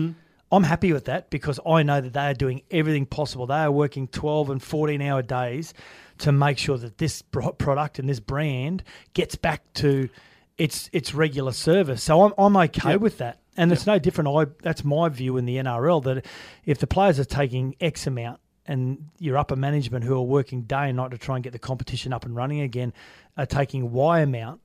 I'm 0.49 0.63
happy 0.63 0.93
with 0.93 1.05
that 1.05 1.29
because 1.29 1.59
I 1.65 1.83
know 1.83 1.99
that 1.99 2.13
they 2.13 2.27
are 2.27 2.33
doing 2.33 2.61
everything 2.71 3.05
possible. 3.05 3.47
They 3.47 3.55
are 3.55 3.71
working 3.71 4.07
12 4.07 4.49
and 4.49 4.63
14 4.63 5.01
hour 5.01 5.21
days 5.21 5.73
to 6.19 6.31
make 6.31 6.57
sure 6.57 6.77
that 6.77 6.97
this 6.97 7.21
product 7.21 7.99
and 7.99 8.07
this 8.07 8.21
brand 8.21 8.83
gets 9.13 9.35
back 9.35 9.61
to 9.75 10.09
its 10.57 10.89
its 10.93 11.13
regular 11.13 11.51
service. 11.51 12.03
So 12.03 12.23
I'm 12.23 12.33
I'm 12.37 12.55
okay 12.57 12.97
with 12.97 13.17
that. 13.17 13.39
And 13.57 13.71
it's 13.71 13.87
no 13.87 13.97
different. 13.97 14.29
I 14.29 14.45
that's 14.61 14.83
my 14.83 15.09
view 15.09 15.37
in 15.37 15.45
the 15.45 15.57
NRL 15.57 16.03
that 16.03 16.25
if 16.65 16.77
the 16.77 16.87
players 16.87 17.19
are 17.19 17.25
taking 17.25 17.75
X 17.81 18.05
amount 18.05 18.39
and 18.67 19.09
your 19.17 19.37
upper 19.37 19.55
management 19.55 20.05
who 20.05 20.15
are 20.15 20.21
working 20.21 20.61
day 20.61 20.89
and 20.89 20.97
night 20.97 21.11
to 21.11 21.17
try 21.17 21.35
and 21.35 21.43
get 21.43 21.53
the 21.53 21.59
competition 21.59 22.13
up 22.13 22.25
and 22.25 22.35
running 22.35 22.61
again 22.61 22.93
are 23.35 23.45
taking 23.45 23.91
Y 23.91 24.19
amount, 24.19 24.61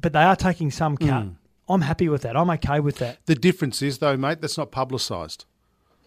but 0.00 0.12
they 0.12 0.22
are 0.22 0.36
taking 0.36 0.70
some 0.70 0.96
cut. 0.96 1.28
I'm 1.68 1.80
happy 1.80 2.08
with 2.08 2.22
that. 2.22 2.36
I'm 2.36 2.50
okay 2.50 2.80
with 2.80 2.96
that. 2.98 3.18
The 3.26 3.34
difference 3.34 3.82
is, 3.82 3.98
though, 3.98 4.16
mate, 4.16 4.40
that's 4.40 4.56
not 4.56 4.70
publicised. 4.70 5.44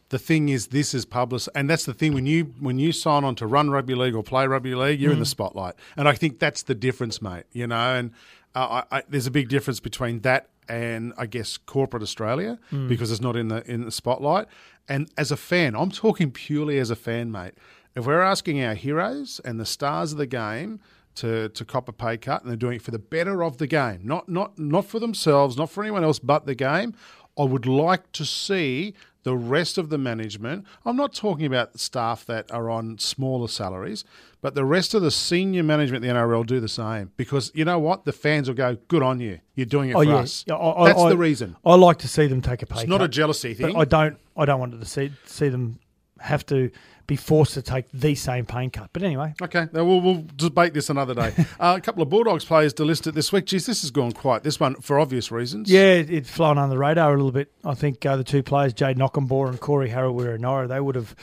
The 0.10 0.20
thing 0.20 0.50
is, 0.50 0.68
this 0.68 0.94
is 0.94 1.06
public, 1.06 1.44
and 1.54 1.70
that's 1.70 1.86
the 1.86 1.94
thing 1.94 2.14
when 2.14 2.26
you 2.26 2.56
when 2.60 2.80
you 2.80 2.92
sign 2.92 3.24
on 3.24 3.36
to 3.36 3.46
run 3.46 3.70
rugby 3.70 3.94
league 3.94 4.16
or 4.16 4.24
play 4.24 4.48
rugby 4.48 4.74
league, 4.74 5.00
you're 5.00 5.12
in 5.14 5.20
the 5.20 5.26
spotlight, 5.26 5.76
and 5.96 6.08
I 6.08 6.14
think 6.14 6.40
that's 6.40 6.64
the 6.64 6.74
difference, 6.74 7.22
mate. 7.22 7.44
You 7.52 7.68
know, 7.68 7.76
and 7.76 8.12
uh, 8.56 8.84
I, 8.92 8.98
I, 8.98 9.04
there's 9.08 9.28
a 9.28 9.32
big 9.32 9.50
difference 9.50 9.80
between 9.80 10.22
that 10.22 10.50
and 10.70 11.14
I 11.18 11.26
guess 11.26 11.58
corporate 11.58 12.04
Australia 12.04 12.60
hmm. 12.70 12.88
because 12.88 13.12
it's 13.12 13.22
not 13.22 13.36
in 13.36 13.50
the 13.50 13.70
in 13.70 13.86
the 13.86 13.92
spotlight. 13.92 14.48
And 14.88 15.10
as 15.18 15.32
a 15.32 15.38
fan, 15.38 15.76
I'm 15.76 15.92
talking 15.92 16.32
purely 16.32 16.80
as 16.80 16.90
a 16.90 16.96
fan, 16.96 17.32
mate. 17.32 17.54
If 17.96 18.06
we're 18.06 18.22
asking 18.22 18.64
our 18.64 18.76
heroes 18.76 19.42
and 19.44 19.60
the 19.60 19.66
stars 19.66 20.12
of 20.12 20.18
the 20.18 20.26
game 20.26 20.80
to, 21.16 21.50
to 21.50 21.66
cop 21.66 21.90
a 21.90 21.92
pay 21.92 22.18
cut 22.18 22.42
and 22.42 22.50
they're 22.50 22.58
doing 22.58 22.78
it 22.78 22.82
for 22.82 22.92
the 22.92 23.00
better 23.00 23.44
of 23.44 23.58
the 23.58 23.68
game, 23.68 24.02
not 24.04 24.30
not 24.30 24.58
not 24.58 24.86
for 24.86 25.00
themselves, 25.00 25.58
not 25.58 25.70
for 25.70 25.84
anyone 25.84 26.04
else 26.04 26.20
but 26.20 26.46
the 26.46 26.56
game, 26.56 26.94
I 27.38 27.44
would 27.44 27.66
like 27.66 28.12
to 28.14 28.26
see 28.26 28.94
the 29.24 29.36
rest 29.36 29.78
of 29.78 29.90
the 29.90 29.98
management. 29.98 30.66
I'm 30.86 30.96
not 30.96 31.14
talking 31.14 31.46
about 31.46 31.74
the 31.74 31.80
staff 31.80 32.26
that 32.26 32.50
are 32.52 32.70
on 32.70 32.98
smaller 33.00 33.48
salaries, 33.48 34.04
but 34.42 34.56
the 34.56 34.64
rest 34.66 34.94
of 34.94 35.02
the 35.02 35.12
senior 35.12 35.64
management 35.64 36.02
the 36.04 36.08
NRL 36.10 36.46
do 36.46 36.60
the 36.60 36.70
same 36.70 37.12
because 37.18 37.52
you 37.54 37.66
know 37.66 37.80
what? 37.80 38.06
The 38.06 38.14
fans 38.14 38.48
will 38.48 38.56
go, 38.56 38.78
"Good 38.88 39.04
on 39.04 39.20
you, 39.20 39.40
you're 39.56 39.66
doing 39.66 39.90
it 39.90 39.96
Oh 39.96 40.00
for 40.00 40.06
yeah, 40.06 40.16
us." 40.16 40.46
Yeah, 40.48 40.56
I- 40.56 40.86
That's 40.88 41.00
I- 41.02 41.10
the 41.10 41.18
reason. 41.18 41.56
I 41.66 41.76
like 41.76 41.98
to 42.00 42.08
see 42.08 42.28
them 42.28 42.42
take 42.42 42.62
a 42.62 42.66
pay 42.66 42.82
It's 42.82 42.90
not 42.90 43.02
a 43.02 43.08
jealousy 43.08 43.54
thing. 43.54 43.76
I 43.76 43.86
don't. 43.86 44.18
I 44.38 44.46
don't 44.46 44.60
want 44.60 44.80
to 44.80 44.86
see 44.86 45.12
see 45.26 45.50
them 45.50 45.80
have 46.20 46.46
to 46.48 46.72
be 47.10 47.16
forced 47.16 47.56
to 47.56 47.62
take 47.62 47.86
the 47.92 48.14
same 48.16 48.46
pain 48.46 48.70
cut. 48.70 48.90
But 48.94 49.04
anyway, 49.04 49.34
Okay, 49.42 49.68
now 49.74 49.84
we'll, 49.84 50.00
we'll 50.00 50.26
debate 50.36 50.74
this 50.74 50.90
another 50.90 51.14
day. 51.16 51.34
uh, 51.60 51.76
a 51.78 51.82
couple 51.82 52.04
of 52.04 52.10
Bulldogs 52.10 52.46
players 52.46 52.74
delisted 52.74 53.14
this 53.16 53.34
week. 53.34 53.46
Geez, 53.48 53.66
this 53.66 53.82
has 53.82 53.92
gone 53.92 54.12
quiet. 54.12 54.44
This 54.44 54.60
one 54.60 54.76
for 54.76 55.00
obvious 55.00 55.32
reasons. 55.32 55.70
yeah, 55.70 55.94
it, 55.96 56.10
it's 56.10 56.30
flown 56.30 56.58
under 56.58 56.74
the 56.74 56.78
radar 56.80 57.10
a 57.14 57.18
little 57.18 57.32
bit. 57.32 57.52
I 57.66 57.74
think 57.74 58.06
uh, 58.06 58.16
the 58.16 58.24
two 58.24 58.44
players, 58.44 58.74
Jayden 58.74 59.00
Okunbor 59.00 59.50
and 59.50 59.60
Corey 59.60 59.90
Harawira 59.90 60.68
they 60.70 60.80
would 60.80 60.96
have. 60.96 61.16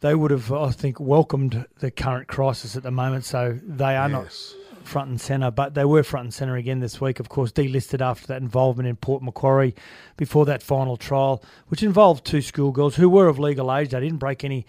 They 0.00 0.14
would 0.14 0.30
have, 0.30 0.50
I 0.50 0.70
think, 0.70 0.98
welcomed 0.98 1.66
the 1.80 1.90
current 1.90 2.26
crisis 2.26 2.74
at 2.74 2.82
the 2.82 2.90
moment, 2.90 3.26
so 3.26 3.58
they 3.62 3.96
are 3.96 4.08
Yes. 4.08 4.54
not 4.80 4.86
front 4.86 5.10
and 5.10 5.20
centre, 5.20 5.50
but 5.50 5.74
they 5.74 5.84
were 5.84 6.02
front 6.02 6.24
and 6.24 6.32
centre 6.34 6.56
again 6.56 6.80
this 6.80 7.02
week. 7.02 7.20
Of 7.20 7.28
course, 7.28 7.52
delisted 7.52 8.00
after 8.00 8.26
that 8.28 8.40
involvement 8.40 8.88
in 8.88 8.96
Port 8.96 9.22
Macquarie 9.22 9.74
before 10.16 10.46
that 10.46 10.62
final 10.62 10.96
trial, 10.96 11.44
which 11.68 11.82
involved 11.82 12.24
two 12.24 12.40
schoolgirls 12.40 12.96
who 12.96 13.10
were 13.10 13.28
of 13.28 13.38
legal 13.38 13.70
age. 13.76 13.90
They 13.90 14.00
didn't 14.00 14.18
break 14.20 14.42
any 14.42 14.64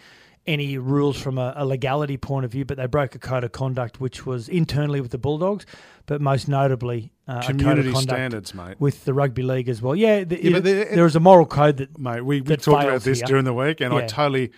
any 0.47 0.77
rules 0.77 1.17
from 1.21 1.37
a, 1.37 1.53
a 1.55 1.65
legality 1.65 2.17
point 2.17 2.45
of 2.45 2.51
view, 2.51 2.65
but 2.65 2.77
they 2.77 2.87
broke 2.87 3.13
a 3.15 3.19
code 3.19 3.43
of 3.43 3.51
conduct 3.51 3.99
which 3.99 4.25
was 4.25 4.49
internally 4.49 4.99
with 4.99 5.11
the 5.11 5.17
Bulldogs, 5.17 5.65
but 6.07 6.19
most 6.19 6.47
notably 6.47 7.11
uh, 7.27 7.33
a 7.33 7.35
code 7.41 7.51
of 7.51 7.57
Community 7.57 7.95
standards, 7.95 8.53
mate. 8.53 8.75
with 8.79 9.05
the 9.05 9.13
rugby 9.13 9.43
league 9.43 9.69
as 9.69 9.81
well. 9.81 9.95
Yeah, 9.95 10.23
the, 10.23 10.43
Yeah, 10.43 10.51
but 10.53 10.63
the- 10.63 10.87
there 10.93 11.05
is 11.05 11.15
a 11.15 11.19
moral 11.19 11.45
code 11.45 11.77
that 11.77 11.97
Mate, 11.99 12.21
we, 12.25 12.41
we 12.41 12.57
talked 12.57 12.83
about 12.83 13.01
this 13.01 13.19
here. 13.19 13.27
during 13.27 13.45
the 13.45 13.53
week, 13.53 13.81
and 13.81 13.93
I 13.93 14.05
totally. 14.07 14.51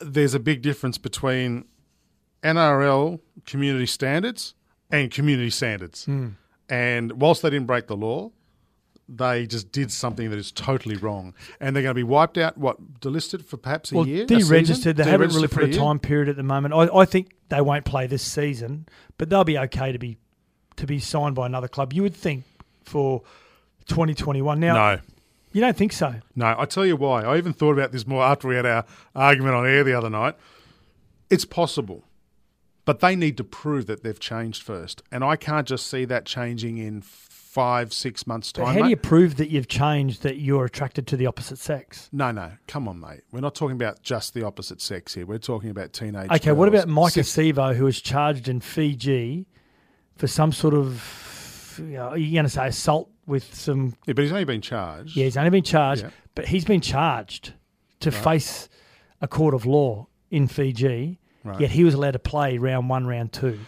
There's 0.00 0.34
a 0.34 0.40
big 0.40 0.62
difference 0.62 0.96
between 0.98 1.66
NRL 2.42 3.20
community 3.46 3.86
standards 3.86 4.54
and 4.90 5.10
community 5.10 5.50
standards. 5.50 6.04
Hmm. 6.04 6.28
And 6.68 7.20
whilst 7.20 7.42
they 7.42 7.50
didn't 7.50 7.66
break 7.66 7.88
the 7.88 7.96
law, 7.96 8.30
they 9.08 9.46
just 9.46 9.70
did 9.70 9.92
something 9.92 10.30
that 10.30 10.38
is 10.38 10.50
totally 10.50 10.96
wrong. 10.96 11.34
And 11.60 11.74
they're 11.74 11.82
going 11.82 11.90
to 11.90 11.98
be 11.98 12.02
wiped 12.02 12.38
out, 12.38 12.56
what, 12.56 13.00
delisted 13.00 13.44
for 13.44 13.56
perhaps 13.56 13.92
a 13.92 13.96
well, 13.96 14.06
year? 14.06 14.24
a 14.24 14.26
deregistered. 14.26 14.96
They 14.96 15.04
haven't 15.04 15.34
really 15.34 15.48
for 15.48 15.56
put 15.60 15.64
a 15.64 15.68
year? 15.68 15.78
time 15.78 15.98
period 15.98 16.28
at 16.28 16.36
the 16.36 16.42
moment. 16.42 16.74
I, 16.74 16.88
I 16.94 17.04
think 17.04 17.32
they 17.50 17.60
won't 17.60 17.84
play 17.84 18.06
this 18.06 18.22
season, 18.22 18.86
but 19.18 19.28
they'll 19.28 19.44
be 19.44 19.58
okay 19.58 19.92
to 19.92 19.98
be 19.98 20.16
to 20.76 20.86
be 20.86 20.98
signed 20.98 21.34
by 21.36 21.46
another 21.46 21.68
club. 21.68 21.92
You 21.92 22.02
would 22.02 22.16
think 22.16 22.44
for 22.82 23.22
2021. 23.86 24.58
Now, 24.58 24.74
No. 24.74 25.00
you 25.52 25.60
don't 25.60 25.76
think 25.76 25.92
so? 25.92 26.16
No, 26.34 26.54
I 26.58 26.64
tell 26.64 26.84
you 26.84 26.96
why. 26.96 27.22
I 27.22 27.36
even 27.36 27.52
thought 27.52 27.72
about 27.72 27.92
this 27.92 28.06
more 28.06 28.24
after 28.24 28.48
we 28.48 28.56
had 28.56 28.66
our 28.66 28.84
argument 29.14 29.54
on 29.54 29.66
air 29.66 29.84
the 29.84 29.94
other 29.94 30.10
night. 30.10 30.34
It's 31.30 31.44
possible, 31.44 32.04
but 32.84 33.00
they 33.00 33.14
need 33.14 33.36
to 33.36 33.44
prove 33.44 33.86
that 33.86 34.02
they've 34.02 34.18
changed 34.18 34.62
first, 34.62 35.02
and 35.12 35.22
I 35.22 35.36
can't 35.36 35.66
just 35.68 35.86
see 35.86 36.04
that 36.06 36.24
changing 36.26 36.78
in 36.78 37.02
five, 37.54 37.92
six 37.92 38.26
months' 38.26 38.50
But 38.52 38.64
time. 38.64 38.74
how 38.74 38.82
do 38.82 38.88
you 38.90 38.96
prove 38.96 39.36
that 39.36 39.48
you've 39.48 39.68
changed 39.68 40.22
that 40.24 40.38
you're 40.38 40.64
attracted 40.64 41.06
to 41.06 41.16
the 41.16 41.26
opposite 41.26 41.58
sex? 41.58 42.08
No, 42.12 42.32
no, 42.32 42.50
come 42.66 42.88
on, 42.88 42.98
mate. 42.98 43.20
We're 43.30 43.40
not 43.40 43.54
talking 43.54 43.76
about 43.76 44.02
just 44.02 44.34
the 44.34 44.44
opposite 44.44 44.80
sex 44.82 45.14
here. 45.14 45.24
We're 45.24 45.38
talking 45.38 45.70
about 45.70 45.92
teenage. 45.92 46.30
Okay, 46.32 46.50
what 46.50 46.66
about 46.66 46.88
Maika 46.88 47.22
Sivo, 47.22 47.72
who 47.76 47.84
was 47.84 48.00
charged 48.00 48.48
in 48.48 48.58
Fiji 48.60 49.46
for 50.16 50.26
some 50.26 50.50
sort 50.50 50.74
of, 50.74 51.76
you 51.78 51.96
know, 51.96 52.14
you're 52.14 52.32
going 52.34 52.44
to 52.44 52.50
say 52.50 52.66
assault 52.66 53.08
with 53.26 53.54
some 53.54 53.94
Yeah, 54.06 54.14
but 54.14 54.22
he's 54.22 54.32
only 54.32 54.44
been 54.44 54.60
charged. 54.60 55.16
Yeah, 55.16 55.24
he's 55.24 55.36
only 55.36 55.50
been 55.50 55.62
charged, 55.62 56.02
Yeah. 56.02 56.10
but 56.34 56.46
he's 56.48 56.64
been 56.64 56.80
charged 56.80 57.54
to 58.00 58.10
face 58.10 58.68
a 59.20 59.28
court 59.28 59.54
of 59.54 59.64
law 59.64 60.08
in 60.30 60.48
Fiji. 60.48 61.20
Right. 61.44 61.60
Yet 61.60 61.70
he 61.70 61.84
was 61.84 61.94
allowed 61.94 62.12
to 62.12 62.18
play 62.18 62.58
round 62.58 62.88
one, 62.88 63.06
round 63.06 63.32
two. 63.32 63.60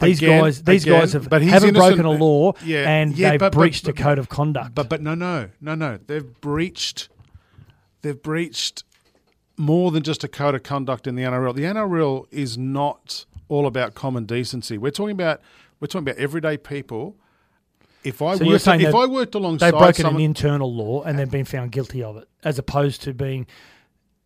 These 0.00 0.18
Again- 0.18 0.42
guys, 0.42 0.62
these 0.62 0.84
again, 0.84 1.00
guys 1.00 1.12
have 1.12 1.28
but 1.28 1.42
haven't 1.42 1.70
innocent- 1.70 1.96
broken 1.96 2.04
a 2.06 2.10
law, 2.10 2.50
uh, 2.50 2.54
Yeah, 2.64 2.88
and 2.88 3.16
yeah, 3.16 3.30
they've 3.30 3.40
but- 3.40 3.52
but- 3.52 3.58
breached 3.58 3.84
but- 3.84 3.98
a 3.98 4.02
code 4.02 4.18
of 4.18 4.28
conduct. 4.28 4.74
But 4.74 4.88
but 4.88 5.02
no 5.02 5.14
no 5.14 5.48
no 5.60 5.74
no 5.74 5.98
they've 6.06 6.40
breached 6.40 7.08
they've 8.02 8.20
breached 8.22 8.84
more 9.56 9.90
than 9.90 10.02
just 10.02 10.24
a 10.24 10.28
code 10.28 10.54
of 10.54 10.62
conduct 10.62 11.06
in 11.06 11.16
the 11.16 11.22
NRL. 11.22 11.52
The 11.52 11.64
NRL 11.66 12.26
is 12.30 12.56
not 12.56 13.26
all 13.48 13.66
about 13.66 13.94
common 13.94 14.24
decency. 14.24 14.78
We're 14.78 14.90
talking 14.90 15.12
about 15.12 15.40
we're 15.80 15.86
talking 15.88 16.08
about 16.08 16.16
everyday 16.18 16.56
people. 16.56 17.16
If 18.02 18.22
I 18.22 18.36
so 18.36 18.46
worked 18.46 18.66
if 18.66 18.94
I 18.94 19.04
worked 19.06 19.34
alongside 19.34 19.72
they've 19.72 19.78
broken 19.78 20.02
someone, 20.04 20.22
an 20.22 20.26
internal 20.26 20.74
law 20.74 21.02
and 21.02 21.18
they've 21.18 21.30
been 21.30 21.44
found 21.44 21.72
guilty 21.72 22.02
of 22.02 22.16
it, 22.16 22.28
as 22.42 22.58
opposed 22.58 23.02
to 23.02 23.12
being. 23.12 23.46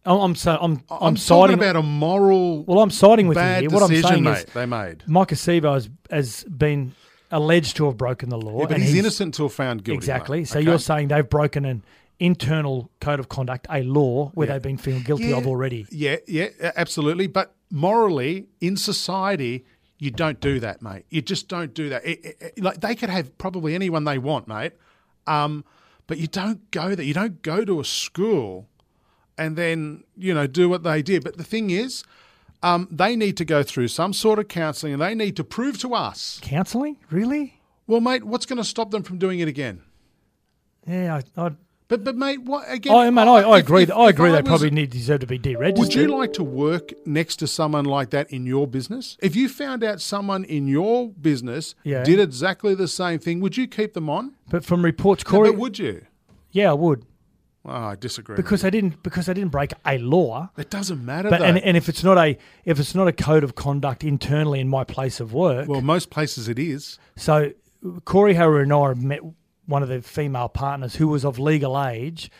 I'm 0.06 0.34
so 0.34 0.58
I'm 0.60 0.82
I'm, 0.90 0.98
I'm, 1.00 1.16
siding 1.16 1.40
talking 1.40 1.54
about 1.54 1.76
a 1.76 1.82
moral 1.82 2.64
Well, 2.64 2.80
I'm 2.80 2.90
siding 2.90 3.26
with 3.26 3.38
you 3.38 3.42
here. 3.42 3.70
What 3.70 3.82
I'm 3.82 4.02
saying 4.02 4.22
mate. 4.24 4.38
is 4.38 4.44
they 4.52 4.66
made. 4.66 5.02
Maika 5.08 5.34
Sivo 5.34 5.74
has, 5.74 5.88
has 6.10 6.44
been 6.44 6.94
alleged 7.30 7.76
to 7.78 7.86
have 7.86 7.96
broken 7.96 8.28
the 8.28 8.36
law, 8.38 8.60
Yeah, 8.60 8.66
but 8.66 8.74
and 8.74 8.82
he's, 8.84 8.94
innocent 8.94 9.28
until 9.28 9.48
found 9.48 9.82
guilty. 9.82 9.96
Exactly. 9.96 10.38
mate. 10.40 10.48
So 10.48 10.58
Okay? 10.58 10.66
you're 10.68 10.78
saying 10.78 11.08
they've 11.08 11.28
broken 11.28 11.64
an 11.64 11.82
internal 12.20 12.90
code 13.00 13.18
of 13.18 13.28
conduct, 13.28 13.66
a 13.70 13.82
law 13.82 14.30
where 14.34 14.46
Yeah. 14.46 14.52
they've 14.54 14.62
been 14.62 14.76
found 14.76 15.04
guilty 15.04 15.26
Yeah, 15.28 15.36
of 15.38 15.46
already. 15.46 15.86
Yeah, 15.90 16.16
yeah, 16.28 16.48
absolutely. 16.76 17.26
But 17.26 17.54
morally, 17.70 18.46
in 18.60 18.76
society, 18.76 19.64
you 19.98 20.10
don't 20.10 20.38
do 20.40 20.60
that, 20.60 20.82
mate. 20.82 21.06
You 21.10 21.22
just 21.22 21.48
don't 21.48 21.72
do 21.74 21.88
that. 21.88 22.04
It- 22.04 22.36
it- 22.40 22.62
like 22.62 22.80
they 22.80 22.94
could 22.94 23.10
have 23.10 23.36
probably 23.38 23.74
anyone 23.74 24.04
they 24.04 24.18
want, 24.18 24.46
mate. 24.46 24.72
Um, 25.26 25.64
but 26.06 26.18
you 26.18 26.26
don't 26.26 26.70
go 26.70 26.94
there. 26.94 27.04
You 27.04 27.14
don't 27.14 27.40
go 27.42 27.64
to 27.64 27.80
a 27.80 27.84
school 27.84 28.68
and 29.38 29.56
then 29.56 30.04
you 30.16 30.32
know 30.34 30.46
do 30.46 30.68
what 30.68 30.82
they 30.82 31.02
did. 31.02 31.24
But 31.24 31.36
the 31.36 31.44
thing 31.44 31.70
is, 31.70 32.04
um, 32.62 32.88
they 32.90 33.16
need 33.16 33.36
to 33.38 33.44
go 33.44 33.62
through 33.62 33.88
some 33.88 34.12
sort 34.12 34.38
of 34.38 34.48
counselling, 34.48 34.92
and 34.94 35.02
they 35.02 35.14
need 35.14 35.36
to 35.36 35.44
prove 35.44 35.78
to 35.80 35.94
us. 35.94 36.38
Counselling? 36.42 36.96
Really? 37.10 37.60
Well, 37.86 38.00
mate, 38.00 38.24
what's 38.24 38.46
going 38.46 38.56
to 38.56 38.64
stop 38.64 38.90
them 38.90 39.02
from 39.02 39.18
doing 39.18 39.40
it 39.40 39.48
again? 39.48 39.82
Yeah, 40.86 41.20
I, 41.36 41.46
I, 41.46 41.50
But 41.88 42.02
but 42.04 42.16
mate, 42.16 42.42
what 42.42 42.64
again? 42.70 42.94
I, 42.94 43.10
man, 43.10 43.28
I, 43.28 43.40
I 43.42 43.58
if- 43.58 43.64
agree. 43.64 43.82
if- 43.82 43.90
I 43.92 44.04
if 44.08 44.10
agree. 44.14 44.30
they 44.30 44.40
was- 44.40 44.48
probably 44.48 44.70
need 44.70 44.90
deserve 44.90 45.20
to 45.20 45.26
be 45.26 45.38
deregistered. 45.38 45.78
Would 45.78 45.94
you 45.94 46.08
like 46.08 46.32
to 46.34 46.44
work 46.44 46.92
next 47.06 47.36
to 47.36 47.46
someone 47.46 47.84
like 47.84 48.10
that 48.10 48.30
in 48.30 48.46
your 48.46 48.66
business? 48.66 49.16
If 49.20 49.36
you 49.36 49.48
found 49.48 49.84
out 49.84 50.00
someone 50.00 50.44
in 50.44 50.66
your 50.66 51.08
business 51.10 51.74
Yeah. 51.84 52.04
did 52.04 52.18
exactly 52.20 52.74
the 52.74 52.88
same 52.88 53.18
thing, 53.18 53.40
would 53.40 53.56
you 53.56 53.66
keep 53.66 53.92
them 53.94 54.08
on? 54.08 54.34
But 54.48 54.64
from 54.64 54.82
reports, 54.84 55.24
No, 55.26 55.30
Corey, 55.30 55.50
but 55.50 55.58
would 55.58 55.78
you? 55.78 56.06
yeah, 56.52 56.70
I 56.70 56.74
would 56.74 57.04
Oh, 57.66 57.70
I 57.72 57.94
disagree. 57.96 58.36
because 58.36 58.60
they 58.62 58.70
didn't 58.70 59.02
because 59.02 59.26
they 59.26 59.34
didn't 59.34 59.50
break 59.50 59.72
a 59.86 59.96
law. 59.98 60.50
it 60.58 60.68
doesn't 60.70 61.02
matter. 61.04 61.30
But 61.30 61.38
though. 61.40 61.46
and, 61.46 61.58
and 61.58 61.76
if 61.76 61.88
it's 61.88 62.04
not 62.04 62.18
a 62.18 62.36
if 62.64 62.78
it's 62.78 62.94
not 62.94 63.08
a 63.08 63.12
code 63.12 63.42
of 63.44 63.54
conduct 63.54 64.04
internally 64.04 64.60
in 64.60 64.68
my 64.68 64.84
place 64.84 65.18
of 65.20 65.32
work, 65.32 65.68
well, 65.68 65.80
most 65.80 66.10
places 66.10 66.48
it 66.48 66.58
is. 66.58 66.98
So 67.16 67.52
Corey 68.04 68.36
I 68.36 68.94
met 68.94 69.20
one 69.66 69.82
of 69.82 69.88
the 69.88 70.02
female 70.02 70.48
partners 70.48 70.96
who 70.96 71.08
was 71.08 71.24
of 71.24 71.38
legal 71.38 71.82
age 71.82 72.30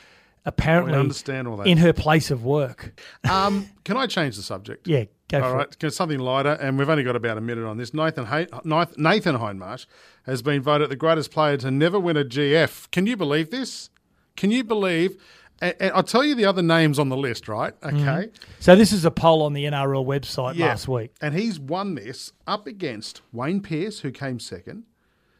apparently 0.46 0.94
understand 0.94 1.48
all 1.48 1.56
that. 1.56 1.66
in 1.66 1.78
her 1.78 1.92
place 1.92 2.30
of 2.30 2.44
work. 2.44 3.00
Um, 3.28 3.70
can 3.84 3.96
I 3.96 4.06
change 4.06 4.36
the 4.36 4.42
subject? 4.42 4.86
Yeah, 4.86 5.04
go 5.28 5.40
All 5.42 5.50
for 5.50 5.56
right, 5.56 5.68
it. 5.68 5.78
can- 5.78 5.90
something 5.90 6.18
lighter, 6.18 6.52
and 6.60 6.78
we've 6.78 6.88
only 6.90 7.02
got 7.02 7.16
about 7.16 7.38
a 7.38 7.40
minute 7.40 7.64
on 7.64 7.78
this. 7.78 7.94
Nathan 7.94 8.26
Hay- 8.26 8.48
Nathan 8.64 9.36
Hindmarsh 9.38 9.86
has 10.26 10.42
been 10.42 10.60
voted 10.60 10.90
the 10.90 10.96
greatest 10.96 11.30
player 11.30 11.56
to 11.58 11.70
never 11.70 11.98
win 11.98 12.16
a 12.18 12.24
GF. 12.24 12.90
Can 12.90 13.06
you 13.06 13.16
believe 13.16 13.50
this? 13.50 13.88
Can 14.36 14.50
you 14.50 14.64
believe? 14.64 15.20
And, 15.60 15.74
I'll 15.94 16.02
tell 16.02 16.24
you 16.24 16.34
the 16.34 16.44
other 16.46 16.62
names 16.62 16.98
on 16.98 17.08
the 17.08 17.16
list, 17.16 17.48
right? 17.48 17.72
Okay. 17.82 18.30
So 18.58 18.74
this 18.76 18.92
is 18.92 19.04
a 19.04 19.10
poll 19.10 19.42
on 19.42 19.52
the 19.52 19.64
NRL 19.64 20.04
website 20.04 20.56
Yeah. 20.56 20.66
last 20.66 20.88
week. 20.88 21.12
And 21.20 21.34
he's 21.34 21.58
won 21.60 21.94
this 21.94 22.32
up 22.46 22.66
against 22.66 23.22
Wayne 23.32 23.60
Pearce, 23.60 24.00
who 24.00 24.10
came 24.10 24.40
second, 24.40 24.84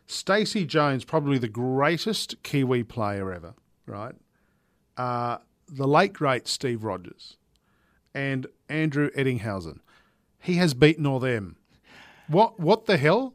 Stacey 0.07 0.65
Jones, 0.65 1.05
probably 1.05 1.39
the 1.39 1.49
greatest 1.49 2.43
Kiwi 2.43 2.85
player 2.85 3.33
ever, 3.33 3.55
right? 3.87 4.15
Uh, 4.97 5.39
the 5.69 5.89
late, 5.89 6.13
great 6.13 6.47
Steve 6.47 6.85
Rogers, 6.85 7.37
and 8.15 8.47
Andrew 8.69 9.11
Ettingshausen. 9.17 9.81
He 10.39 10.55
has 10.57 10.75
beaten 10.75 11.07
all 11.07 11.19
them. 11.19 11.57
What 12.29 12.61
what 12.61 12.87
the 12.87 12.97
hell? 12.99 13.35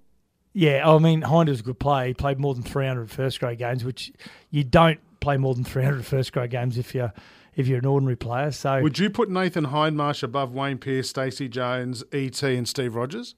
Yeah, 0.54 0.88
I 0.90 0.98
mean, 1.00 1.24
Hind 1.24 1.50
was 1.50 1.60
a 1.60 1.64
good 1.64 1.80
player. 1.80 2.08
He 2.08 2.14
played 2.14 2.40
more 2.40 2.54
than 2.54 2.64
300 2.64 3.10
first 3.12 3.40
grade 3.40 3.58
games, 3.60 3.84
which 3.84 4.12
you 4.50 4.64
don't 4.64 5.00
play 5.20 5.38
more 5.38 5.54
than 5.56 5.64
300 5.64 6.06
first 6.06 6.32
grade 6.34 6.52
games 6.52 6.78
if 6.78 6.94
you're 6.96 7.14
if 7.56 7.68
you're 7.68 7.80
an 7.80 7.86
ordinary 7.86 8.16
player. 8.16 8.52
So 8.52 8.82
Would 8.82 9.00
you 9.00 9.10
put 9.10 9.30
Nathan 9.30 9.66
Hindmarsh 9.68 10.24
above 10.24 10.54
Wayne 10.54 10.78
Pearce, 10.78 11.10
Stacey 11.10 11.50
Jones, 11.50 12.04
ET, 12.14 12.42
and 12.44 12.68
Steve 12.68 12.96
Rogers? 12.96 13.36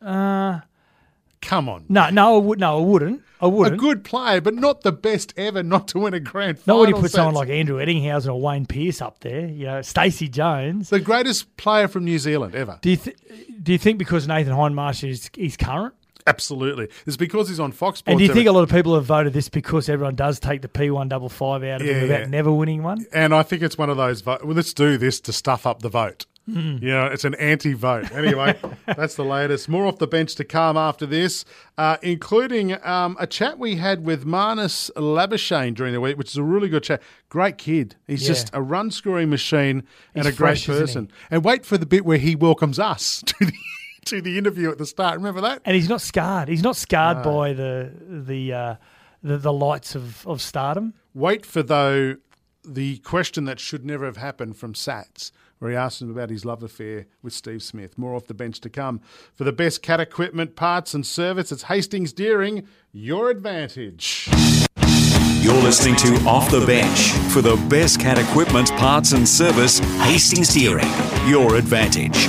uh, 0.00 0.60
Come 1.40 1.68
on. 1.68 1.84
no, 1.88 2.10
no, 2.10 2.34
I 2.34 2.38
would 2.38 2.58
no, 2.58 2.78
I 2.78 2.84
wouldn't. 2.84 3.22
I 3.40 3.46
A 3.46 3.48
wouldn't. 3.48 3.76
A 3.76 3.78
good 3.78 4.02
player, 4.02 4.40
but 4.40 4.54
not 4.54 4.80
the 4.82 4.90
best 4.90 5.32
ever 5.36 5.62
not 5.62 5.86
to 5.88 6.00
win 6.00 6.12
a 6.12 6.18
grand 6.18 6.58
final. 6.58 6.78
Not 6.78 6.86
when 6.88 6.96
you 6.96 7.00
put 7.02 7.12
someone 7.12 7.34
like 7.34 7.48
Andrew 7.48 7.76
Ettingshausen 7.78 8.26
or 8.34 8.40
Wayne 8.40 8.66
Pearce 8.66 9.00
up 9.00 9.20
there. 9.20 9.46
You 9.46 9.66
know, 9.66 9.82
Stacey 9.82 10.28
Jones. 10.28 10.90
the 10.90 10.98
greatest 10.98 11.56
player 11.56 11.86
from 11.86 12.04
New 12.04 12.18
Zealand 12.18 12.56
ever. 12.56 12.78
Do 12.82 12.90
you 12.90 12.96
th- 12.96 13.16
do 13.62 13.70
you 13.70 13.78
think 13.78 13.98
because 13.98 14.26
Nathan 14.26 14.52
Hindmarsh 14.52 15.08
is 15.08 15.30
is 15.36 15.56
current? 15.56 15.94
Absolutely. 16.28 16.88
It's 17.06 17.16
because 17.16 17.48
he's 17.48 17.60
on 17.60 17.72
Fox 17.72 18.00
Sports. 18.00 18.12
And 18.12 18.18
do 18.18 18.24
you 18.24 18.30
every- 18.30 18.40
think 18.42 18.48
a 18.48 18.52
lot 18.52 18.62
of 18.62 18.70
people 18.70 18.94
have 18.94 19.04
voted 19.04 19.32
this 19.32 19.48
because 19.48 19.88
everyone 19.88 20.14
does 20.14 20.38
take 20.38 20.62
the 20.62 20.68
P 20.68 20.90
one 20.90 21.08
double 21.08 21.28
five 21.28 21.62
out 21.64 21.80
of 21.80 21.86
Yeah, 21.86 21.94
him 21.94 22.04
about 22.04 22.20
yeah. 22.20 22.26
never 22.26 22.52
winning 22.52 22.82
one? 22.82 23.06
and 23.12 23.34
I 23.34 23.42
think 23.42 23.62
it's 23.62 23.78
one 23.78 23.90
of 23.90 23.96
those. 23.96 24.20
Vo- 24.20 24.38
well, 24.44 24.54
let's 24.54 24.72
do 24.74 24.98
this 24.98 25.20
to 25.22 25.32
stuff 25.32 25.66
up 25.66 25.82
the 25.82 25.88
vote. 25.88 26.26
Hmm. 26.50 26.78
You 26.80 26.88
know, 26.92 27.04
it's 27.04 27.26
an 27.26 27.34
anti-vote. 27.34 28.10
Anyway, 28.12 28.58
that's 28.86 29.16
the 29.16 29.24
latest. 29.24 29.68
More 29.68 29.84
off 29.84 29.98
the 29.98 30.06
bench 30.06 30.34
to 30.36 30.44
come 30.44 30.78
after 30.78 31.04
this, 31.04 31.44
uh, 31.76 31.98
including 32.00 32.82
um, 32.86 33.18
a 33.20 33.26
chat 33.26 33.58
we 33.58 33.76
had 33.76 34.06
with 34.06 34.24
Marnus 34.24 34.90
Labuschagne 34.96 35.74
during 35.74 35.92
the 35.92 36.00
week, 36.00 36.16
which 36.16 36.30
is 36.30 36.36
a 36.38 36.42
really 36.42 36.70
good 36.70 36.84
chat. 36.84 37.02
Great 37.28 37.58
kid. 37.58 37.96
He's 38.06 38.22
Yeah. 38.22 38.28
just 38.28 38.50
a 38.54 38.62
run 38.62 38.90
scoring 38.90 39.28
machine 39.28 39.82
and 40.14 40.24
He's 40.24 40.34
a 40.34 40.36
great 40.38 40.58
fresh, 40.58 40.68
isn't 40.70 40.80
person. 40.86 41.10
And 41.30 41.44
wait 41.44 41.66
for 41.66 41.76
the 41.76 41.84
bit 41.84 42.06
where 42.06 42.16
he 42.16 42.34
welcomes 42.34 42.78
us 42.78 43.22
to 43.26 43.34
the 43.44 43.52
to 44.08 44.20
the 44.20 44.38
interview 44.38 44.70
at 44.70 44.78
the 44.78 44.86
start. 44.86 45.16
Remember 45.16 45.40
that? 45.42 45.62
And 45.64 45.74
he's 45.74 45.88
not 45.88 46.00
scarred. 46.00 46.48
He's 46.48 46.62
not 46.62 46.76
scarred 46.76 47.22
by 47.22 47.52
the 47.52 47.92
the 48.00 48.52
uh, 48.52 48.74
the, 49.22 49.38
the 49.38 49.52
lights 49.52 49.94
of, 49.94 50.26
of 50.26 50.40
stardom. 50.40 50.94
Wait 51.14 51.44
for 51.44 51.62
though 51.62 52.16
the 52.64 52.98
question 52.98 53.44
that 53.46 53.58
should 53.58 53.84
never 53.84 54.04
have 54.04 54.16
happened 54.16 54.56
from 54.56 54.74
Sats, 54.74 55.30
where 55.58 55.70
he 55.70 55.76
asked 55.76 56.02
him 56.02 56.10
about 56.10 56.30
his 56.30 56.44
love 56.44 56.62
affair 56.62 57.06
with 57.22 57.32
Steve 57.32 57.62
Smith. 57.62 57.96
More 57.96 58.14
off 58.14 58.26
the 58.26 58.34
bench 58.34 58.60
to 58.60 58.70
come. 58.70 59.00
For 59.34 59.44
the 59.44 59.52
best 59.52 59.82
cat 59.82 60.00
equipment, 60.00 60.54
parts, 60.54 60.94
and 60.94 61.06
service, 61.06 61.50
it's 61.50 61.64
Hastings 61.64 62.12
Deering, 62.12 62.66
your 62.92 63.30
advantage. 63.30 64.28
You're 65.40 65.62
listening 65.62 65.96
to 65.96 66.14
Off 66.26 66.50
the 66.50 66.64
Bench. 66.66 67.12
For 67.32 67.40
the 67.40 67.56
best 67.68 68.00
cat 68.00 68.18
equipment, 68.18 68.68
parts, 68.72 69.12
and 69.12 69.26
service, 69.26 69.78
Hastings 70.02 70.52
Deering, 70.52 70.88
your 71.26 71.56
advantage. 71.56 72.28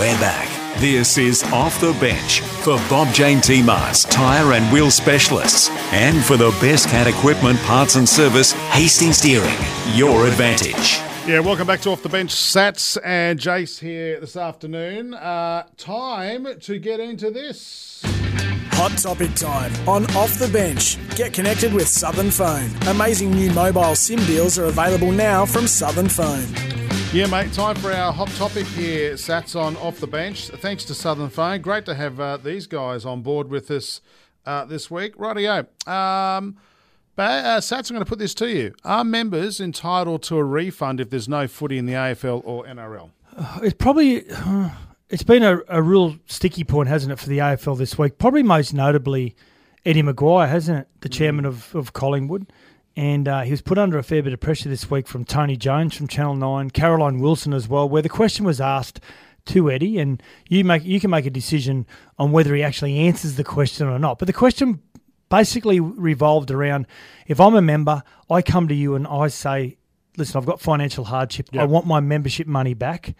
We're 0.00 0.18
back. 0.18 0.48
This 0.80 1.18
is 1.18 1.42
Off 1.52 1.78
the 1.78 1.92
Bench 2.00 2.40
for 2.40 2.78
Bob 2.88 3.12
Jane 3.12 3.42
T-Marts, 3.42 4.04
tyre 4.04 4.54
and 4.54 4.72
wheel 4.72 4.90
specialists. 4.90 5.68
And 5.92 6.24
for 6.24 6.38
the 6.38 6.56
best 6.58 6.88
cat 6.88 7.06
equipment, 7.06 7.58
parts, 7.64 7.96
and 7.96 8.08
service, 8.08 8.52
Hastings 8.70 9.20
Deering, 9.20 9.54
your 9.92 10.26
advantage. 10.26 11.00
Yeah, 11.28 11.40
welcome 11.40 11.66
back 11.66 11.82
to 11.82 11.90
Off 11.90 12.02
the 12.02 12.08
Bench. 12.08 12.34
Sats 12.34 12.96
and 13.04 13.38
Jace 13.38 13.78
here 13.78 14.18
this 14.20 14.36
afternoon. 14.36 15.12
Uh, 15.12 15.66
time 15.76 16.46
to 16.60 16.78
get 16.78 16.98
into 16.98 17.30
this. 17.30 18.00
Hot 18.70 18.96
topic 18.96 19.34
time 19.34 19.70
on 19.86 20.06
Off 20.16 20.38
the 20.38 20.48
Bench. 20.48 20.96
Get 21.14 21.34
connected 21.34 21.74
with 21.74 21.86
Southern 21.86 22.30
Phone. 22.30 22.70
Amazing 22.86 23.32
new 23.32 23.50
mobile 23.52 23.94
SIM 23.94 24.20
deals 24.20 24.58
are 24.58 24.64
available 24.64 25.12
now 25.12 25.44
from 25.44 25.66
Southern 25.66 26.08
Phone. 26.08 26.46
Yeah, 27.12 27.26
mate, 27.26 27.52
time 27.52 27.74
for 27.74 27.90
our 27.90 28.12
hot 28.12 28.28
topic 28.36 28.68
here, 28.68 29.14
Sats 29.14 29.60
on 29.60 29.76
Off 29.78 29.98
the 29.98 30.06
Bench. 30.06 30.46
Thanks 30.46 30.84
to 30.84 30.94
Southern 30.94 31.28
Phone. 31.28 31.60
Great 31.60 31.84
to 31.86 31.96
have 31.96 32.20
uh, 32.20 32.36
these 32.36 32.68
guys 32.68 33.04
on 33.04 33.22
board 33.22 33.48
with 33.48 33.68
us 33.72 34.00
uh, 34.46 34.64
this 34.64 34.92
week. 34.92 35.16
Rightio. 35.16 35.66
Um, 35.88 36.56
ba- 37.16 37.22
uh, 37.22 37.60
Sats, 37.60 37.90
I'm 37.90 37.96
going 37.96 38.04
to 38.04 38.08
put 38.08 38.20
this 38.20 38.32
to 38.34 38.48
you. 38.48 38.76
Are 38.84 39.02
members 39.02 39.60
entitled 39.60 40.22
to 40.24 40.36
a 40.36 40.44
refund 40.44 41.00
if 41.00 41.10
there's 41.10 41.28
no 41.28 41.48
footy 41.48 41.78
in 41.78 41.86
the 41.86 41.94
AFL 41.94 42.42
or 42.44 42.64
NRL? 42.64 43.10
It's 43.60 43.74
probably 43.74 44.24
it's 45.08 45.24
been 45.24 45.42
a, 45.42 45.62
a 45.66 45.82
real 45.82 46.16
sticky 46.26 46.62
point, 46.62 46.88
hasn't 46.88 47.12
it, 47.12 47.18
for 47.18 47.28
the 47.28 47.38
AFL 47.38 47.76
this 47.76 47.98
week? 47.98 48.18
Probably 48.18 48.44
most 48.44 48.72
notably 48.72 49.34
Eddie 49.84 50.04
McGuire, 50.04 50.48
hasn't 50.48 50.82
it, 50.82 50.88
the 51.00 51.08
chairman 51.08 51.44
of, 51.44 51.74
of 51.74 51.92
Collingwood. 51.92 52.52
And 52.96 53.28
uh, 53.28 53.42
he 53.42 53.50
was 53.50 53.62
put 53.62 53.78
under 53.78 53.98
a 53.98 54.02
fair 54.02 54.22
bit 54.22 54.32
of 54.32 54.40
pressure 54.40 54.68
this 54.68 54.90
week 54.90 55.06
from 55.06 55.24
Tony 55.24 55.56
Jones 55.56 55.96
from 55.96 56.08
Channel 56.08 56.34
Nine, 56.34 56.70
Caroline 56.70 57.20
Wilson 57.20 57.52
as 57.52 57.68
well, 57.68 57.88
where 57.88 58.02
the 58.02 58.08
question 58.08 58.44
was 58.44 58.60
asked 58.60 59.00
to 59.46 59.70
Eddie, 59.70 59.98
and 59.98 60.22
you 60.48 60.64
make 60.64 60.84
you 60.84 61.00
can 61.00 61.10
make 61.10 61.26
a 61.26 61.30
decision 61.30 61.86
on 62.18 62.32
whether 62.32 62.54
he 62.54 62.62
actually 62.62 62.98
answers 62.98 63.36
the 63.36 63.44
question 63.44 63.86
or 63.86 63.98
not. 63.98 64.18
But 64.18 64.26
the 64.26 64.32
question 64.32 64.82
basically 65.28 65.80
revolved 65.80 66.50
around 66.50 66.86
if 67.26 67.40
I'm 67.40 67.54
a 67.54 67.62
member, 67.62 68.02
I 68.28 68.42
come 68.42 68.68
to 68.68 68.74
you 68.74 68.94
and 68.94 69.06
I 69.06 69.28
say, 69.28 69.78
"Listen, 70.16 70.38
I've 70.38 70.46
got 70.46 70.60
financial 70.60 71.04
hardship. 71.04 71.48
I 71.56 71.64
want 71.64 71.86
my 71.86 72.00
membership 72.00 72.46
money 72.46 72.74
back." 72.74 73.14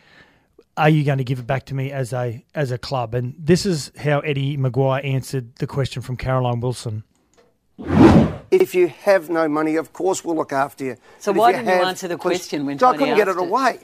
Are 0.77 0.89
you 0.89 1.05
going 1.05 1.19
to 1.19 1.25
give 1.25 1.41
it 1.41 1.47
back 1.47 1.67
to 1.67 1.75
me 1.75 1.91
as 1.91 2.13
a 2.13 2.45
as 2.55 2.71
a 2.71 2.79
club? 2.79 3.15
And 3.15 3.35
this 3.39 3.67
is 3.67 3.93
how 3.99 4.21
Eddie 4.21 4.57
McGuire 4.57 5.05
answered 5.05 5.57
the 5.57 5.67
question 5.67 6.01
from 6.01 6.17
Caroline 6.17 6.61
Wilson. 6.61 7.05
If 8.51 8.75
you 8.75 8.89
have 8.89 9.31
no 9.31 9.49
money, 9.49 9.77
of 9.77 9.93
course 9.93 10.25
we'll 10.25 10.37
look 10.37 10.53
after 10.53 10.85
you. 10.85 10.97
So 11.19 11.33
But 11.33 11.39
why 11.39 11.51
you 11.51 11.57
didn't 11.59 11.69
you 11.79 11.85
answer 11.87 12.09
the 12.09 12.17
question 12.19 12.67
when 12.67 12.79
So 12.79 12.89
I 12.89 12.97
couldn't 12.97 13.17
get 13.17 13.29
it 13.29 13.37
it? 13.37 13.39
away. 13.39 13.79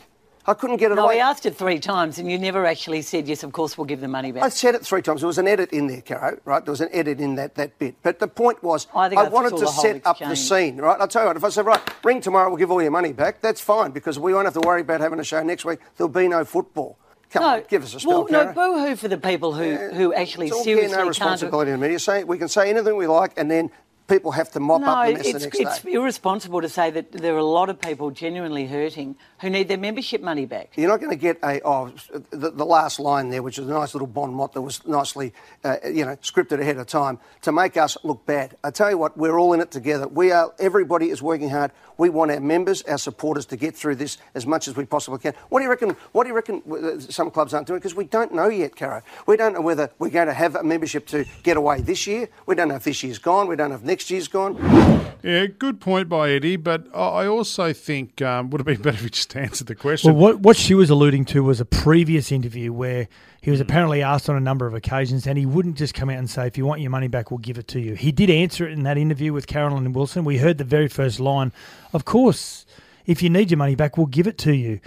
I 0.49 0.55
couldn't 0.55 0.77
get 0.77 0.93
it 0.93 0.95
No, 0.95 1.07
away. 1.07 1.15
he 1.17 1.21
asked 1.21 1.45
it 1.45 1.57
three 1.57 1.81
times, 1.81 2.21
and 2.21 2.31
you 2.31 2.39
never 2.39 2.67
actually 2.67 3.03
said 3.03 3.27
yes. 3.27 3.43
Of 3.43 3.51
course, 3.53 3.77
we'll 3.77 3.85
give 3.85 4.01
the 4.01 4.07
money 4.07 4.31
back. 4.31 4.45
I 4.45 4.49
said 4.49 4.77
it 4.77 4.83
three 4.87 5.03
times. 5.03 5.21
There 5.21 5.27
was 5.27 5.39
an 5.39 5.49
edit 5.49 5.73
in 5.73 5.89
there, 5.89 6.03
Caro, 6.03 6.39
right? 6.45 6.65
There 6.65 6.71
was 6.71 6.81
an 6.81 6.89
edit 6.93 7.21
in 7.21 7.35
that, 7.35 7.57
that 7.57 7.77
bit. 7.81 7.97
But 8.05 8.21
the 8.21 8.29
point 8.29 8.63
was, 8.63 8.87
I 8.95 9.07
I 9.09 9.29
wanted 9.29 9.57
to 9.57 9.67
set 9.67 10.07
up 10.07 10.19
the 10.21 10.37
scene, 10.37 10.77
right? 10.77 11.01
I'll 11.01 11.09
tell 11.09 11.23
you 11.23 11.27
what, 11.29 11.37
if 11.37 11.43
I 11.43 11.49
said, 11.49 11.67
right, 11.67 11.81
ring 12.05 12.21
tomorrow, 12.21 12.49
we'll 12.49 12.59
give 12.59 12.71
all 12.71 12.81
your 12.81 12.93
money 12.93 13.13
back, 13.13 13.41
that's 13.41 13.61
fine 13.61 13.91
because 13.91 14.21
we 14.21 14.35
won't 14.35 14.47
have 14.47 14.55
to 14.55 14.61
worry 14.61 14.83
about 14.83 15.01
having 15.01 15.19
a 15.19 15.25
show 15.25 15.43
next 15.43 15.65
week. 15.65 15.81
There'll 15.97 16.13
be 16.13 16.29
no 16.29 16.45
football. 16.45 16.97
Come 17.31 17.43
no, 17.43 17.49
on, 17.49 17.65
give 17.69 17.83
us 17.83 17.93
a 17.93 17.99
spell, 17.99 18.25
well, 18.31 18.45
no, 18.47 18.53
boo-hoo 18.53 18.95
for 18.95 19.09
the 19.09 19.19
people 19.19 19.53
who, 19.53 19.77
who 19.77 20.15
actually 20.15 20.47
It's 20.47 20.55
all 20.57 20.63
seriously 20.63 20.91
care, 20.91 20.99
no 20.99 21.03
can't. 21.03 21.09
responsibility 21.09 21.73
in 21.73 21.81
the 21.81 21.85
media. 21.85 21.99
Say, 21.99 22.23
we 22.23 22.39
can 22.39 22.47
say 22.47 22.71
anything 22.71 22.97
we 22.97 23.09
like 23.09 23.33
and 23.37 23.51
then 23.51 23.73
people 24.09 24.33
have 24.33 24.51
to 24.53 24.61
mop 24.61 24.81
No, 24.81 24.87
up 24.89 25.07
the 25.09 25.13
mess 25.15 25.27
it's, 25.27 25.33
the 25.33 25.39
next 25.47 25.61
it's 25.61 25.83
day. 25.83 25.93
irresponsible 25.93 26.61
to 26.61 26.69
say 26.69 26.91
that 26.91 27.13
there 27.13 27.35
are 27.35 27.39
a 27.39 27.45
lot 27.45 27.69
of 27.69 27.81
people 27.81 28.11
genuinely 28.11 28.67
hurting 28.67 29.17
who 29.41 29.51
need 29.51 29.69
their 29.69 29.79
membership 29.79 30.23
money 30.23 30.47
back. 30.47 30.73
You're 30.77 30.89
not 30.89 31.01
going 31.01 31.11
to 31.11 31.17
get 31.17 31.39
a 31.43 31.61
oh, 31.65 31.93
the, 32.31 32.51
the 32.51 32.65
last 32.65 33.01
line 33.01 33.31
there, 33.31 33.43
which 33.43 33.59
is 33.59 33.67
a 33.67 33.71
nice 33.73 33.95
little 33.95 34.07
bon 34.07 34.33
mot 34.35 34.53
that 34.55 34.63
was 34.63 34.87
nicely, 34.87 35.33
uh, 35.65 35.77
you 35.85 36.05
know, 36.05 36.17
scripted 36.17 36.61
ahead 36.61 36.77
of 36.79 36.87
time 36.87 37.19
to 37.43 37.53
make 37.53 37.77
us 37.77 37.97
look 38.03 38.25
bad. 38.27 38.57
I 38.63 38.71
tell 38.71 38.91
you 38.91 38.99
what, 38.99 39.17
we're 39.17 39.39
all 39.39 39.53
in 39.53 39.61
it 39.61 39.71
together. 39.71 40.07
We 40.09 40.33
are. 40.33 40.53
Everybody 40.59 41.11
is 41.11 41.23
working 41.23 41.51
hard. 41.51 41.73
We 41.99 42.11
want 42.11 42.31
our 42.31 42.41
members, 42.41 42.83
our 42.83 42.99
supporters, 42.99 43.47
to 43.47 43.57
get 43.57 43.75
through 43.75 43.97
this 43.97 44.19
as 44.35 44.47
much 44.47 44.69
as 44.69 44.77
we 44.77 44.85
possibly 44.85 45.19
can. 45.19 45.33
What 45.49 45.61
do 45.61 45.65
you 45.65 45.71
reckon? 45.71 45.97
What 46.13 46.25
do 46.25 46.29
you 46.29 46.35
reckon? 46.35 46.63
uh, 46.71 47.01
Some 47.01 47.31
clubs 47.31 47.55
aren't 47.55 47.67
doing 47.67 47.79
because 47.79 47.95
we 47.95 48.05
don't 48.05 48.35
know 48.35 48.49
yet, 48.49 48.77
Caro. 48.77 49.01
We 49.27 49.37
don't 49.39 49.55
know 49.55 49.63
whether 49.63 49.91
we're 49.99 50.11
going 50.11 50.27
to 50.27 50.35
have 50.35 50.57
a 50.57 50.63
membership 50.63 51.07
to 51.09 51.25
get 51.43 51.57
away 51.57 51.81
this 51.81 52.07
year. 52.07 52.29
We 52.45 52.55
don't 52.55 52.69
know 52.69 52.75
if 52.77 52.85
this 52.85 53.03
year's 53.03 53.19
gone. 53.19 53.49
We 53.49 53.57
don't 53.57 53.71
know 53.71 53.77
if 53.77 53.83
next 53.83 53.96
year's 54.11 54.29
gone. 54.29 54.57
Yeah, 55.23 55.47
good 55.47 55.81
point 55.81 56.09
by 56.09 56.31
Eddie, 56.31 56.57
but 56.57 56.87
I 56.95 57.07
I 57.07 57.27
also 57.27 57.73
think 57.73 58.23
um, 58.23 58.51
would 58.51 58.61
have 58.61 58.67
been 58.67 58.83
better 58.83 58.97
if 58.97 59.03
he 59.03 59.11
just 59.11 59.35
answered 59.37 59.67
the 59.67 59.75
question. 59.75 60.15
Well, 60.15 60.21
what 60.21 60.41
what 60.41 60.57
she 60.57 60.75
was 60.75 60.91
alluding 60.91 61.25
to 61.27 61.43
was 61.43 61.61
a 61.61 61.65
previous 61.65 62.31
interview 62.31 62.73
where 62.73 63.09
he 63.41 63.51
was 63.51 63.61
apparently 63.61 64.03
asked 64.03 64.29
on 64.29 64.37
a 64.37 64.41
number 64.41 64.67
of 64.67 64.75
occasions, 64.75 65.27
and 65.27 65.39
he 65.39 65.47
wouldn't 65.47 65.77
just 65.77 65.95
come 65.95 66.11
out 66.11 66.19
and 66.19 66.29
say, 66.29 66.47
"If 66.47 66.57
you 66.59 66.67
want 66.67 66.81
your 66.81 66.91
money 66.91 67.09
back, 67.09 67.31
we'll 67.31 67.39
give 67.39 67.59
it 67.59 67.69
to 67.69 67.81
you." 67.81 67.95
He 67.95 68.13
did 68.13 68.31
answer 68.31 68.67
it 68.69 68.73
in 68.73 68.83
that 68.85 68.99
interview 68.99 69.33
with 69.33 69.47
Caroline 69.47 69.93
Wilson. 69.93 70.25
We 70.25 70.39
heard 70.39 70.59
the 70.59 70.65
very 70.65 70.89
first 70.89 71.19
line, 71.19 71.53
"Of 71.93 72.05
course, 72.05 72.67
if 73.07 73.23
you 73.23 73.31
need 73.31 73.51
your 73.51 73.59
money 73.59 73.75
back, 73.75 73.97
we'll 73.97 74.07
give 74.07 74.27
it 74.27 74.39
to 74.39 74.55
you." 74.55 74.81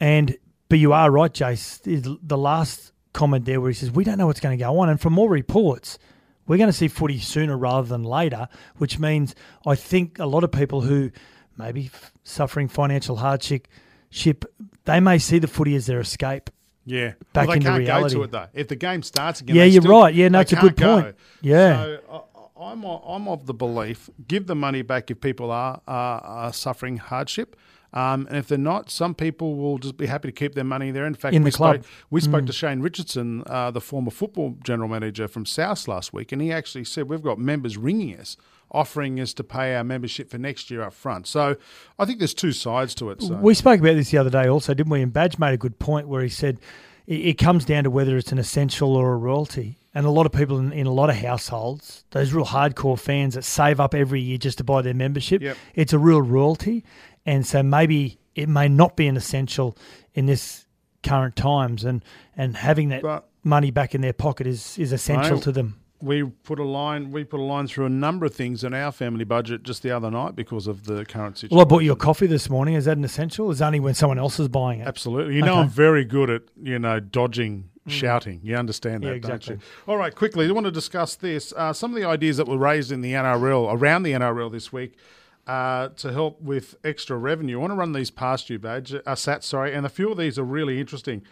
And 0.00 0.36
but 0.68 0.78
you 0.78 0.92
are 0.92 1.10
right, 1.10 1.32
Jace. 1.32 1.80
The 2.22 2.38
last 2.38 2.92
comment 3.12 3.44
there 3.44 3.60
where 3.60 3.70
he 3.70 3.74
says, 3.74 3.90
"We 3.90 4.04
don't 4.04 4.18
know 4.18 4.26
what's 4.26 4.40
going 4.40 4.58
to 4.58 4.62
go 4.62 4.78
on," 4.80 4.88
and 4.88 5.00
from 5.00 5.12
more 5.12 5.30
reports, 5.30 5.98
We're 6.46 6.58
going 6.58 6.68
to 6.68 6.72
see 6.72 6.88
footy 6.88 7.18
sooner 7.18 7.56
rather 7.56 7.86
than 7.88 8.02
later, 8.04 8.48
which 8.76 8.98
means 8.98 9.34
I 9.66 9.74
think 9.74 10.18
a 10.18 10.26
lot 10.26 10.44
of 10.44 10.52
people 10.52 10.82
who 10.82 11.10
maybe 11.56 11.86
f- 11.86 12.12
suffering 12.24 12.68
financial 12.68 13.16
hardship, 13.16 13.66
ship, 14.10 14.44
they 14.84 15.00
may 15.00 15.18
see 15.18 15.38
the 15.38 15.48
footy 15.48 15.74
as 15.74 15.86
their 15.86 16.00
escape. 16.00 16.50
Yeah, 16.84 17.14
Back 17.32 17.34
well, 17.34 17.46
they 17.48 17.52
into 17.54 17.66
can't 17.68 17.78
reality. 17.80 18.14
go 18.14 18.20
to 18.20 18.24
it 18.24 18.30
though. 18.30 18.46
If 18.54 18.68
the 18.68 18.76
game 18.76 19.02
starts 19.02 19.40
again, 19.40 19.56
Yeah, 19.56 19.64
you're 19.64 19.82
still- 19.82 20.00
right. 20.02 20.14
Yeah, 20.14 20.28
no, 20.28 20.38
it's 20.40 20.52
a 20.52 20.56
good 20.56 20.76
can't 20.76 21.02
point. 21.04 21.16
go. 21.16 21.22
Yeah. 21.48 21.82
So 21.82 22.24
I, 22.56 22.70
I'm 22.70 22.84
of, 22.84 23.02
I'm 23.06 23.26
of 23.28 23.46
the 23.46 23.52
belief 23.54 24.08
give 24.28 24.46
the 24.46 24.54
money 24.54 24.82
back 24.82 25.10
if 25.10 25.20
people 25.20 25.50
are 25.50 25.80
are, 25.88 26.20
are 26.20 26.52
suffering 26.52 26.96
hardship. 26.98 27.56
Um, 27.96 28.26
and 28.28 28.36
if 28.36 28.46
they're 28.48 28.58
not, 28.58 28.90
some 28.90 29.14
people 29.14 29.56
will 29.56 29.78
just 29.78 29.96
be 29.96 30.04
happy 30.06 30.28
to 30.28 30.32
keep 30.32 30.54
their 30.54 30.64
money 30.64 30.90
there. 30.90 31.06
In 31.06 31.14
fact, 31.14 31.34
In 31.34 31.42
we 31.44 31.50
spoke 31.50 31.80
we 32.10 32.20
spoke 32.20 32.42
Mm. 32.44 32.46
to 32.48 32.52
Shane 32.52 32.80
Richardson, 32.80 33.42
uh, 33.46 33.70
the 33.70 33.80
former 33.80 34.10
football 34.10 34.56
general 34.62 34.88
manager 34.88 35.26
from 35.28 35.46
South 35.46 35.88
last 35.88 36.12
week, 36.12 36.30
and 36.32 36.42
he 36.42 36.52
actually 36.52 36.84
said 36.84 37.08
we've 37.08 37.22
got 37.22 37.38
members 37.38 37.76
ringing 37.78 38.18
us, 38.20 38.36
offering 38.70 39.18
us 39.18 39.32
to 39.34 39.42
pay 39.44 39.74
our 39.74 39.82
membership 39.84 40.28
for 40.28 40.36
next 40.36 40.70
year 40.70 40.82
up 40.82 40.92
front. 40.92 41.26
So 41.26 41.56
I 41.98 42.04
think 42.04 42.18
there's 42.18 42.34
two 42.34 42.52
sides 42.52 42.94
to 42.96 43.08
it. 43.10 43.22
So. 43.22 43.34
We 43.36 43.54
spoke 43.54 43.80
about 43.80 43.94
this 43.94 44.10
the 44.10 44.18
other 44.18 44.30
day, 44.30 44.46
also, 44.46 44.74
didn't 44.74 44.90
we? 44.90 45.00
And 45.00 45.12
Badge 45.12 45.38
made 45.38 45.54
a 45.54 45.56
good 45.56 45.78
point 45.78 46.06
where 46.06 46.22
he 46.22 46.28
said 46.28 46.58
it, 47.06 47.14
it 47.14 47.38
comes 47.38 47.64
down 47.64 47.84
to 47.84 47.90
whether 47.90 48.16
it's 48.18 48.30
an 48.32 48.38
essential 48.38 48.94
or 48.94 49.14
a 49.14 49.16
royalty. 49.16 49.78
And 49.94 50.04
a 50.04 50.10
lot 50.10 50.26
of 50.26 50.32
people 50.32 50.58
in, 50.58 50.72
in 50.74 50.86
a 50.86 50.92
lot 50.92 51.08
of 51.08 51.16
households, 51.16 52.04
those 52.10 52.34
real 52.34 52.44
hardcore 52.44 52.98
fans 52.98 53.32
that 53.34 53.44
save 53.44 53.80
up 53.80 53.94
every 53.94 54.20
year 54.20 54.36
just 54.36 54.58
to 54.58 54.64
buy 54.64 54.82
their 54.82 54.92
membership, 54.92 55.40
Yep. 55.40 55.56
it's 55.74 55.94
a 55.94 55.98
real 55.98 56.20
royalty. 56.20 56.84
And 57.26 57.44
so 57.46 57.62
maybe 57.62 58.18
it 58.34 58.48
may 58.48 58.68
not 58.68 58.96
be 58.96 59.06
an 59.08 59.16
essential 59.16 59.76
in 60.14 60.26
this 60.26 60.64
current 61.02 61.36
times. 61.36 61.84
And, 61.84 62.02
and 62.36 62.56
having 62.56 62.88
that 62.90 63.02
But- 63.02 63.28
money 63.42 63.70
back 63.70 63.94
in 63.94 64.00
their 64.00 64.12
pocket 64.14 64.46
is, 64.46 64.78
is 64.78 64.92
essential 64.92 65.38
to 65.40 65.52
them. 65.52 65.80
we 66.00 66.22
put 66.24 66.58
a 66.58 66.64
line 66.64 67.10
we 67.10 67.24
put 67.24 67.40
a 67.40 67.42
line 67.42 67.66
through 67.66 67.86
a 67.86 67.88
number 67.88 68.26
of 68.26 68.34
things 68.34 68.62
in 68.62 68.74
our 68.74 68.92
family 68.92 69.24
budget 69.24 69.62
just 69.62 69.82
the 69.82 69.90
other 69.90 70.10
night 70.10 70.36
because 70.36 70.66
of 70.66 70.84
the 70.84 71.04
current 71.06 71.38
situation. 71.38 71.56
Well, 71.56 71.64
I 71.64 71.68
bought 71.68 71.84
you 71.84 71.92
a 71.92 71.96
coffee 71.96 72.26
this 72.26 72.50
morning. 72.50 72.74
Is 72.74 72.84
that 72.84 72.96
an 72.98 73.04
essential? 73.04 73.50
It's 73.50 73.60
only 73.62 73.80
when 73.80 73.94
someone 73.94 74.18
else 74.18 74.38
is 74.38 74.48
buying 74.48 74.80
it. 74.80 74.86
Absolutely. 74.86 75.36
You 75.36 75.42
know 75.42 75.52
Okay. 75.52 75.60
I'm 75.62 75.68
very 75.70 76.04
good 76.04 76.28
at, 76.28 76.42
you 76.62 76.78
know, 76.78 77.00
dodging 77.00 77.70
shouting. 77.86 78.40
You 78.42 78.56
understand 78.56 79.04
that, 79.04 79.08
Yeah, 79.08 79.14
exactly. 79.14 79.54
don't 79.54 79.62
you? 79.62 79.92
All 79.92 79.96
right, 79.96 80.14
quickly, 80.14 80.46
I 80.48 80.50
want 80.50 80.66
to 80.66 80.72
discuss 80.72 81.14
this. 81.14 81.52
Uh, 81.56 81.72
some 81.72 81.94
of 81.94 82.00
the 82.00 82.06
ideas 82.06 82.36
that 82.38 82.48
were 82.48 82.58
raised 82.58 82.90
in 82.92 83.00
the 83.00 83.12
NRL, 83.12 83.72
around 83.72 84.02
the 84.02 84.12
NRL 84.12 84.50
this 84.50 84.72
week, 84.72 84.98
uh, 85.46 85.88
to 85.90 86.12
help 86.12 86.40
with 86.40 86.76
extra 86.84 87.16
revenue. 87.16 87.58
I 87.58 87.60
want 87.60 87.70
to 87.72 87.76
run 87.76 87.92
these 87.92 88.10
past 88.10 88.50
you, 88.50 88.58
Badge, 88.58 88.94
uh, 88.94 89.14
Sat, 89.14 89.44
sorry, 89.44 89.74
and 89.74 89.86
a 89.86 89.88
few 89.88 90.10
of 90.10 90.18
these 90.18 90.38
are 90.38 90.44
really 90.44 90.80
interesting. 90.80 91.22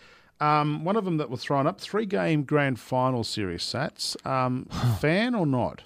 Um, 0.41 0.85
one 0.85 0.97
of 0.97 1.05
them 1.05 1.17
that 1.19 1.31
was 1.31 1.43
thrown 1.43 1.67
up, 1.67 1.81
three-game 1.81 2.45
grand 2.45 2.79
final 2.81 3.25
series, 3.25 3.63
Sats. 3.63 4.15
Um, 4.27 4.67
fan 5.01 5.35
or 5.35 5.47
not? 5.47 5.83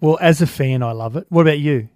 Well, 0.00 0.18
as 0.20 0.40
a 0.40 0.46
fan, 0.46 0.82
I 0.82 0.92
love 0.92 1.16
it. 1.16 1.26
What 1.28 1.42
about 1.42 1.58
you? 1.58 1.88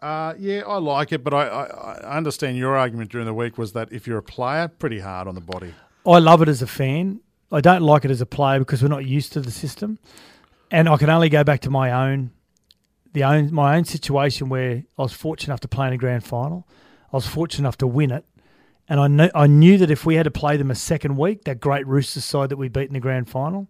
Uh, 0.00 0.34
yeah, 0.38 0.62
I 0.66 0.78
like 0.78 1.12
it, 1.12 1.24
but 1.24 1.34
I, 1.34 1.46
I, 1.46 1.64
I 2.04 2.16
understand 2.16 2.56
your 2.56 2.76
argument 2.76 3.10
during 3.10 3.26
the 3.26 3.34
week 3.34 3.58
was 3.58 3.72
that 3.72 3.92
if 3.92 4.06
you're 4.06 4.18
a 4.18 4.22
player, 4.22 4.68
pretty 4.68 5.00
hard 5.00 5.26
on 5.26 5.34
the 5.34 5.40
body. 5.40 5.74
I 6.06 6.18
love 6.18 6.42
it 6.42 6.48
as 6.48 6.62
a 6.62 6.66
fan. 6.66 7.20
I 7.50 7.60
don't 7.60 7.82
like 7.82 8.04
it 8.04 8.10
as 8.10 8.20
a 8.20 8.26
player 8.26 8.58
because 8.58 8.82
we're 8.82 8.88
not 8.88 9.06
used 9.06 9.32
to 9.34 9.40
the 9.40 9.50
system. 9.50 9.98
And 10.70 10.88
I 10.88 10.96
can 10.96 11.10
only 11.10 11.28
go 11.28 11.44
back 11.44 11.60
to 11.60 11.70
my 11.70 11.90
own, 11.90 12.30
the 13.16 13.24
own 13.24 13.50
my 13.52 13.76
own 13.76 13.84
situation 13.84 14.50
where 14.50 14.84
I 14.98 15.02
was 15.02 15.14
fortunate 15.14 15.50
enough 15.52 15.60
to 15.60 15.68
play 15.68 15.86
in 15.86 15.94
a 15.94 15.96
grand 15.96 16.22
final. 16.22 16.68
I 17.10 17.16
was 17.16 17.26
fortunate 17.26 17.60
enough 17.62 17.78
to 17.78 17.86
win 17.86 18.10
it, 18.10 18.26
and 18.90 19.00
I 19.00 19.08
knew 19.08 19.30
I 19.34 19.46
knew 19.46 19.78
that 19.78 19.90
if 19.90 20.04
we 20.04 20.16
had 20.16 20.24
to 20.24 20.30
play 20.30 20.58
them 20.58 20.70
a 20.70 20.74
second 20.74 21.16
week, 21.16 21.44
that 21.44 21.58
great 21.58 21.86
Roosters 21.86 22.26
side 22.26 22.50
that 22.50 22.58
we 22.58 22.68
beat 22.68 22.88
in 22.88 22.92
the 22.92 23.00
grand 23.00 23.30
final, 23.30 23.68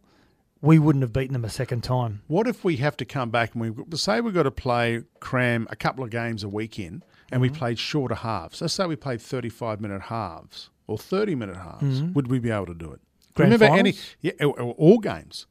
we 0.60 0.80
wouldn't 0.80 1.02
have 1.02 1.12
beaten 1.12 1.32
them 1.32 1.44
a 1.44 1.48
second 1.48 1.82
time. 1.84 2.22
What 2.26 2.48
if 2.48 2.64
we 2.64 2.78
have 2.78 2.96
to 2.96 3.04
come 3.04 3.30
back 3.30 3.54
and 3.54 3.62
we 3.62 3.96
say 3.96 4.20
we've 4.20 4.34
got 4.34 4.42
to 4.44 4.50
play 4.50 5.04
cram 5.20 5.68
a 5.70 5.76
couple 5.76 6.02
of 6.02 6.10
games 6.10 6.42
a 6.42 6.48
week 6.48 6.78
in, 6.80 7.04
and 7.30 7.40
we 7.40 7.48
played 7.48 7.78
shorter 7.78 8.16
halves? 8.16 8.60
Let's 8.60 8.74
say 8.74 8.84
we 8.86 8.96
played 8.96 9.20
thirty-five 9.22 9.80
minute 9.80 10.02
halves 10.02 10.70
or 10.88 10.98
thirty 10.98 11.36
minute 11.36 11.56
halves. 11.56 12.00
Mhm. 12.00 12.14
Would 12.14 12.28
we 12.28 12.40
be 12.40 12.50
able 12.50 12.66
to 12.66 12.74
do 12.74 12.90
it? 12.90 13.00
Grand 13.34 13.52
Remember 13.52 13.78
any 13.78 13.94
yeah 14.20 14.32
all 14.44 14.98
games, 14.98 15.46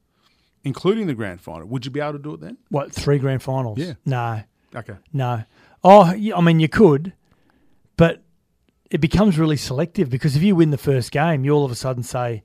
including 0.66 1.08
the 1.08 1.14
grand 1.14 1.40
final? 1.40 1.68
Would 1.68 1.86
you 1.86 1.92
be 1.92 2.02
able 2.02 2.14
to 2.14 2.20
do 2.20 2.34
it 2.34 2.42
then? 2.42 2.58
What 2.70 2.92
three 2.92 3.18
grand 3.20 3.42
finals? 3.42 3.78
Yeah. 3.78 3.94
No. 4.06 4.42
Okay. 4.76 4.96
No. 5.14 5.44
Oh, 5.84 6.04
I 6.04 6.42
mean, 6.42 6.60
you 6.60 6.68
could, 6.68 7.14
but 7.96 8.22
it 8.92 9.00
becomes 9.00 9.38
really 9.38 9.58
selective 9.58 10.10
because 10.10 10.36
if 10.36 10.44
you 10.44 10.56
win 10.56 10.72
the 10.72 10.78
first 10.78 11.12
game, 11.12 11.46
you 11.46 11.52
all 11.52 11.64
of 11.64 11.72
a 11.72 11.76
sudden 11.76 12.04
say, 12.04 12.44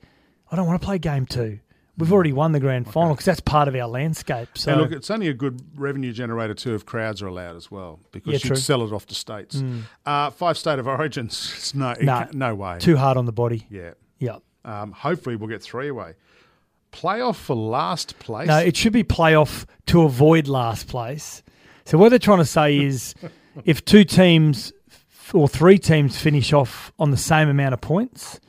I 0.52 0.56
don't 0.56 0.66
want 0.66 0.80
to 0.80 0.84
play 0.86 0.98
game 0.98 1.26
two. 1.26 1.58
We've 1.98 2.12
already 2.12 2.32
won 2.32 2.52
the 2.52 2.60
grand 2.60 2.90
final 2.90 3.10
because 3.14 3.26
that's 3.26 3.40
part 3.40 3.68
of 3.68 3.74
our 3.74 3.86
landscape. 3.86 4.48
So, 4.56 4.72
and 4.72 4.80
look, 4.80 4.90
it's 4.92 5.10
only 5.10 5.28
a 5.28 5.34
good 5.34 5.60
revenue 5.74 6.12
generator 6.12 6.54
too 6.54 6.74
if 6.74 6.86
crowds 6.86 7.20
are 7.20 7.26
allowed 7.26 7.56
as 7.56 7.70
well 7.70 8.00
because 8.10 8.28
Yeah, 8.32 8.38
you 8.42 8.48
true. 8.48 8.56
sell 8.56 8.82
it 8.82 8.92
off 8.92 9.06
to 9.08 9.14
states. 9.14 9.56
Mm. 9.56 9.82
Uh, 10.06 10.30
five 10.30 10.56
state 10.56 10.78
of 10.78 10.86
origins, 10.86 11.72
no, 11.76 11.94
No. 12.00 12.26
no 12.32 12.54
way. 12.54 12.78
Too 12.78 12.96
hard 12.96 13.18
on 13.18 13.26
the 13.26 13.32
body. 13.32 13.66
Yeah. 13.68 13.92
Yeah. 14.18 14.38
Um, 14.64 14.92
hopefully, 14.92 15.36
we'll 15.36 15.48
get 15.48 15.62
three 15.62 15.88
away. 15.88 16.14
Playoff 16.92 17.36
for 17.36 17.54
last 17.54 18.18
place. 18.18 18.48
no, 18.48 18.58
it 18.58 18.76
should 18.76 18.92
be 18.92 19.04
playoff 19.04 19.66
to 19.86 20.02
avoid 20.02 20.48
last 20.48 20.88
place. 20.88 21.42
So, 21.84 21.98
what 21.98 22.10
they're 22.10 22.18
trying 22.18 22.38
to 22.38 22.44
say 22.44 22.78
is 22.84 23.14
if 23.64 23.84
two 23.84 24.04
teams 24.04 24.72
or 25.32 25.48
three 25.48 25.78
teams 25.78 26.18
finish 26.18 26.52
off 26.52 26.92
on 26.98 27.10
the 27.10 27.16
same 27.16 27.48
amount 27.48 27.74
of 27.74 27.80
points, 27.80 28.40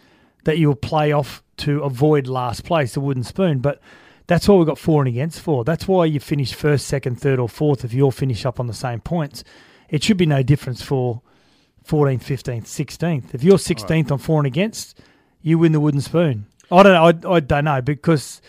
that 0.43 0.57
you'll 0.57 0.75
play 0.75 1.11
off 1.11 1.43
to 1.57 1.81
avoid 1.83 2.27
last 2.27 2.63
place, 2.63 2.93
the 2.93 2.99
wooden 2.99 3.23
spoon. 3.23 3.59
But 3.59 3.79
that's 4.27 4.47
what 4.47 4.57
we've 4.57 4.67
got 4.67 4.79
for 4.79 5.01
and 5.01 5.07
against 5.07 5.39
for. 5.41 5.63
That's 5.63 5.87
why 5.87 6.05
you 6.05 6.19
finish 6.19 6.53
first, 6.53 6.87
second, 6.87 7.19
third, 7.21 7.39
or 7.39 7.49
fourth 7.49 7.83
if 7.83 7.93
you 7.93 8.03
all 8.03 8.11
finish 8.11 8.45
up 8.45 8.59
on 8.59 8.67
the 8.67 8.73
same 8.73 8.99
points. 9.01 9.43
It 9.89 10.03
should 10.03 10.17
be 10.17 10.25
no 10.25 10.41
difference 10.41 10.81
for 10.81 11.21
14th, 11.87 12.23
15th, 12.23 12.63
16th. 12.63 13.33
If 13.35 13.43
you're 13.43 13.57
16th 13.57 14.11
on 14.11 14.17
for 14.19 14.39
and 14.39 14.47
against, 14.47 14.99
you 15.41 15.57
win 15.57 15.71
the 15.71 15.79
wooden 15.79 16.01
spoon. 16.01 16.45
I 16.71 16.83
don't 16.83 17.21
know. 17.23 17.29
I, 17.31 17.35
I 17.35 17.39
don't 17.39 17.65
know 17.65 17.81
because, 17.81 18.41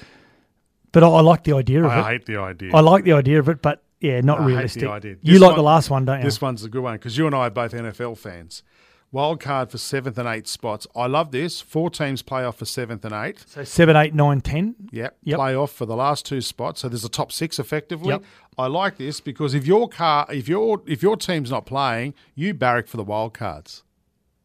but 0.93 1.03
I, 1.03 1.09
I 1.09 1.21
like 1.21 1.45
the 1.45 1.55
idea 1.55 1.81
of 1.85 1.87
it. 1.93 1.95
I 1.95 2.13
hate 2.13 2.27
the 2.27 2.39
idea. 2.39 2.71
I 2.75 2.81
like 2.81 3.05
the 3.05 3.13
idea 3.13 3.39
of 3.39 3.49
it, 3.49 3.63
but 3.63 3.83
yeah, 4.01 4.21
not 4.21 4.39
I 4.39 4.43
hate 4.43 4.47
the 4.49 4.55
realistic. 4.55 4.89
idea. 4.89 5.17
You 5.23 5.33
This 5.35 5.41
like 5.43 5.49
one- 5.51 5.57
the 5.57 5.63
last 5.63 5.91
one, 5.91 6.05
don't 6.05 6.19
you? 6.19 6.25
This 6.25 6.41
one's 6.41 6.65
a 6.65 6.69
good 6.69 6.83
one 6.83 6.95
because 6.95 7.17
you 7.17 7.27
and 7.27 7.35
I 7.35 7.47
are 7.47 7.51
both 7.51 7.73
NFL 7.73 8.19
fans. 8.19 8.63
Wild 9.11 9.41
card 9.41 9.71
for 9.71 9.77
seventh 9.77 10.17
and 10.17 10.27
eighth 10.27 10.47
spots. 10.47 10.87
I 10.97 11.07
love 11.07 11.33
this. 11.33 11.61
Four 11.61 11.91
teams 11.91 12.23
play 12.23 12.45
off 12.45 12.57
for 12.57 12.65
seventh 12.65 13.05
and 13.05 13.13
eighth. 13.13 13.45
So 13.47 13.63
seven, 13.63 13.95
eight, 13.95 14.15
nine, 14.15 14.41
ten. 14.41 14.75
Yep. 14.91 15.19
Yep. 15.25 15.37
Play 15.37 15.55
off 15.55 15.71
for 15.71 15.85
the 15.85 15.95
last 15.95 16.25
two 16.25 16.41
spots. 16.41 16.81
So 16.81 16.89
there's 16.89 17.05
a 17.05 17.11
top 17.11 17.31
six 17.31 17.59
effectively. 17.59 18.09
Yep. 18.09 18.23
I 18.57 18.69
like 18.69 18.97
this 18.97 19.21
because 19.21 19.53
if 19.53 19.67
your 19.67 19.87
car, 19.87 20.27
if 20.31 20.49
your 20.49 20.81
if 20.87 21.03
your 21.03 21.19
team's 21.19 21.51
not 21.51 21.67
playing, 21.67 22.15
you 22.35 22.55
barrack 22.55 22.87
for 22.89 22.97
the 22.97 23.05
wild 23.05 23.35
cards 23.35 23.83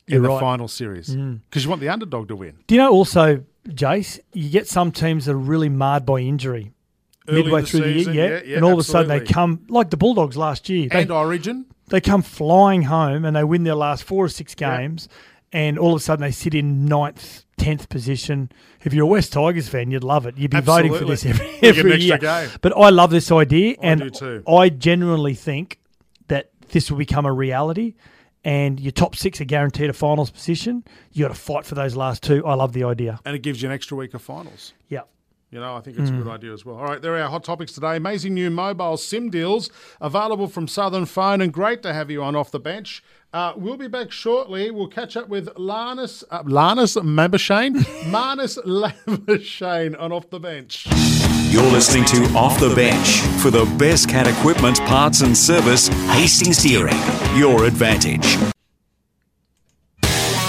in 0.05 0.15
You're 0.15 0.23
the 0.23 0.27
right. 0.29 0.39
final 0.41 0.67
series 0.67 1.15
Mm. 1.15 1.39
because 1.49 1.63
you 1.63 1.69
want 1.69 1.79
the 1.81 1.87
underdog 1.89 2.27
to 2.27 2.35
win. 2.35 2.57
Do 2.67 2.75
you 2.75 2.81
know 2.81 2.91
also, 2.91 3.45
Jace, 3.67 4.19
you 4.33 4.49
get 4.49 4.67
some 4.67 4.91
teams 4.91 5.25
that 5.25 5.33
are 5.33 5.37
really 5.37 5.69
marred 5.69 6.05
by 6.05 6.19
injury 6.19 6.71
Early 7.27 7.43
midway 7.43 7.61
the 7.61 7.67
through 7.67 7.93
season, 7.93 8.13
the 8.13 8.19
year, 8.19 8.37
yeah, 8.37 8.43
yeah, 8.45 8.55
and 8.57 8.65
all 8.65 8.73
of 8.73 8.79
a 8.79 8.83
sudden 8.83 9.09
they 9.09 9.19
come 9.19 9.65
like 9.69 9.89
the 9.89 9.97
Bulldogs 9.97 10.37
last 10.37 10.69
year. 10.69 10.87
They, 10.89 11.01
and 11.01 11.11
Origin. 11.11 11.65
they 11.87 11.99
come 11.99 12.21
flying 12.21 12.83
home 12.83 13.25
and 13.25 13.35
they 13.35 13.43
win 13.43 13.63
their 13.63 13.75
last 13.75 14.03
four 14.03 14.25
or 14.25 14.29
six 14.29 14.55
Yeah. 14.57 14.77
games, 14.77 15.09
and 15.51 15.77
all 15.77 15.93
of 15.93 15.97
a 15.97 16.03
sudden 16.03 16.21
they 16.23 16.31
sit 16.31 16.55
in 16.55 16.85
ninth, 16.85 17.43
tenth 17.57 17.89
position. 17.89 18.49
If 18.83 18.93
you're 18.93 19.03
a 19.03 19.07
West 19.07 19.33
Tigers 19.33 19.67
fan, 19.67 19.91
you'd 19.91 20.03
love 20.05 20.25
it. 20.25 20.37
You'd 20.37 20.51
be 20.51 20.61
voting 20.61 20.93
for 20.93 21.03
this 21.03 21.25
every, 21.25 21.47
every 21.61 22.01
year. 22.01 22.17
game. 22.17 22.49
But 22.61 22.77
I 22.77 22.89
love 22.89 23.09
this 23.09 23.29
idea, 23.31 23.75
I 23.81 23.87
and. 23.87 24.43
I 24.47 24.69
genuinely 24.69 25.33
think 25.33 25.79
that 26.29 26.51
this 26.69 26.89
will 26.89 26.97
become 26.97 27.25
a 27.25 27.33
reality. 27.33 27.95
And 28.43 28.79
your 28.79 28.91
top 28.91 29.15
six 29.15 29.41
are 29.41 29.45
guaranteed 29.45 29.89
a 29.89 29.93
finals 29.93 30.29
position. 30.29 30.83
You 31.11 31.25
got 31.25 31.33
to 31.33 31.39
fight 31.39 31.65
for 31.65 31.75
those 31.75 31.95
last 31.95 32.23
two. 32.23 32.45
I 32.45 32.53
love 32.53 32.73
the 32.73 32.83
idea. 32.85 33.19
and 33.25 33.35
it 33.35 33.39
gives 33.39 33.61
you 33.61 33.67
an 33.69 33.73
extra 33.75 33.97
week 33.97 34.13
of 34.13 34.21
finals. 34.21 34.73
Yeah. 34.87 35.01
You 35.49 35.61
know, 35.61 35.75
I 35.77 35.79
think 35.79 35.97
it's 35.97 36.09
a 36.09 36.13
good 36.13 36.27
idea 36.27 36.51
as 36.51 36.65
well. 36.65 36.75
All 36.75 36.83
right, 36.83 37.01
there 37.01 37.15
are 37.15 37.21
our 37.21 37.29
hot 37.29 37.45
topics 37.45 37.71
today. 37.71 37.95
Amazing 37.95 38.33
new 38.33 38.49
mobile 38.49 38.97
SIM 38.97 39.29
deals 39.29 39.69
available 40.01 40.47
from 40.47 40.67
Southern 40.67 41.05
Phone, 41.05 41.39
and 41.39 41.53
great 41.53 41.81
to 41.83 41.93
have 41.93 42.11
you 42.11 42.21
on 42.21 42.35
off 42.35 42.51
the 42.51 42.59
bench. 42.59 43.01
Uh, 43.31 43.53
we'll 43.55 43.77
be 43.77 43.87
back 43.87 44.11
shortly. 44.11 44.71
We'll 44.71 44.87
catch 44.89 45.15
up 45.15 45.29
with 45.29 45.47
Lanus, 45.55 46.25
uh, 46.31 46.43
Lanus 46.43 46.97
Mabashane, 46.97 47.77
Marnus 48.11 48.57
Labuschagne 48.65 49.97
on 49.97 50.11
off 50.11 50.29
the 50.29 50.39
bench. 50.41 50.85
You're 51.57 51.71
listening 51.71 52.05
to 52.05 52.23
Off 52.35 52.59
the 52.59 52.71
Bench 52.75 53.21
for 53.41 53.49
the 53.49 53.65
best 53.79 54.07
cat 54.07 54.27
equipment, 54.27 54.79
parts 54.81 55.21
and 55.21 55.35
service, 55.35 55.87
Hastings 56.11 56.61
Deering, 56.61 56.95
your 57.35 57.65
advantage. 57.65 58.37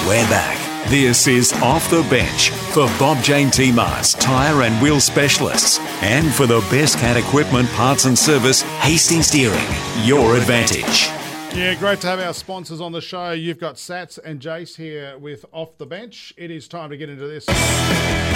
We're 0.07 0.29
back. 0.29 0.59
This 0.91 1.27
is 1.27 1.55
Off 1.63 1.89
the 1.89 2.03
Bench 2.11 2.51
for 2.51 2.89
Bob 2.99 3.25
Jane 3.25 3.51
T-Marts, 3.51 4.13
tyre 4.13 4.65
and 4.65 4.83
wheel 4.83 5.01
specialists. 5.01 5.79
And 6.03 6.31
for 6.31 6.47
the 6.47 6.61
best 6.71 6.99
cat 6.99 7.17
equipment, 7.17 7.71
parts 7.71 8.05
and 8.05 8.19
service, 8.19 8.61
Hastings 8.83 9.31
Deering, 9.31 9.65
your 10.05 10.37
advantage. 10.37 11.18
Yeah, 11.59 11.75
great 11.75 12.01
to 12.03 12.07
have 12.07 12.21
our 12.21 12.35
sponsors 12.35 12.81
on 12.81 12.93
the 12.93 13.01
show. 13.01 13.33
You've 13.33 13.59
got 13.59 13.75
Sats 13.75 14.17
and 14.25 14.39
Jace 14.39 14.77
here 14.77 15.19
with 15.19 15.45
Off 15.51 15.77
the 15.77 15.87
Bench. 15.87 16.33
It 16.37 16.53
is 16.53 16.69
time 16.69 16.91
to 16.91 16.97
get 16.97 17.09
into 17.09 17.27
this. 17.27 17.47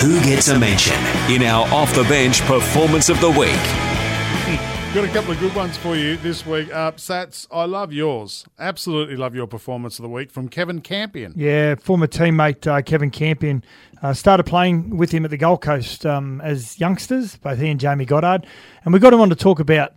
Who 0.02 0.20
gets 0.24 0.48
a 0.48 0.58
mention 0.58 0.96
in 1.30 1.44
our 1.44 1.64
off 1.72 1.94
the 1.94 2.02
bench 2.02 2.40
performance 2.40 3.08
of 3.10 3.20
the 3.20 3.30
week? 3.30 3.54
Got 4.92 5.04
a 5.04 5.12
couple 5.12 5.30
of 5.30 5.38
good 5.38 5.54
ones 5.54 5.76
for 5.76 5.94
you 5.94 6.16
this 6.16 6.44
week. 6.44 6.74
Uh, 6.74 6.90
Sats, 6.92 7.46
I 7.52 7.64
love 7.64 7.92
yours. 7.92 8.44
Absolutely 8.58 9.14
love 9.14 9.36
your 9.36 9.46
performance 9.46 10.00
of 10.00 10.02
the 10.02 10.08
week 10.08 10.32
from 10.32 10.48
Kevin 10.48 10.80
Campion. 10.80 11.32
Yeah, 11.36 11.76
former 11.76 12.08
teammate 12.08 12.66
uh, 12.66 12.82
Kevin 12.82 13.12
Campion 13.12 13.62
uh, 14.02 14.14
started 14.14 14.46
playing 14.46 14.96
with 14.96 15.12
him 15.12 15.24
at 15.24 15.30
the 15.30 15.36
Gold 15.36 15.60
Coast 15.60 16.04
um, 16.04 16.40
as 16.40 16.80
youngsters, 16.80 17.36
both 17.36 17.60
he 17.60 17.68
and 17.68 17.78
Jamie 17.78 18.04
Goddard, 18.04 18.48
and 18.84 18.92
we 18.92 18.98
got 18.98 19.12
him 19.12 19.20
on 19.20 19.28
to 19.28 19.36
talk 19.36 19.60
about 19.60 19.96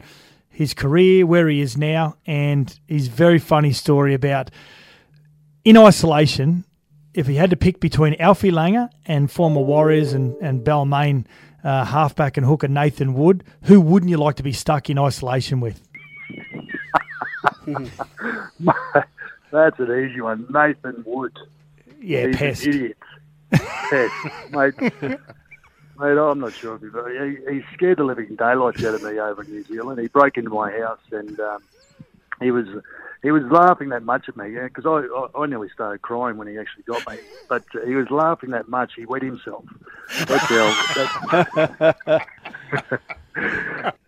his 0.55 0.73
career, 0.73 1.25
where 1.25 1.49
he 1.49 1.59
is 1.59 1.77
now, 1.77 2.15
and 2.25 2.79
his 2.87 3.09
very 3.09 3.39
funny 3.39 3.73
story 3.73 4.13
about 4.13 4.49
in 5.65 5.77
isolation. 5.77 6.63
If 7.13 7.27
he 7.27 7.35
had 7.35 7.49
to 7.49 7.55
pick 7.57 7.79
between 7.79 8.15
Alfie 8.19 8.51
Langer 8.51 8.89
and 9.05 9.29
former 9.29 9.61
Warriors 9.61 10.13
and, 10.13 10.35
and 10.41 10.65
Balmain 10.65 11.25
uh, 11.63 11.83
halfback 11.85 12.37
and 12.37 12.45
hooker 12.45 12.67
Nathan 12.69 13.13
Wood, 13.13 13.43
who 13.63 13.81
wouldn't 13.81 14.09
you 14.09 14.17
like 14.17 14.35
to 14.35 14.43
be 14.43 14.51
stuck 14.53 14.89
in 14.89 14.97
isolation 14.97 15.59
with? 15.59 15.81
That's 19.51 19.79
an 19.79 20.09
easy 20.09 20.21
one. 20.21 20.45
Nathan 20.49 21.03
Wood. 21.05 21.37
Yeah, 22.01 22.27
He's 22.27 22.35
pest. 22.37 22.65
An 22.65 22.73
idiot. 22.73 22.97
Pest. 23.51 24.13
Mate, 24.51 24.73
mate, 25.99 26.17
I'm 26.17 26.39
not 26.39 26.53
sure 26.60 26.75
if 26.75 26.81
he, 26.81 26.88
he, 27.51 27.55
he 27.55 27.62
scared 27.73 27.97
the 27.97 28.03
living 28.03 28.36
daylights 28.36 28.84
out 28.84 28.95
of 28.95 29.01
me 29.01 29.19
over 29.19 29.43
in 29.43 29.49
New 29.49 29.65
Zealand. 29.65 29.99
He 29.99 30.08
broke 30.08 30.38
into 30.38 30.49
my 30.49 30.71
house 30.71 30.99
and 31.12 31.39
um, 31.39 31.63
he 32.41 32.51
was 32.51 32.65
he 33.21 33.31
was 33.31 33.43
laughing 33.49 33.89
that 33.89 34.03
much 34.03 34.25
at 34.27 34.38
me 34.38 34.55
because 34.55 34.86
I, 34.86 35.08
I 35.08 35.43
I 35.43 35.45
nearly 35.47 35.69
started 35.73 36.01
crying 36.01 36.38
when 36.38 36.47
he 36.47 36.58
actually 36.58 36.84
got 36.84 37.08
me. 37.10 37.17
But 37.47 37.63
uh, 37.75 37.86
he 37.86 37.95
was 37.95 38.08
laughing 38.10 38.51
that 38.51 38.69
much 38.69 38.93
he 38.95 39.05
wet 39.05 39.23
himself. 39.23 39.65
That's 40.17 40.43
how. 40.43 40.75
That, 42.05 42.27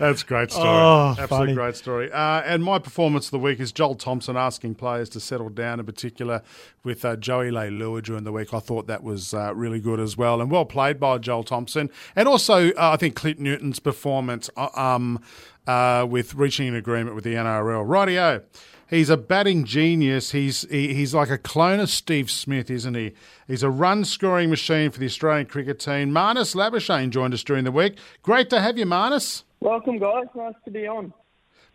That's 0.00 0.22
a 0.22 0.26
great 0.26 0.50
story. 0.50 0.66
Oh, 0.66 1.10
Absolute 1.10 1.28
funny. 1.28 1.54
great 1.54 1.76
story. 1.76 2.10
Uh, 2.10 2.40
and 2.40 2.64
my 2.64 2.78
performance 2.78 3.26
of 3.26 3.32
the 3.32 3.38
week 3.38 3.60
is 3.60 3.70
Joel 3.70 3.94
Thompson 3.94 4.34
asking 4.36 4.76
players 4.76 5.10
to 5.10 5.20
settle 5.20 5.50
down, 5.50 5.78
in 5.78 5.84
particular 5.84 6.42
with 6.82 7.04
uh, 7.04 7.16
Joey 7.16 7.50
Leilua 7.50 8.02
during 8.02 8.24
the 8.24 8.32
week. 8.32 8.54
I 8.54 8.60
thought 8.60 8.86
that 8.86 9.02
was 9.04 9.34
uh, 9.34 9.54
really 9.54 9.78
good 9.78 10.00
as 10.00 10.16
well, 10.16 10.40
and 10.40 10.50
well 10.50 10.64
played 10.64 10.98
by 10.98 11.18
Joel 11.18 11.44
Thompson. 11.44 11.90
And 12.16 12.26
also, 12.26 12.70
uh, 12.70 12.92
I 12.92 12.96
think 12.96 13.14
Clint 13.14 13.38
Newton's 13.38 13.78
performance 13.78 14.48
uh, 14.56 14.68
um, 14.74 15.20
uh, 15.66 16.06
with 16.08 16.34
reaching 16.34 16.68
an 16.68 16.76
agreement 16.76 17.14
with 17.14 17.24
the 17.24 17.34
NRL. 17.34 17.86
Rightio. 17.86 18.42
He's 18.90 19.08
a 19.08 19.16
batting 19.16 19.64
genius. 19.64 20.32
He's 20.32 20.68
he, 20.68 20.92
he's 20.92 21.14
like 21.14 21.30
a 21.30 21.38
clone 21.38 21.78
of 21.78 21.88
Steve 21.88 22.28
Smith, 22.28 22.68
isn't 22.68 22.94
he? 22.94 23.12
He's 23.46 23.62
a 23.62 23.70
run 23.70 24.04
scoring 24.04 24.50
machine 24.50 24.90
for 24.90 24.98
the 24.98 25.06
Australian 25.06 25.46
cricket 25.46 25.78
team. 25.78 26.10
Marnus 26.10 26.56
Labuschagne 26.56 27.10
joined 27.10 27.32
us 27.32 27.44
during 27.44 27.62
the 27.62 27.70
week. 27.70 27.96
Great 28.22 28.50
to 28.50 28.60
have 28.60 28.76
you, 28.76 28.86
Marnus. 28.86 29.44
Welcome, 29.60 29.98
guys. 29.98 30.26
Nice 30.34 30.54
to 30.64 30.72
be 30.72 30.88
on. 30.88 31.12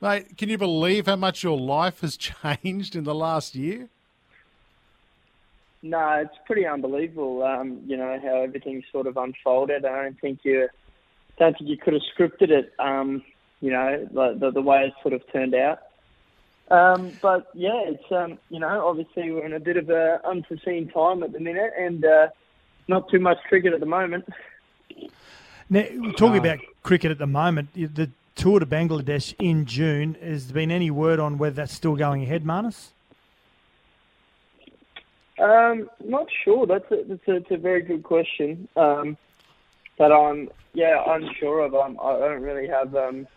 Mate, 0.01 0.37
can 0.37 0.49
you 0.49 0.57
believe 0.57 1.05
how 1.05 1.15
much 1.15 1.41
your 1.41 1.57
life 1.57 2.01
has 2.01 2.17
changed 2.63 2.97
in 2.97 3.05
the 3.05 3.15
last 3.15 3.55
year? 3.55 3.87
No, 5.81 6.09
it's 6.21 6.37
pretty 6.45 6.65
unbelievable. 6.65 7.43
Um, 7.43 7.81
you 7.85 7.95
know 7.95 8.19
how 8.21 8.41
everything 8.41 8.83
sort 8.91 9.07
of 9.07 9.15
unfolded. 9.15 9.85
I 9.85 10.03
don't 10.03 10.19
think 10.19 10.39
you, 10.43 10.67
don't 11.39 11.57
think 11.57 11.69
you 11.69 11.77
could 11.77 11.93
have 11.93 12.01
scripted 12.17 12.49
it. 12.49 12.73
Um, 12.77 13.23
you 13.61 13.71
know 13.71 14.05
the, 14.11 14.35
the 14.37 14.51
the 14.51 14.61
way 14.61 14.87
it 14.87 14.93
sort 15.01 15.13
of 15.13 15.21
turned 15.31 15.55
out. 15.55 15.79
Um, 16.71 17.11
but 17.21 17.47
yeah, 17.53 17.81
it's 17.85 18.11
um, 18.11 18.39
you 18.49 18.59
know 18.59 18.87
obviously 18.87 19.31
we're 19.31 19.45
in 19.45 19.53
a 19.53 19.59
bit 19.59 19.77
of 19.77 19.89
a 19.89 20.19
unforeseen 20.27 20.89
time 20.89 21.21
at 21.23 21.31
the 21.31 21.39
minute, 21.39 21.71
and 21.77 22.03
uh, 22.03 22.27
not 22.87 23.09
too 23.09 23.19
much 23.19 23.37
cricket 23.47 23.73
at 23.73 23.79
the 23.79 23.85
moment. 23.85 24.27
Now, 25.69 25.83
talking 26.17 26.37
about 26.37 26.59
cricket 26.83 27.11
at 27.11 27.17
the 27.17 27.27
moment, 27.27 27.69
the 27.73 28.09
tour 28.35 28.59
to 28.59 28.65
Bangladesh 28.65 29.33
in 29.39 29.65
June. 29.65 30.15
Has 30.21 30.47
there 30.47 30.55
been 30.55 30.71
any 30.71 30.91
word 30.91 31.19
on 31.19 31.37
whether 31.37 31.55
that's 31.55 31.73
still 31.73 31.95
going 31.95 32.23
ahead, 32.23 32.43
Marnus? 32.43 32.89
Um, 35.39 35.89
not 36.03 36.27
sure. 36.43 36.65
That's 36.65 36.89
a, 36.91 37.03
that's 37.07 37.27
a, 37.27 37.35
it's 37.35 37.51
a 37.51 37.57
very 37.57 37.81
good 37.81 38.03
question. 38.03 38.67
Um, 38.75 39.17
that 39.97 40.11
I'm 40.11 40.49
yeah 40.73 41.01
unsure 41.07 41.61
of. 41.61 41.75
Um, 41.75 41.99
I 42.01 42.17
don't 42.19 42.41
really 42.41 42.67
have 42.67 42.95
um, 42.95 43.27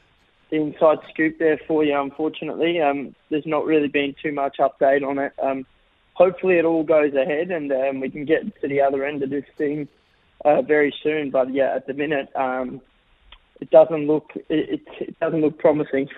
the 0.51 0.57
inside 0.57 0.99
scoop 1.11 1.39
there 1.39 1.61
for 1.67 1.85
you. 1.85 1.99
Unfortunately, 1.99 2.81
um, 2.81 3.15
there's 3.31 3.47
not 3.47 3.65
really 3.65 3.89
been 3.89 4.15
too 4.23 4.33
much 4.33 4.57
update 4.59 5.07
on 5.07 5.19
it. 5.19 5.33
Um, 5.43 5.67
hopefully, 6.15 6.59
it 6.59 6.65
all 6.65 6.83
goes 6.83 7.15
ahead 7.15 7.51
and 7.51 7.73
um, 7.73 8.01
we 8.01 8.11
can 8.11 8.25
get 8.25 8.61
to 8.61 8.69
the 8.69 8.81
other 8.81 9.05
end 9.05 9.23
of 9.23 9.31
this 9.31 9.45
thing 9.57 9.89
uh, 10.45 10.63
very 10.63 10.95
soon. 11.03 11.31
But 11.31 11.53
yeah, 11.53 11.75
at 11.75 11.87
the 11.87 11.95
minute, 11.95 12.29
um, 12.35 12.81
it 13.61 13.71
doesn't 13.71 14.07
look 14.07 14.31
it, 14.35 14.45
it, 14.49 14.81
it 15.01 15.21
doesn't 15.21 15.41
look 15.41 15.59
promising. 15.59 16.09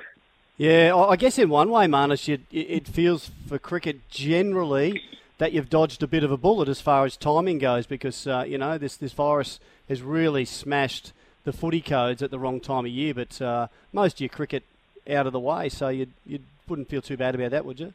Yeah, 0.56 0.94
I 0.94 1.16
guess 1.16 1.38
in 1.38 1.48
one 1.48 1.70
way, 1.70 1.86
Marnus, 1.86 2.28
you, 2.28 2.38
it 2.50 2.86
feels 2.86 3.30
for 3.48 3.58
cricket 3.58 4.06
generally 4.10 5.00
that 5.38 5.54
you've 5.54 5.70
dodged 5.70 6.02
a 6.02 6.06
bit 6.06 6.22
of 6.22 6.30
a 6.30 6.36
bullet 6.36 6.68
as 6.68 6.82
far 6.82 7.06
as 7.06 7.16
timing 7.16 7.56
goes 7.56 7.86
because, 7.86 8.26
uh, 8.26 8.44
you 8.46 8.58
know, 8.58 8.76
this, 8.76 8.94
this 8.98 9.14
virus 9.14 9.58
has 9.88 10.02
really 10.02 10.44
smashed 10.44 11.14
the 11.44 11.52
footy 11.52 11.80
codes 11.80 12.22
at 12.22 12.30
the 12.30 12.38
wrong 12.38 12.60
time 12.60 12.84
of 12.84 12.90
year, 12.90 13.14
but 13.14 13.40
uh, 13.40 13.68
most 13.92 14.16
of 14.16 14.20
your 14.20 14.28
cricket 14.28 14.62
out 15.08 15.26
of 15.26 15.32
the 15.32 15.40
way, 15.40 15.68
so 15.68 15.88
you 15.88 16.06
you 16.26 16.40
wouldn't 16.68 16.88
feel 16.88 17.02
too 17.02 17.16
bad 17.16 17.34
about 17.34 17.50
that, 17.50 17.64
would 17.64 17.80
you? 17.80 17.92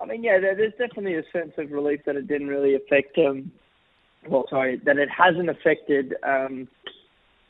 I 0.00 0.06
mean, 0.06 0.22
yeah, 0.22 0.38
there's 0.38 0.72
definitely 0.72 1.16
a 1.16 1.24
sense 1.30 1.52
of 1.58 1.70
relief 1.70 2.04
that 2.06 2.16
it 2.16 2.26
didn't 2.26 2.48
really 2.48 2.74
affect. 2.74 3.18
Um, 3.18 3.52
well, 4.26 4.46
sorry, 4.48 4.76
that 4.84 4.98
it 4.98 5.10
hasn't 5.10 5.48
affected. 5.48 6.14
Um, 6.22 6.68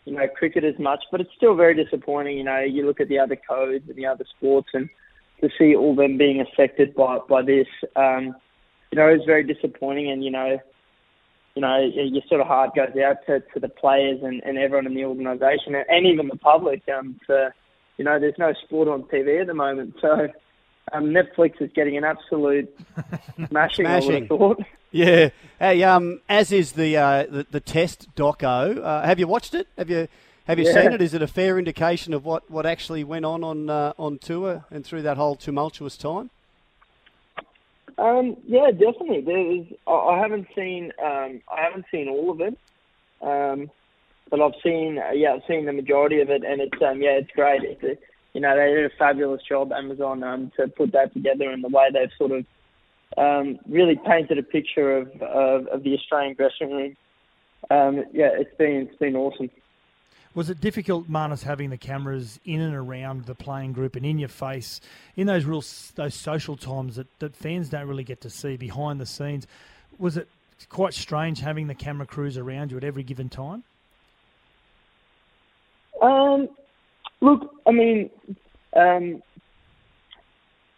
you 0.05 0.15
know, 0.15 0.27
cricket 0.29 0.65
as 0.65 0.79
much, 0.79 1.05
but 1.11 1.21
it's 1.21 1.31
still 1.37 1.55
very 1.55 1.75
disappointing. 1.75 2.39
You 2.39 2.45
know, 2.45 2.61
you 2.61 2.87
look 2.87 3.01
at 3.01 3.09
the 3.09 3.19
other 3.19 3.37
codes 3.37 3.85
and 3.89 3.97
the 3.97 4.07
other 4.07 4.25
sports, 4.37 4.69
and 4.73 4.89
to 5.41 5.51
see 5.59 5.75
all 5.75 5.95
them 5.95 6.19
being 6.19 6.41
affected 6.41 6.95
by 6.95 7.19
by 7.29 7.43
this, 7.43 7.69
um, 7.97 8.35
you 8.91 8.97
know, 8.97 9.09
is 9.09 9.25
very 9.27 9.45
disappointing. 9.45 10.11
And 10.11 10.25
you 10.25 10.31
know, 10.31 10.59
you 11.55 11.63
know, 11.63 11.79
your 11.95 12.23
sort 12.29 12.41
of 12.41 12.47
heart 12.47 12.75
goes 12.75 12.91
out 13.05 13.17
to, 13.27 13.41
to 13.41 13.61
the 13.61 13.69
players 13.69 14.21
and, 14.23 14.43
and 14.45 14.57
everyone 14.59 14.87
in 14.87 14.95
the 14.95 15.05
organisation, 15.05 15.75
and, 15.75 16.07
even 16.07 16.29
the 16.29 16.37
public. 16.37 16.83
Um, 16.89 17.19
for 17.27 17.55
you 17.97 18.05
know, 18.05 18.19
there's 18.19 18.39
no 18.39 18.53
sport 18.65 18.89
on 18.89 19.03
TV 19.05 19.41
at 19.41 19.47
the 19.47 19.55
moment, 19.55 19.95
so 20.01 20.29
um, 20.93 21.07
Netflix 21.07 21.61
is 21.61 21.71
getting 21.75 21.97
an 21.97 22.05
absolute 22.05 22.69
smashing. 23.49 23.85
Smashing. 23.87 24.27
thought. 24.29 24.61
Yeah. 24.91 25.31
Hey, 25.59 25.83
um, 25.83 26.21
as 26.29 26.51
is 26.53 26.73
the 26.73 26.97
uh, 26.97 27.27
the, 27.29 27.47
the 27.51 27.61
test 27.61 28.15
doco. 28.15 28.79
Uh, 28.83 29.03
have 29.03 29.19
you 29.19 29.27
watched 29.27 29.55
it? 29.55 29.69
Have 29.77 29.91
you 29.91 30.09
have 30.47 30.59
you 30.59 30.65
Yeah. 30.65 30.73
seen 30.73 30.93
it? 30.93 31.03
Is 31.03 31.15
it 31.15 31.23
a 31.23 31.29
fair 31.29 31.59
indication 31.59 32.13
of 32.15 32.25
what, 32.25 32.51
what 32.51 32.67
actually 32.67 33.05
went 33.05 33.25
on 33.25 33.45
on 33.45 33.71
uh, 33.71 33.93
on 33.99 34.19
tour 34.19 34.65
and 34.71 34.85
through 34.85 35.03
that 35.03 35.17
whole 35.17 35.37
tumultuous 35.37 35.97
time? 35.97 36.31
Um, 38.01 38.37
yeah, 38.47 38.71
definitely. 38.71 39.21
There's, 39.21 39.67
I 39.87 39.93
I 39.93 40.19
haven't 40.19 40.49
seen, 40.57 40.91
um, 41.05 41.43
I 41.55 41.61
haven't 41.63 41.85
seen 41.93 42.09
all 42.09 42.31
of 42.31 42.41
it, 42.41 42.57
um, 43.21 43.71
but 44.31 44.41
I've 44.41 44.59
seen, 44.63 44.99
uh, 44.99 45.13
yeah, 45.13 45.35
I've 45.35 45.43
seen 45.47 45.67
the 45.67 45.73
majority 45.75 46.21
of 46.21 46.31
it, 46.31 46.43
and 46.43 46.63
it's, 46.63 46.83
um, 46.83 47.03
yeah, 47.03 47.21
it's 47.21 47.31
great. 47.33 47.63
It's, 47.63 47.83
a, 47.83 47.99
you 48.33 48.41
know, 48.41 48.57
they 48.57 48.73
did 48.75 48.87
a 48.87 48.97
fabulous 48.99 49.43
job, 49.47 49.73
Amazon, 49.73 50.23
um, 50.23 50.51
to 50.57 50.69
put 50.69 50.93
that 50.93 51.13
together, 51.13 51.51
and 51.51 51.63
the 51.63 51.69
way 51.69 51.89
they've 51.93 52.17
sort 52.17 52.33
of 52.33 52.47
um, 53.19 53.59
really 53.69 54.01
painted 54.07 54.39
a 54.39 54.43
picture 54.43 54.97
of, 54.97 55.09
of, 55.21 55.67
of 55.67 55.83
the 55.83 55.95
Australian 55.95 56.37
dressing 56.37 56.73
room. 56.73 56.97
Um, 57.71 58.05
yeah, 58.15 58.31
it's 58.33 58.57
been, 58.57 58.89
it's 58.89 58.97
been 58.97 59.17
awesome. 59.17 59.51
Was 60.35 60.49
it 60.49 60.61
difficult, 60.61 61.11
Marnus, 61.11 61.43
having 61.43 61.71
the 61.71 61.77
cameras 61.77 62.39
in 62.45 62.61
and 62.61 62.75
around 62.75 63.25
the 63.25 63.35
playing 63.35 63.73
group 63.73 63.97
and 63.97 64.07
in 64.07 64.19
your 64.19 64.29
face 64.29 64.81
in 65.17 65.27
those 65.27 65.45
real 65.45 65.65
those 65.97 66.15
social 66.15 66.57
times 66.57 66.97
that, 66.97 67.07
that 67.19 67.35
fans 67.35 67.69
don't 67.69 67.89
really 67.89 68.05
get 68.05 68.21
to 68.21 68.31
see 68.31 68.57
behind 68.57 69.01
the 69.01 69.07
scenes? 69.07 69.49
Was 69.99 70.17
it 70.17 70.29
quite 70.69 70.95
strange 70.95 71.41
having 71.41 71.67
the 71.67 71.75
camera 71.75 72.07
crews 72.07 72.37
around 72.37 72.71
you 72.71 72.77
at 72.77 72.85
every 72.85 73.03
given 73.03 73.29
time? 73.29 73.65
Um, 76.01 76.49
look, 77.21 77.53
I 77.67 77.73
mean, 77.73 78.11
um, 78.75 79.23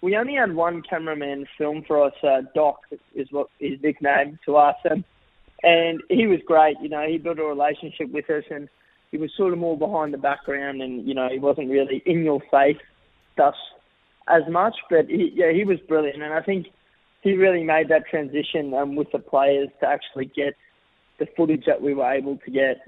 we 0.00 0.16
only 0.16 0.34
had 0.34 0.54
one 0.54 0.82
cameraman 0.82 1.46
film 1.58 1.84
for 1.86 2.02
us. 2.02 2.14
Uh, 2.22 2.42
Doc 2.54 2.80
is 3.14 3.28
what 3.30 3.48
his 3.58 3.80
nickname 3.82 4.38
to 4.46 4.56
us, 4.56 4.76
and 4.84 5.04
and 5.62 6.02
he 6.08 6.26
was 6.26 6.40
great. 6.46 6.76
You 6.80 6.88
know, 6.88 7.06
he 7.06 7.18
built 7.18 7.38
a 7.38 7.44
relationship 7.44 8.10
with 8.10 8.28
us, 8.30 8.44
and 8.50 8.68
he 9.12 9.18
was 9.18 9.30
sort 9.36 9.52
of 9.52 9.58
more 9.60 9.78
behind 9.78 10.12
the 10.12 10.18
background, 10.18 10.82
and 10.82 11.06
you 11.06 11.14
know, 11.14 11.28
he 11.30 11.38
wasn't 11.38 11.70
really 11.70 12.02
in 12.04 12.24
your 12.24 12.40
face 12.50 12.78
stuff 13.34 13.54
as 14.26 14.42
much. 14.50 14.74
But 14.90 15.08
he, 15.08 15.30
yeah, 15.34 15.52
he 15.52 15.64
was 15.64 15.78
brilliant, 15.80 16.20
and 16.20 16.34
I 16.34 16.42
think 16.42 16.66
he 17.20 17.34
really 17.34 17.62
made 17.62 17.88
that 17.90 18.08
transition 18.08 18.74
um, 18.74 18.96
with 18.96 19.12
the 19.12 19.20
players 19.20 19.68
to 19.80 19.86
actually 19.86 20.24
get 20.34 20.56
the 21.18 21.26
footage 21.36 21.66
that 21.66 21.80
we 21.80 21.94
were 21.94 22.10
able 22.10 22.38
to 22.38 22.50
get. 22.50 22.78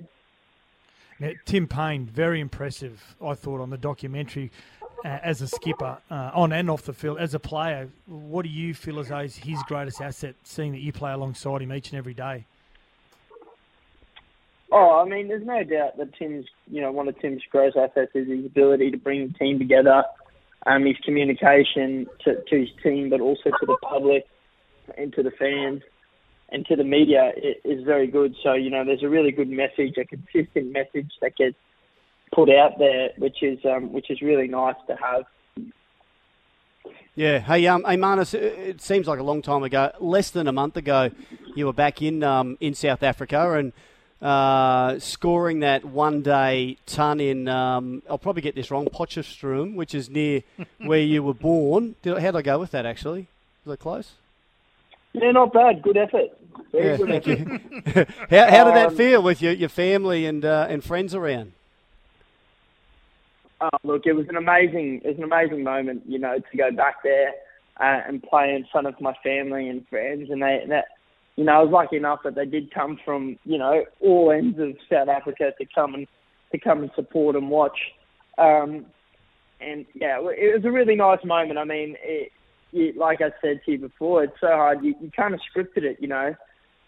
Now, 1.21 1.31
Tim 1.45 1.69
Paine, 1.69 2.07
very 2.07 2.41
impressive, 2.41 3.15
I 3.23 3.35
thought, 3.35 3.61
on 3.61 3.71
the 3.71 3.79
documentary. 3.79 4.51
uh, 5.05 5.19
as 5.23 5.43
a 5.43 5.49
skipper, 5.49 5.99
uh, 6.11 6.31
on 6.35 6.53
and 6.53 6.71
off 6.71 6.83
the 6.83 6.93
field, 6.93 7.19
as 7.19 7.35
a 7.35 7.39
player, 7.39 7.91
what 8.07 8.43
do 8.43 8.49
you 8.49 8.73
feel 8.75 8.99
as 8.99 9.09
though 9.09 9.19
is 9.19 9.37
his 9.37 9.63
greatest 9.65 10.01
asset, 10.01 10.35
seeing 10.45 10.73
that 10.73 10.81
you 10.81 10.93
play 10.93 11.13
alongside 11.13 11.61
him 11.61 11.73
each 11.73 11.91
and 11.91 11.99
every 11.99 12.15
day? 12.15 12.47
Oh, 14.77 15.01
I 15.01 15.09
mean, 15.09 15.29
there's 15.29 15.47
no 15.47 15.63
doubt 15.63 15.99
that 15.99 16.15
Tim's, 16.19 16.47
you 16.69 16.81
know, 16.81 16.91
one 16.91 17.07
of 17.07 17.17
Tim's 17.21 17.43
greatest 17.49 17.77
assets 17.77 18.11
is 18.13 18.27
his 18.27 18.45
ability 18.45 18.91
to 18.91 18.97
bring 18.97 19.29
the 19.29 19.33
team 19.35 19.57
together, 19.61 20.03
um, 20.67 20.85
his 20.85 20.97
communication 21.05 22.09
to, 22.25 22.43
to 22.49 22.59
his 22.61 22.71
team, 22.83 23.09
but 23.09 23.21
also 23.21 23.51
to 23.51 23.67
the 23.67 23.77
public 23.83 24.27
and 24.99 25.13
to 25.15 25.23
the 25.23 25.31
fans 25.31 25.81
and 26.49 26.67
to 26.67 26.75
the 26.75 26.83
media 26.83 27.31
is 27.65 27.85
very 27.85 28.09
good. 28.09 28.35
So, 28.43 28.55
you 28.55 28.69
know, 28.69 28.85
there's 28.85 29.05
a 29.05 29.09
really 29.09 29.31
good 29.31 29.49
message, 29.49 29.97
a 29.97 30.05
consistent 30.05 30.73
message 30.73 31.13
that 31.23 31.37
gets 31.37 31.55
put 32.35 32.51
out 32.51 32.77
there, 32.81 33.11
which 33.17 33.45
is 33.45 33.61
um, 33.65 33.93
which 33.93 34.11
is 34.11 34.21
really 34.23 34.49
nice 34.49 34.75
to 34.89 34.97
have. 34.97 35.23
Yeah. 37.15 37.39
Hey, 37.39 37.65
um, 37.69 37.85
hey, 37.85 37.97
Marnus, 37.97 38.35
it- 38.35 38.59
it 38.59 38.81
seems 38.81 39.07
like 39.07 39.21
a 39.21 39.23
long 39.23 39.41
time 39.41 39.63
ago. 39.63 39.93
Less 40.01 40.31
than 40.33 40.49
a 40.49 40.53
month 40.53 40.77
ago, 40.77 41.11
you 41.55 41.67
were 41.67 41.73
back 41.73 42.03
in 42.03 42.25
um, 42.25 42.59
in 42.61 42.75
South 42.75 43.05
Africa 43.05 43.53
and 43.53 43.73
uh, 44.23 44.99
scoring 44.99 45.61
that 45.61 45.85
one 45.85 46.23
day 46.23 46.77
ton 46.87 47.21
in. 47.21 47.49
Um, 47.49 48.03
I'll 48.09 48.19
probably 48.19 48.43
get 48.43 48.55
this 48.55 48.71
wrong. 48.71 48.87
Potchefstroom, 48.87 49.75
which 49.75 49.95
is 49.95 50.09
near 50.09 50.43
where 50.79 51.01
you 51.01 51.23
were 51.23 51.35
born. 51.35 51.95
Did, 52.03 52.19
how'd 52.19 52.37
I 52.37 52.43
go 52.43 52.59
with 52.59 52.71
that? 52.73 52.87
Actually, 52.87 53.27
was 53.65 53.75
it 53.75 53.81
close? 53.81 54.13
Yeah, 55.13 55.31
not 55.31 55.53
bad. 55.53 55.83
Good 55.83 55.97
effort. 55.97 56.31
Very 56.73 56.87
Yeah, 56.87 56.97
good 56.97 57.09
thank 57.25 57.29
effort. 57.29 57.61
you. 57.97 58.05
how, 58.37 58.51
how 58.51 58.65
did 58.65 58.75
that 58.75 58.89
Um, 58.89 58.97
feel 58.97 59.23
with 59.23 59.41
your, 59.43 59.53
your 59.53 59.69
family 59.69 60.27
and 60.27 60.45
uh, 60.45 60.67
and 60.69 60.83
friends 60.83 61.15
around? 61.15 61.53
Oh, 63.61 63.69
look, 63.85 64.07
it 64.07 64.13
was 64.15 64.29
an 64.29 64.37
amazing, 64.37 65.01
it 65.05 65.09
was 65.09 65.19
an 65.19 65.25
amazing 65.25 65.63
moment, 65.63 66.03
you 66.07 66.19
know, 66.19 66.39
to 66.39 66.57
go 66.57 66.71
back 66.73 67.03
there 67.03 67.33
uh, 67.79 68.01
and 68.07 68.23
play 68.23 68.53
in 68.55 68.67
front 68.71 68.87
of 68.87 69.01
my 69.01 69.15
family 69.23 69.69
and 69.69 69.87
friends, 69.89 70.29
and 70.29 70.43
they, 70.43 70.65
that, 70.69 70.87
you 71.37 71.45
know, 71.45 71.53
I 71.53 71.63
was 71.63 71.73
lucky 71.73 71.97
enough 71.97 72.21
that 72.25 72.35
they 72.35 72.47
did 72.47 72.73
come 72.73 72.99
from, 73.05 73.39
you 73.45 73.59
know, 73.59 73.85
all 74.01 74.31
ends 74.31 74.59
of 74.59 74.77
South 74.91 75.09
Africa 75.09 75.53
to 75.59 75.67
come 75.75 75.95
and 75.95 76.07
to 76.53 76.59
come 76.59 76.83
and 76.83 76.91
support 76.95 77.35
and 77.35 77.51
watch. 77.51 77.77
Um, 78.39 78.87
and 79.61 79.85
yeah, 79.95 80.19
it 80.21 80.55
was 80.55 80.65
a 80.65 80.71
really 80.71 80.95
nice 80.95 81.25
moment. 81.25 81.59
I 81.59 81.65
mean, 81.65 81.97
it, 82.03 82.31
you, 82.71 82.93
like 82.97 83.21
I 83.21 83.31
said 83.41 83.61
to 83.65 83.73
you 83.73 83.79
before, 83.79 84.25
it's 84.25 84.41
so 84.41 84.49
hard. 84.49 84.85
You, 84.85 84.95
you 85.01 85.11
kind 85.17 85.35
of 85.35 85.41
scripted 85.41 85.83
it, 85.83 85.97
you 86.01 86.09
know, 86.09 86.35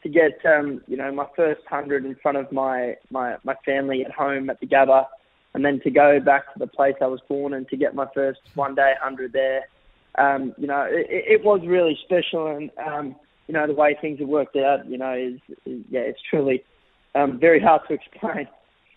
to 0.02 0.08
get, 0.08 0.38
um, 0.44 0.82
you 0.86 0.96
know, 0.96 1.10
my 1.12 1.26
first 1.34 1.62
hundred 1.68 2.04
in 2.04 2.14
front 2.22 2.38
of 2.38 2.52
my, 2.52 2.96
my, 3.10 3.36
my 3.44 3.54
family 3.64 4.04
at 4.04 4.12
home 4.12 4.50
at 4.50 4.60
the 4.60 4.66
Gabba, 4.66 5.06
and 5.54 5.64
then 5.64 5.80
to 5.80 5.90
go 5.90 6.20
back 6.20 6.52
to 6.52 6.58
the 6.58 6.66
place 6.66 6.94
I 7.00 7.06
was 7.06 7.20
born 7.28 7.54
and 7.54 7.66
to 7.68 7.76
get 7.76 7.94
my 7.94 8.06
first 8.14 8.40
one 8.54 8.74
day 8.74 8.92
hundred 9.00 9.32
there. 9.32 9.62
Um, 10.18 10.54
you 10.58 10.66
know, 10.66 10.86
it, 10.88 11.40
it 11.40 11.44
was 11.44 11.60
really 11.66 11.98
special, 12.04 12.46
and 12.48 12.70
um, 12.84 13.16
you 13.46 13.54
know 13.54 13.66
the 13.66 13.74
way 13.74 13.96
things 14.00 14.18
have 14.20 14.28
worked 14.28 14.56
out, 14.56 14.86
you 14.88 14.98
know, 14.98 15.12
is, 15.12 15.40
is 15.64 15.82
yeah, 15.90 16.00
it's 16.00 16.20
truly 16.28 16.64
um, 17.14 17.38
very 17.38 17.60
hard 17.60 17.82
to 17.88 17.94
explain. 17.94 18.48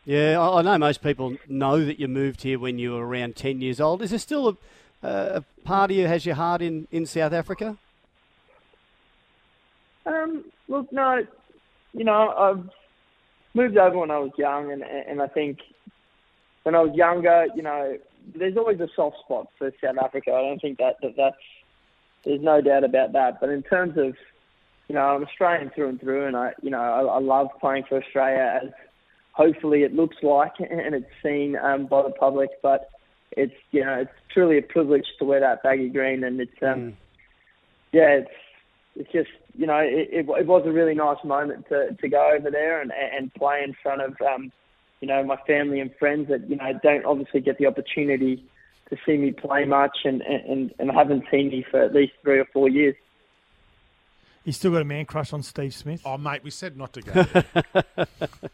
Yeah, 0.06 0.40
I 0.40 0.62
know 0.62 0.78
most 0.78 1.04
people 1.04 1.38
know 1.48 1.86
that 1.86 2.00
you 2.00 2.08
moved 2.08 2.42
here 2.42 2.58
when 2.58 2.80
you 2.80 2.94
were 2.94 3.06
around 3.06 3.36
10 3.36 3.62
years 3.62 3.80
old. 3.80 4.02
Is 4.02 4.10
there 4.10 4.18
still 4.18 4.58
a, 5.04 5.08
a 5.08 5.44
part 5.64 5.92
of 5.92 5.98
you 5.98 6.08
has 6.08 6.26
your 6.26 6.36
heart 6.36 6.62
in, 6.62 6.88
in 6.92 7.06
South 7.06 7.34
Africa? 7.34 7.78
Um, 10.06 10.46
look, 10.68 10.92
no, 10.92 11.26
you 11.94 12.04
know, 12.04 12.30
I've 12.30 12.70
moved 13.54 13.78
over 13.78 14.00
when 14.00 14.10
I 14.12 14.18
was 14.18 14.32
young, 14.38 14.72
and 14.72 14.84
and 14.84 15.22
I 15.22 15.28
think 15.28 15.60
when 16.64 16.76
I 16.76 16.82
was 16.82 16.96
younger, 16.96 17.48
you 17.56 17.62
know, 17.62 17.98
there's 18.36 18.58
always 18.58 18.80
a 18.80 18.88
soft 18.96 19.18
spot 19.20 19.48
for 19.58 19.72
South 19.84 19.98
Africa. 20.02 20.32
I 20.32 20.42
don't 20.42 20.62
think 20.62 20.78
that, 20.80 20.96
that 21.02 21.16
that's 21.16 21.36
there's 22.26 22.42
no 22.42 22.62
doubt 22.62 22.84
about 22.84 23.14
that. 23.14 23.40
But 23.40 23.50
in 23.50 23.64
terms 23.64 23.98
of, 23.98 24.16
you 24.90 24.96
know, 24.96 25.02
I'm 25.02 25.24
Australian 25.24 25.70
through 25.70 25.90
and 25.90 26.02
through, 26.02 26.26
and 26.26 26.36
I, 26.36 26.52
you 26.62 26.70
know, 26.70 26.82
I, 26.82 27.02
I 27.02 27.20
love 27.20 27.48
playing 27.62 27.84
for 27.88 28.04
Australia 28.04 28.60
as 28.64 28.70
hopefully 29.32 29.84
it 29.84 29.94
looks 29.94 30.18
like 30.22 30.54
and 30.60 30.94
it's 30.94 31.06
seen 31.24 31.56
um, 31.56 31.86
by 31.86 32.02
the 32.02 32.10
public. 32.10 32.50
But 32.62 32.90
it's, 33.32 33.54
you 33.72 33.86
know, 33.86 34.02
it's 34.02 34.12
truly 34.34 34.58
a 34.58 34.62
privilege 34.64 35.06
to 35.20 35.26
wear 35.26 35.40
that 35.40 35.64
baggy 35.64 35.90
green, 35.90 36.24
and 36.24 36.42
it's, 36.42 36.62
um, 36.62 36.98
yeah, 37.94 38.10
it's 38.10 38.32
it's 38.96 39.12
just 39.12 39.30
you 39.56 39.66
know 39.66 39.78
it, 39.78 40.10
it, 40.12 40.26
it 40.28 40.48
was 40.48 40.64
a 40.66 40.72
really 40.72 40.96
nice 40.96 41.24
moment 41.24 41.66
to, 41.70 41.94
to 41.94 42.10
go 42.10 42.34
over 42.36 42.52
there 42.52 42.82
and, 42.82 42.92
and 42.92 43.34
play 43.36 43.62
in 43.64 43.74
front 43.82 44.02
of 44.02 44.16
um, 44.22 44.52
you 45.00 45.08
know 45.08 45.24
my 45.24 45.38
family 45.48 45.80
and 45.80 45.92
friends 45.98 46.28
that 46.30 46.50
you 46.50 46.56
know 46.56 46.72
don't 46.84 47.06
obviously 47.06 47.40
get 47.40 47.58
the 47.60 47.66
opportunity 47.66 48.44
to 48.90 48.98
see 49.06 49.18
me 49.18 49.32
play 49.32 49.66
much 49.66 50.00
and, 50.04 50.22
and, 50.24 50.74
and 50.80 50.92
haven't 50.92 51.24
seen 51.30 51.50
me 51.50 51.64
for 51.70 51.82
at 51.82 51.94
least 51.94 52.14
three 52.24 52.40
or 52.40 52.46
four 52.52 52.68
years. 52.68 52.96
You 54.44 54.54
still 54.54 54.72
got 54.72 54.82
a 54.82 54.86
man 54.86 55.06
crush 55.06 55.34
on 55.34 55.44
Steve 55.44 55.74
Smith? 55.74 56.02
Oh, 56.06 56.18
mate, 56.18 56.44
we 56.44 56.50
said 56.50 56.78
not 56.78 56.94
to 56.94 57.02
go. 57.02 57.24
there. 57.24 57.46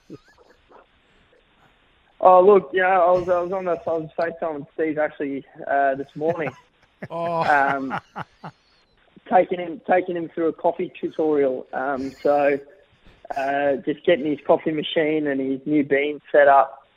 Oh 2.25 2.41
look, 2.43 2.71
you 2.73 2.81
know 2.81 2.88
I 2.88 3.11
was 3.11 3.29
I 3.29 3.39
was 3.39 3.51
on 3.51 3.65
the 3.65 3.71
I 3.71 3.91
was 3.91 4.09
FaceTime 4.17 4.55
with 4.55 4.67
Steve 4.73 4.97
actually 4.97 5.45
uh, 5.67 5.93
this 5.93 6.07
morning. 6.15 6.51
oh. 7.11 7.43
um, 7.43 7.99
taking 9.29 9.59
him 9.59 9.79
taking 9.88 10.15
him 10.15 10.29
through 10.33 10.47
a 10.47 10.53
coffee 10.53 10.91
tutorial. 10.99 11.67
Um, 11.71 12.11
so 12.11 12.59
uh, 13.38 13.75
just 13.86 14.03
getting 14.07 14.25
his 14.25 14.39
coffee 14.45 14.71
machine 14.71 15.27
and 15.27 15.39
his 15.39 15.59
new 15.67 15.83
bean 15.83 16.19
set 16.31 16.47
up. 16.47 16.88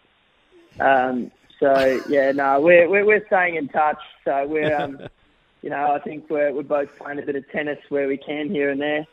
Um, 0.81 1.31
so 1.61 2.01
yeah, 2.09 2.33
no, 2.33 2.61
we're, 2.63 2.89
we're 2.89 3.05
we're 3.05 3.27
staying 3.27 3.57
in 3.57 3.69
touch. 3.69 4.01
So 4.25 4.47
we're 4.47 4.75
um, 4.75 4.99
you 5.63 5.71
know 5.71 5.93
I 5.93 5.99
think 6.01 6.29
we're 6.31 6.53
we're 6.53 6.63
both 6.63 6.97
playing 6.99 7.19
a 7.19 7.23
bit 7.23 7.37
of 7.37 7.49
tennis 7.51 7.79
where 7.89 8.09
we 8.09 8.17
can 8.17 8.49
here 8.49 8.71
and 8.71 8.81
there. 8.81 9.07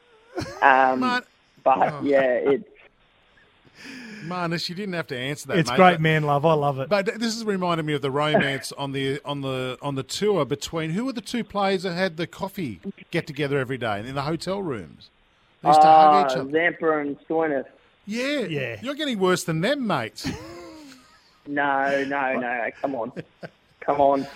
Um, 0.62 1.24
but 1.64 2.04
yeah, 2.04 2.22
it's 2.22 2.68
Marnus, 4.26 4.70
you 4.70 4.76
didn't 4.76 4.94
have 4.94 5.08
to 5.08 5.18
answer 5.18 5.48
that. 5.48 5.58
It's 5.58 5.70
mate, 5.70 5.78
great 5.78 5.92
but- 5.94 6.02
man 6.02 6.24
love. 6.24 6.46
I 6.46 6.54
love 6.54 6.80
it. 6.80 6.90
But 6.90 7.06
this 7.06 7.34
has 7.34 7.44
reminded 7.46 7.86
me 7.86 7.94
of 7.94 8.02
the 8.02 8.12
romance 8.12 8.72
on 8.74 8.92
the 8.92 9.20
on 9.24 9.42
the 9.42 9.78
on 9.82 9.96
the 9.96 10.04
tour 10.04 10.46
between 10.46 10.92
who 10.92 11.06
were 11.06 11.14
the 11.14 11.22
two 11.22 11.44
players 11.44 11.84
that 11.84 11.94
had 11.94 12.18
the 12.18 12.28
coffee 12.28 12.82
get 13.12 13.28
together 13.28 13.58
every 13.60 13.78
day 13.78 14.00
in 14.00 14.16
the 14.16 14.24
hotel 14.24 14.62
rooms. 14.62 15.10
They 15.62 15.70
used 15.70 15.82
to 15.82 15.88
hug 15.88 16.32
each 16.32 16.38
uh, 16.38 16.42
other. 16.42 16.52
Zampa 16.52 17.00
and 17.00 17.20
Stoinis. 17.28 17.66
Yeah, 18.06 18.40
yeah. 18.42 18.78
You're 18.82 18.94
getting 18.96 19.18
worse 19.20 19.44
than 19.44 19.62
them, 19.62 19.88
mate. 19.88 20.26
No, 21.48 22.04
no, 22.06 22.40
no. 22.40 22.70
Come 22.82 22.96
on, 22.96 23.12
come 23.80 24.02
on. 24.02 24.28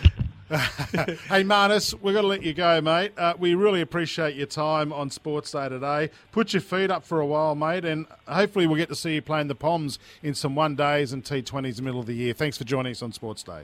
hey, 1.30 1.44
Marnus, 1.44 1.94
we're 1.94 2.14
going 2.14 2.24
to 2.24 2.28
let 2.28 2.42
you 2.42 2.56
go, 2.56 2.82
mate. 2.82 3.12
Uh, 3.16 3.36
we 3.38 3.54
really 3.54 3.82
appreciate 3.82 4.36
your 4.36 4.48
time 4.48 4.92
on 4.92 5.12
Sports 5.12 5.52
Day 5.52 5.70
today. 5.70 6.10
Put 6.32 6.54
your 6.54 6.62
feet 6.62 6.90
up 6.90 7.06
for 7.06 7.20
a 7.20 7.26
while, 7.26 7.54
mate, 7.54 7.86
and 7.86 8.08
hopefully 8.28 8.66
we'll 8.66 8.78
get 8.78 8.90
to 8.90 8.96
see 8.96 9.14
you 9.14 9.22
playing 9.22 9.48
the 9.48 9.54
Poms 9.54 10.00
in 10.24 10.34
some 10.34 10.56
one 10.56 10.76
days 10.76 11.14
and 11.14 11.24
T20s 11.24 11.66
in 11.66 11.76
the 11.76 11.82
middle 11.84 12.00
of 12.00 12.08
the 12.08 12.16
year. 12.16 12.34
Thanks 12.34 12.58
for 12.58 12.64
joining 12.64 12.94
us 12.94 13.04
on 13.04 13.12
Sports 13.12 13.44
Day. 13.44 13.62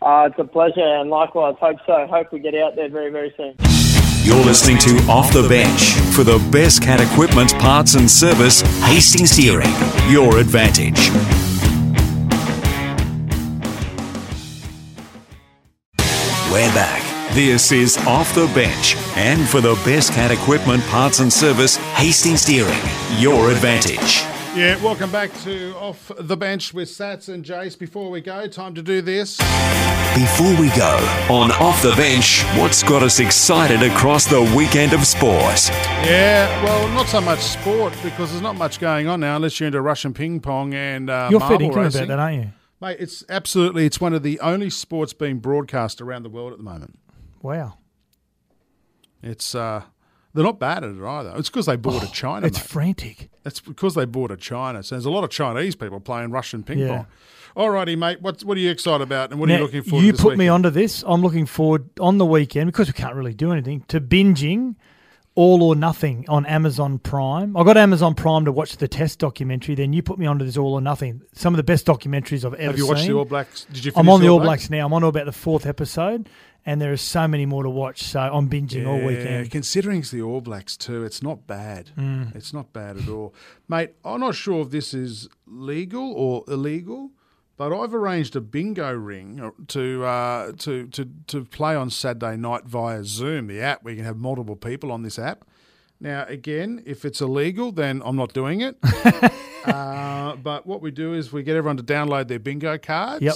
Uh, 0.00 0.28
it's 0.30 0.38
a 0.38 0.44
pleasure, 0.44 0.80
and 0.80 1.10
likewise, 1.10 1.56
hope 1.58 1.78
so. 1.84 2.06
Hope 2.06 2.30
we 2.30 2.38
get 2.38 2.54
out 2.54 2.76
there 2.76 2.88
very, 2.88 3.10
very 3.10 3.34
soon. 3.36 3.56
You're 4.22 4.44
listening 4.44 4.78
to 4.78 4.96
Off 5.10 5.32
the 5.32 5.48
Bench 5.48 5.94
for 6.14 6.22
the 6.22 6.38
best 6.52 6.82
cat 6.82 7.00
equipment, 7.00 7.52
parts 7.58 7.94
and 7.94 8.08
service, 8.08 8.60
Hastings 8.84 9.34
Deering, 9.34 9.72
your 10.08 10.38
advantage. 10.38 11.39
We're 16.50 16.74
back. 16.74 17.32
This 17.32 17.70
is 17.70 17.96
Off 18.08 18.34
the 18.34 18.46
Bench. 18.52 18.96
And 19.16 19.48
for 19.48 19.60
the 19.60 19.74
best 19.84 20.12
cat 20.12 20.32
equipment, 20.32 20.82
parts 20.86 21.20
and 21.20 21.32
service, 21.32 21.76
Hastings 21.94 22.44
Deering, 22.44 22.76
your 23.18 23.52
advantage. 23.52 24.22
Yeah, 24.58 24.82
welcome 24.82 25.12
back 25.12 25.32
to 25.42 25.76
Off 25.76 26.10
the 26.18 26.36
Bench 26.36 26.74
with 26.74 26.88
Sats 26.88 27.32
and 27.32 27.44
Jace. 27.44 27.78
Before 27.78 28.10
we 28.10 28.20
go, 28.20 28.48
time 28.48 28.74
to 28.74 28.82
do 28.82 29.00
this. 29.00 29.36
Before 30.16 30.50
we 30.60 30.70
go, 30.70 30.96
on 31.30 31.52
Off 31.52 31.82
the 31.82 31.94
Bench, 31.96 32.42
what's 32.58 32.82
got 32.82 33.04
us 33.04 33.20
excited 33.20 33.84
across 33.84 34.24
the 34.26 34.42
weekend 34.56 34.92
of 34.92 35.06
sport? 35.06 35.68
Yeah, 36.02 36.64
well, 36.64 36.88
not 36.88 37.06
so 37.06 37.20
much 37.20 37.38
sport 37.38 37.92
because 38.02 38.30
there's 38.30 38.42
not 38.42 38.56
much 38.56 38.80
going 38.80 39.06
on 39.06 39.20
now 39.20 39.36
unless 39.36 39.60
you're 39.60 39.68
into 39.68 39.80
Russian 39.80 40.12
ping 40.12 40.40
pong 40.40 40.74
and 40.74 41.10
uh, 41.10 41.28
You're 41.30 41.38
marble 41.38 41.58
fair 41.58 41.68
dinkum 41.68 41.94
about 41.94 42.08
that, 42.08 42.18
aren't 42.18 42.42
you? 42.42 42.50
Mate, 42.80 42.96
it's 43.00 43.24
absolutely 43.28 43.84
it's 43.86 44.00
one 44.00 44.14
of 44.14 44.22
the 44.22 44.40
only 44.40 44.70
sports 44.70 45.12
being 45.12 45.38
broadcast 45.38 46.00
around 46.00 46.22
the 46.22 46.30
world 46.30 46.52
at 46.52 46.58
the 46.58 46.64
moment. 46.64 46.98
Wow. 47.42 47.74
It's 49.22 49.54
uh 49.54 49.82
they're 50.32 50.44
not 50.44 50.60
bad 50.60 50.84
at 50.84 50.90
it 50.90 51.02
either. 51.02 51.34
It's 51.36 51.50
because 51.50 51.66
they 51.66 51.74
bought 51.76 52.04
a 52.04 52.10
China. 52.12 52.44
Oh, 52.44 52.48
it's 52.48 52.58
mate. 52.58 52.66
frantic. 52.68 53.30
It's 53.44 53.60
because 53.60 53.94
they 53.96 54.04
bought 54.04 54.30
a 54.30 54.36
China. 54.36 54.82
So 54.82 54.94
there's 54.94 55.04
a 55.04 55.10
lot 55.10 55.24
of 55.24 55.30
Chinese 55.30 55.74
people 55.74 55.98
playing 56.00 56.30
Russian 56.30 56.62
ping 56.62 56.78
Yeah. 56.78 56.88
pong. 56.88 57.06
Alrighty, 57.56 57.98
mate. 57.98 58.22
What 58.22 58.42
what 58.44 58.56
are 58.56 58.60
you 58.60 58.70
excited 58.70 59.02
about, 59.02 59.32
and 59.32 59.40
what 59.40 59.50
are 59.50 59.56
you 59.56 59.62
looking 59.62 59.82
forward 59.82 60.04
You 60.06 60.12
to 60.12 60.22
put 60.22 60.38
me 60.38 60.46
onto 60.46 60.70
this. 60.70 61.02
I'm 61.06 61.20
looking 61.20 61.46
forward 61.46 61.90
on 61.98 62.18
the 62.18 62.24
weekend 62.26 62.68
because 62.68 62.86
we 62.86 62.92
can't 62.92 63.16
really 63.16 63.34
do 63.34 63.50
anything 63.50 63.84
to 63.88 64.00
binging 64.00 64.76
All 65.36 65.62
or 65.62 65.74
Nothing 65.76 66.24
on 66.28 66.44
Amazon 66.46 66.98
Prime. 66.98 67.56
I 67.56 67.62
got 67.62 67.76
Amazon 67.76 68.14
Prime 68.14 68.44
to 68.46 68.52
watch 68.52 68.76
the 68.76 68.88
Test 68.88 69.20
documentary. 69.20 69.74
Then 69.74 69.92
you 69.92 70.02
put 70.02 70.18
me 70.18 70.26
onto 70.26 70.44
this 70.44 70.56
All 70.56 70.74
or 70.74 70.80
Nothing. 70.80 71.22
Some 71.32 71.54
of 71.54 71.56
the 71.56 71.62
best 71.62 71.86
documentaries 71.86 72.44
I've 72.44 72.54
ever 72.54 72.58
seen. 72.58 72.66
Have 72.66 72.78
you 72.78 72.86
watched 72.88 73.00
seen. 73.02 73.12
the 73.12 73.18
All 73.18 73.24
Blacks? 73.24 73.64
Did 73.72 73.84
you? 73.84 73.92
I'm 73.94 74.08
on 74.08 74.20
the 74.20 74.28
All 74.28 74.38
Blacks? 74.38 74.62
Blacks 74.64 74.70
now. 74.70 74.86
I'm 74.86 74.92
on 74.92 75.04
about 75.04 75.26
the 75.26 75.32
fourth 75.32 75.66
episode, 75.66 76.28
and 76.66 76.80
there 76.80 76.92
are 76.92 76.96
so 76.96 77.28
many 77.28 77.46
more 77.46 77.62
to 77.62 77.70
watch. 77.70 78.02
So 78.02 78.20
I'm 78.20 78.48
binging 78.50 78.86
all 78.86 78.98
weekend. 78.98 79.50
Considering 79.50 80.00
it's 80.00 80.10
the 80.10 80.22
All 80.22 80.40
Blacks 80.40 80.76
too, 80.76 81.04
it's 81.04 81.22
not 81.22 81.46
bad. 81.46 81.90
Mm. 81.96 82.34
It's 82.34 82.52
not 82.52 82.72
bad 82.72 82.96
at 82.96 83.08
all, 83.08 83.32
mate. 83.68 83.90
I'm 84.04 84.20
not 84.20 84.34
sure 84.34 84.62
if 84.62 84.70
this 84.70 84.92
is 84.92 85.28
legal 85.46 86.12
or 86.12 86.44
illegal, 86.48 87.12
but 87.60 87.74
I've 87.78 87.92
arranged 87.94 88.34
a 88.36 88.40
bingo 88.40 88.90
ring 88.94 89.52
to 89.68 90.02
uh, 90.02 90.52
to 90.60 90.86
to 90.86 91.04
to 91.26 91.44
play 91.44 91.74
on 91.76 91.90
Saturday 91.90 92.38
night 92.38 92.64
via 92.64 93.04
Zoom, 93.04 93.48
the 93.48 93.60
app. 93.60 93.82
where 93.82 93.92
you 93.92 93.98
can 93.98 94.06
have 94.06 94.16
multiple 94.16 94.56
people 94.56 94.90
on 94.90 95.02
this 95.02 95.18
app. 95.18 95.44
Now, 96.00 96.24
again, 96.26 96.82
if 96.86 97.04
it's 97.04 97.20
illegal, 97.20 97.70
then 97.70 98.00
I'm 98.02 98.16
not 98.16 98.32
doing 98.32 98.62
it. 98.62 98.78
uh, 99.66 100.36
but 100.36 100.66
what 100.66 100.80
we 100.80 100.90
do 100.90 101.12
is 101.12 101.32
we 101.34 101.42
get 101.42 101.54
everyone 101.54 101.76
to 101.76 101.82
download 101.82 102.28
their 102.28 102.38
bingo 102.38 102.78
cards. 102.78 103.22
Yep. 103.22 103.34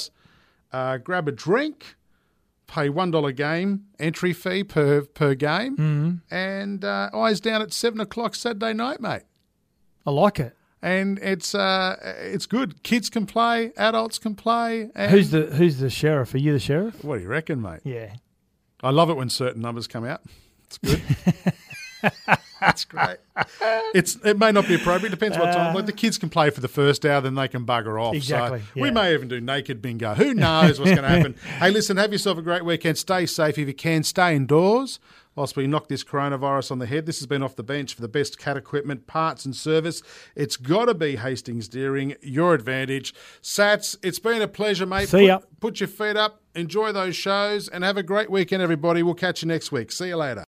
Uh, 0.73 0.97
grab 0.97 1.29
a 1.29 1.33
drink, 1.33 1.95
pay 2.67 2.89
one 2.89 3.11
dollar 3.11 3.33
game 3.33 3.85
entry 3.99 4.33
fee 4.33 4.65
per 4.65 5.03
per 5.03 5.35
game, 5.35 5.77
Mhm. 5.77 6.21
and 6.31 6.83
uh, 6.83 7.11
eyes 7.13 7.41
down 7.41 7.61
at 7.61 7.75
seven 7.75 8.01
o'clock 8.01 8.35
Saturday 8.35 8.73
night, 8.73 9.03
mate. 9.03 9.25
I 10.07 10.11
like 10.13 10.41
it. 10.41 10.57
And 10.85 11.19
it's 11.21 11.55
uh, 11.55 11.97
it's 12.21 12.45
good. 12.45 12.83
Kids 12.83 13.09
can 13.09 13.25
play, 13.25 13.73
adults 13.79 14.19
can 14.19 14.35
play. 14.35 14.91
And 14.95 15.11
Who's 15.11 15.31
the 15.31 15.47
Who's 15.47 15.79
the 15.79 15.89
sheriff? 15.89 16.35
Are 16.35 16.39
you 16.39 16.53
the 16.53 16.59
sheriff? 16.59 17.03
What 17.03 17.17
do 17.17 17.23
you 17.23 17.29
reckon, 17.31 17.63
mate? 17.63 17.81
Yeah. 17.85 18.17
I 18.83 18.91
love 18.91 19.09
it 19.09 19.15
when 19.17 19.31
certain 19.31 19.63
numbers 19.63 19.87
come 19.87 20.05
out. 20.05 20.21
It's 20.67 20.77
good. 20.77 21.03
That's 22.61 22.85
great. 22.85 23.17
It's 23.95 24.17
it 24.25 24.39
may 24.39 24.53
not 24.53 24.69
be 24.69 24.75
appropriate. 24.75 25.09
Depends 25.11 25.39
what 25.39 25.55
time. 25.55 25.75
Like 25.75 25.87
the 25.87 25.93
kids 25.93 26.19
can 26.19 26.29
play 26.29 26.51
for 26.51 26.61
the 26.61 26.69
first 26.69 27.07
hour, 27.07 27.23
then 27.23 27.35
they 27.35 27.49
can 27.49 27.65
bugger 27.65 27.99
off. 28.03 28.15
Exactly, 28.15 28.61
So 28.61 28.67
yeah. 28.75 28.83
we 28.83 28.91
may 28.91 29.15
even 29.15 29.29
do 29.29 29.41
naked 29.41 29.81
bingo. 29.81 30.13
Who 30.15 30.35
knows 30.35 30.79
what's 30.79 30.93
going 30.93 31.03
to 31.03 31.09
happen? 31.09 31.35
hey, 31.61 31.71
listen. 31.71 31.97
Have 31.97 32.13
yourself 32.13 32.37
a 32.37 32.43
great 32.43 32.65
weekend. 32.65 32.99
Stay 32.99 33.25
safe 33.25 33.57
if 33.59 33.67
you 33.69 33.75
can. 33.75 34.03
Stay 34.03 34.37
indoors. 34.37 34.99
Whilst 35.37 35.57
we 35.57 35.67
knock 35.67 35.89
this 35.89 36.05
coronavirus 36.05 36.71
on 36.71 36.79
the 36.79 36.87
head, 36.87 37.07
this 37.07 37.19
has 37.19 37.27
been 37.27 37.43
off 37.43 37.57
the 37.57 37.63
bench 37.63 37.95
for 37.95 38.03
the 38.03 38.09
best 38.09 38.39
cat 38.39 38.57
equipment, 38.57 39.07
parts, 39.07 39.45
and 39.45 39.55
service. 39.55 40.03
It's 40.35 40.57
got 40.57 40.87
to 40.87 40.95
be 40.95 41.17
Hastings 41.17 41.69
Deering, 41.69 42.17
your 42.21 42.55
advantage. 42.55 43.15
Sats, 43.43 43.97
it's 44.03 44.19
been 44.19 44.43
a 44.43 44.49
pleasure, 44.49 44.87
mate. 44.87 45.09
See 45.09 45.19
put, 45.19 45.25
ya. 45.25 45.39
Put 45.61 45.81
your 45.81 45.89
feet 45.89 46.17
up, 46.17 46.43
enjoy 46.55 46.93
those 46.93 47.17
shows, 47.17 47.69
and 47.69 47.83
have 47.83 47.97
a 47.97 48.03
great 48.03 48.31
weekend, 48.31 48.63
everybody. 48.63 49.03
We'll 49.03 49.15
catch 49.15 49.43
you 49.43 49.49
next 49.49 49.73
week. 49.73 49.91
See 49.93 50.09
you 50.09 50.17
later. 50.17 50.43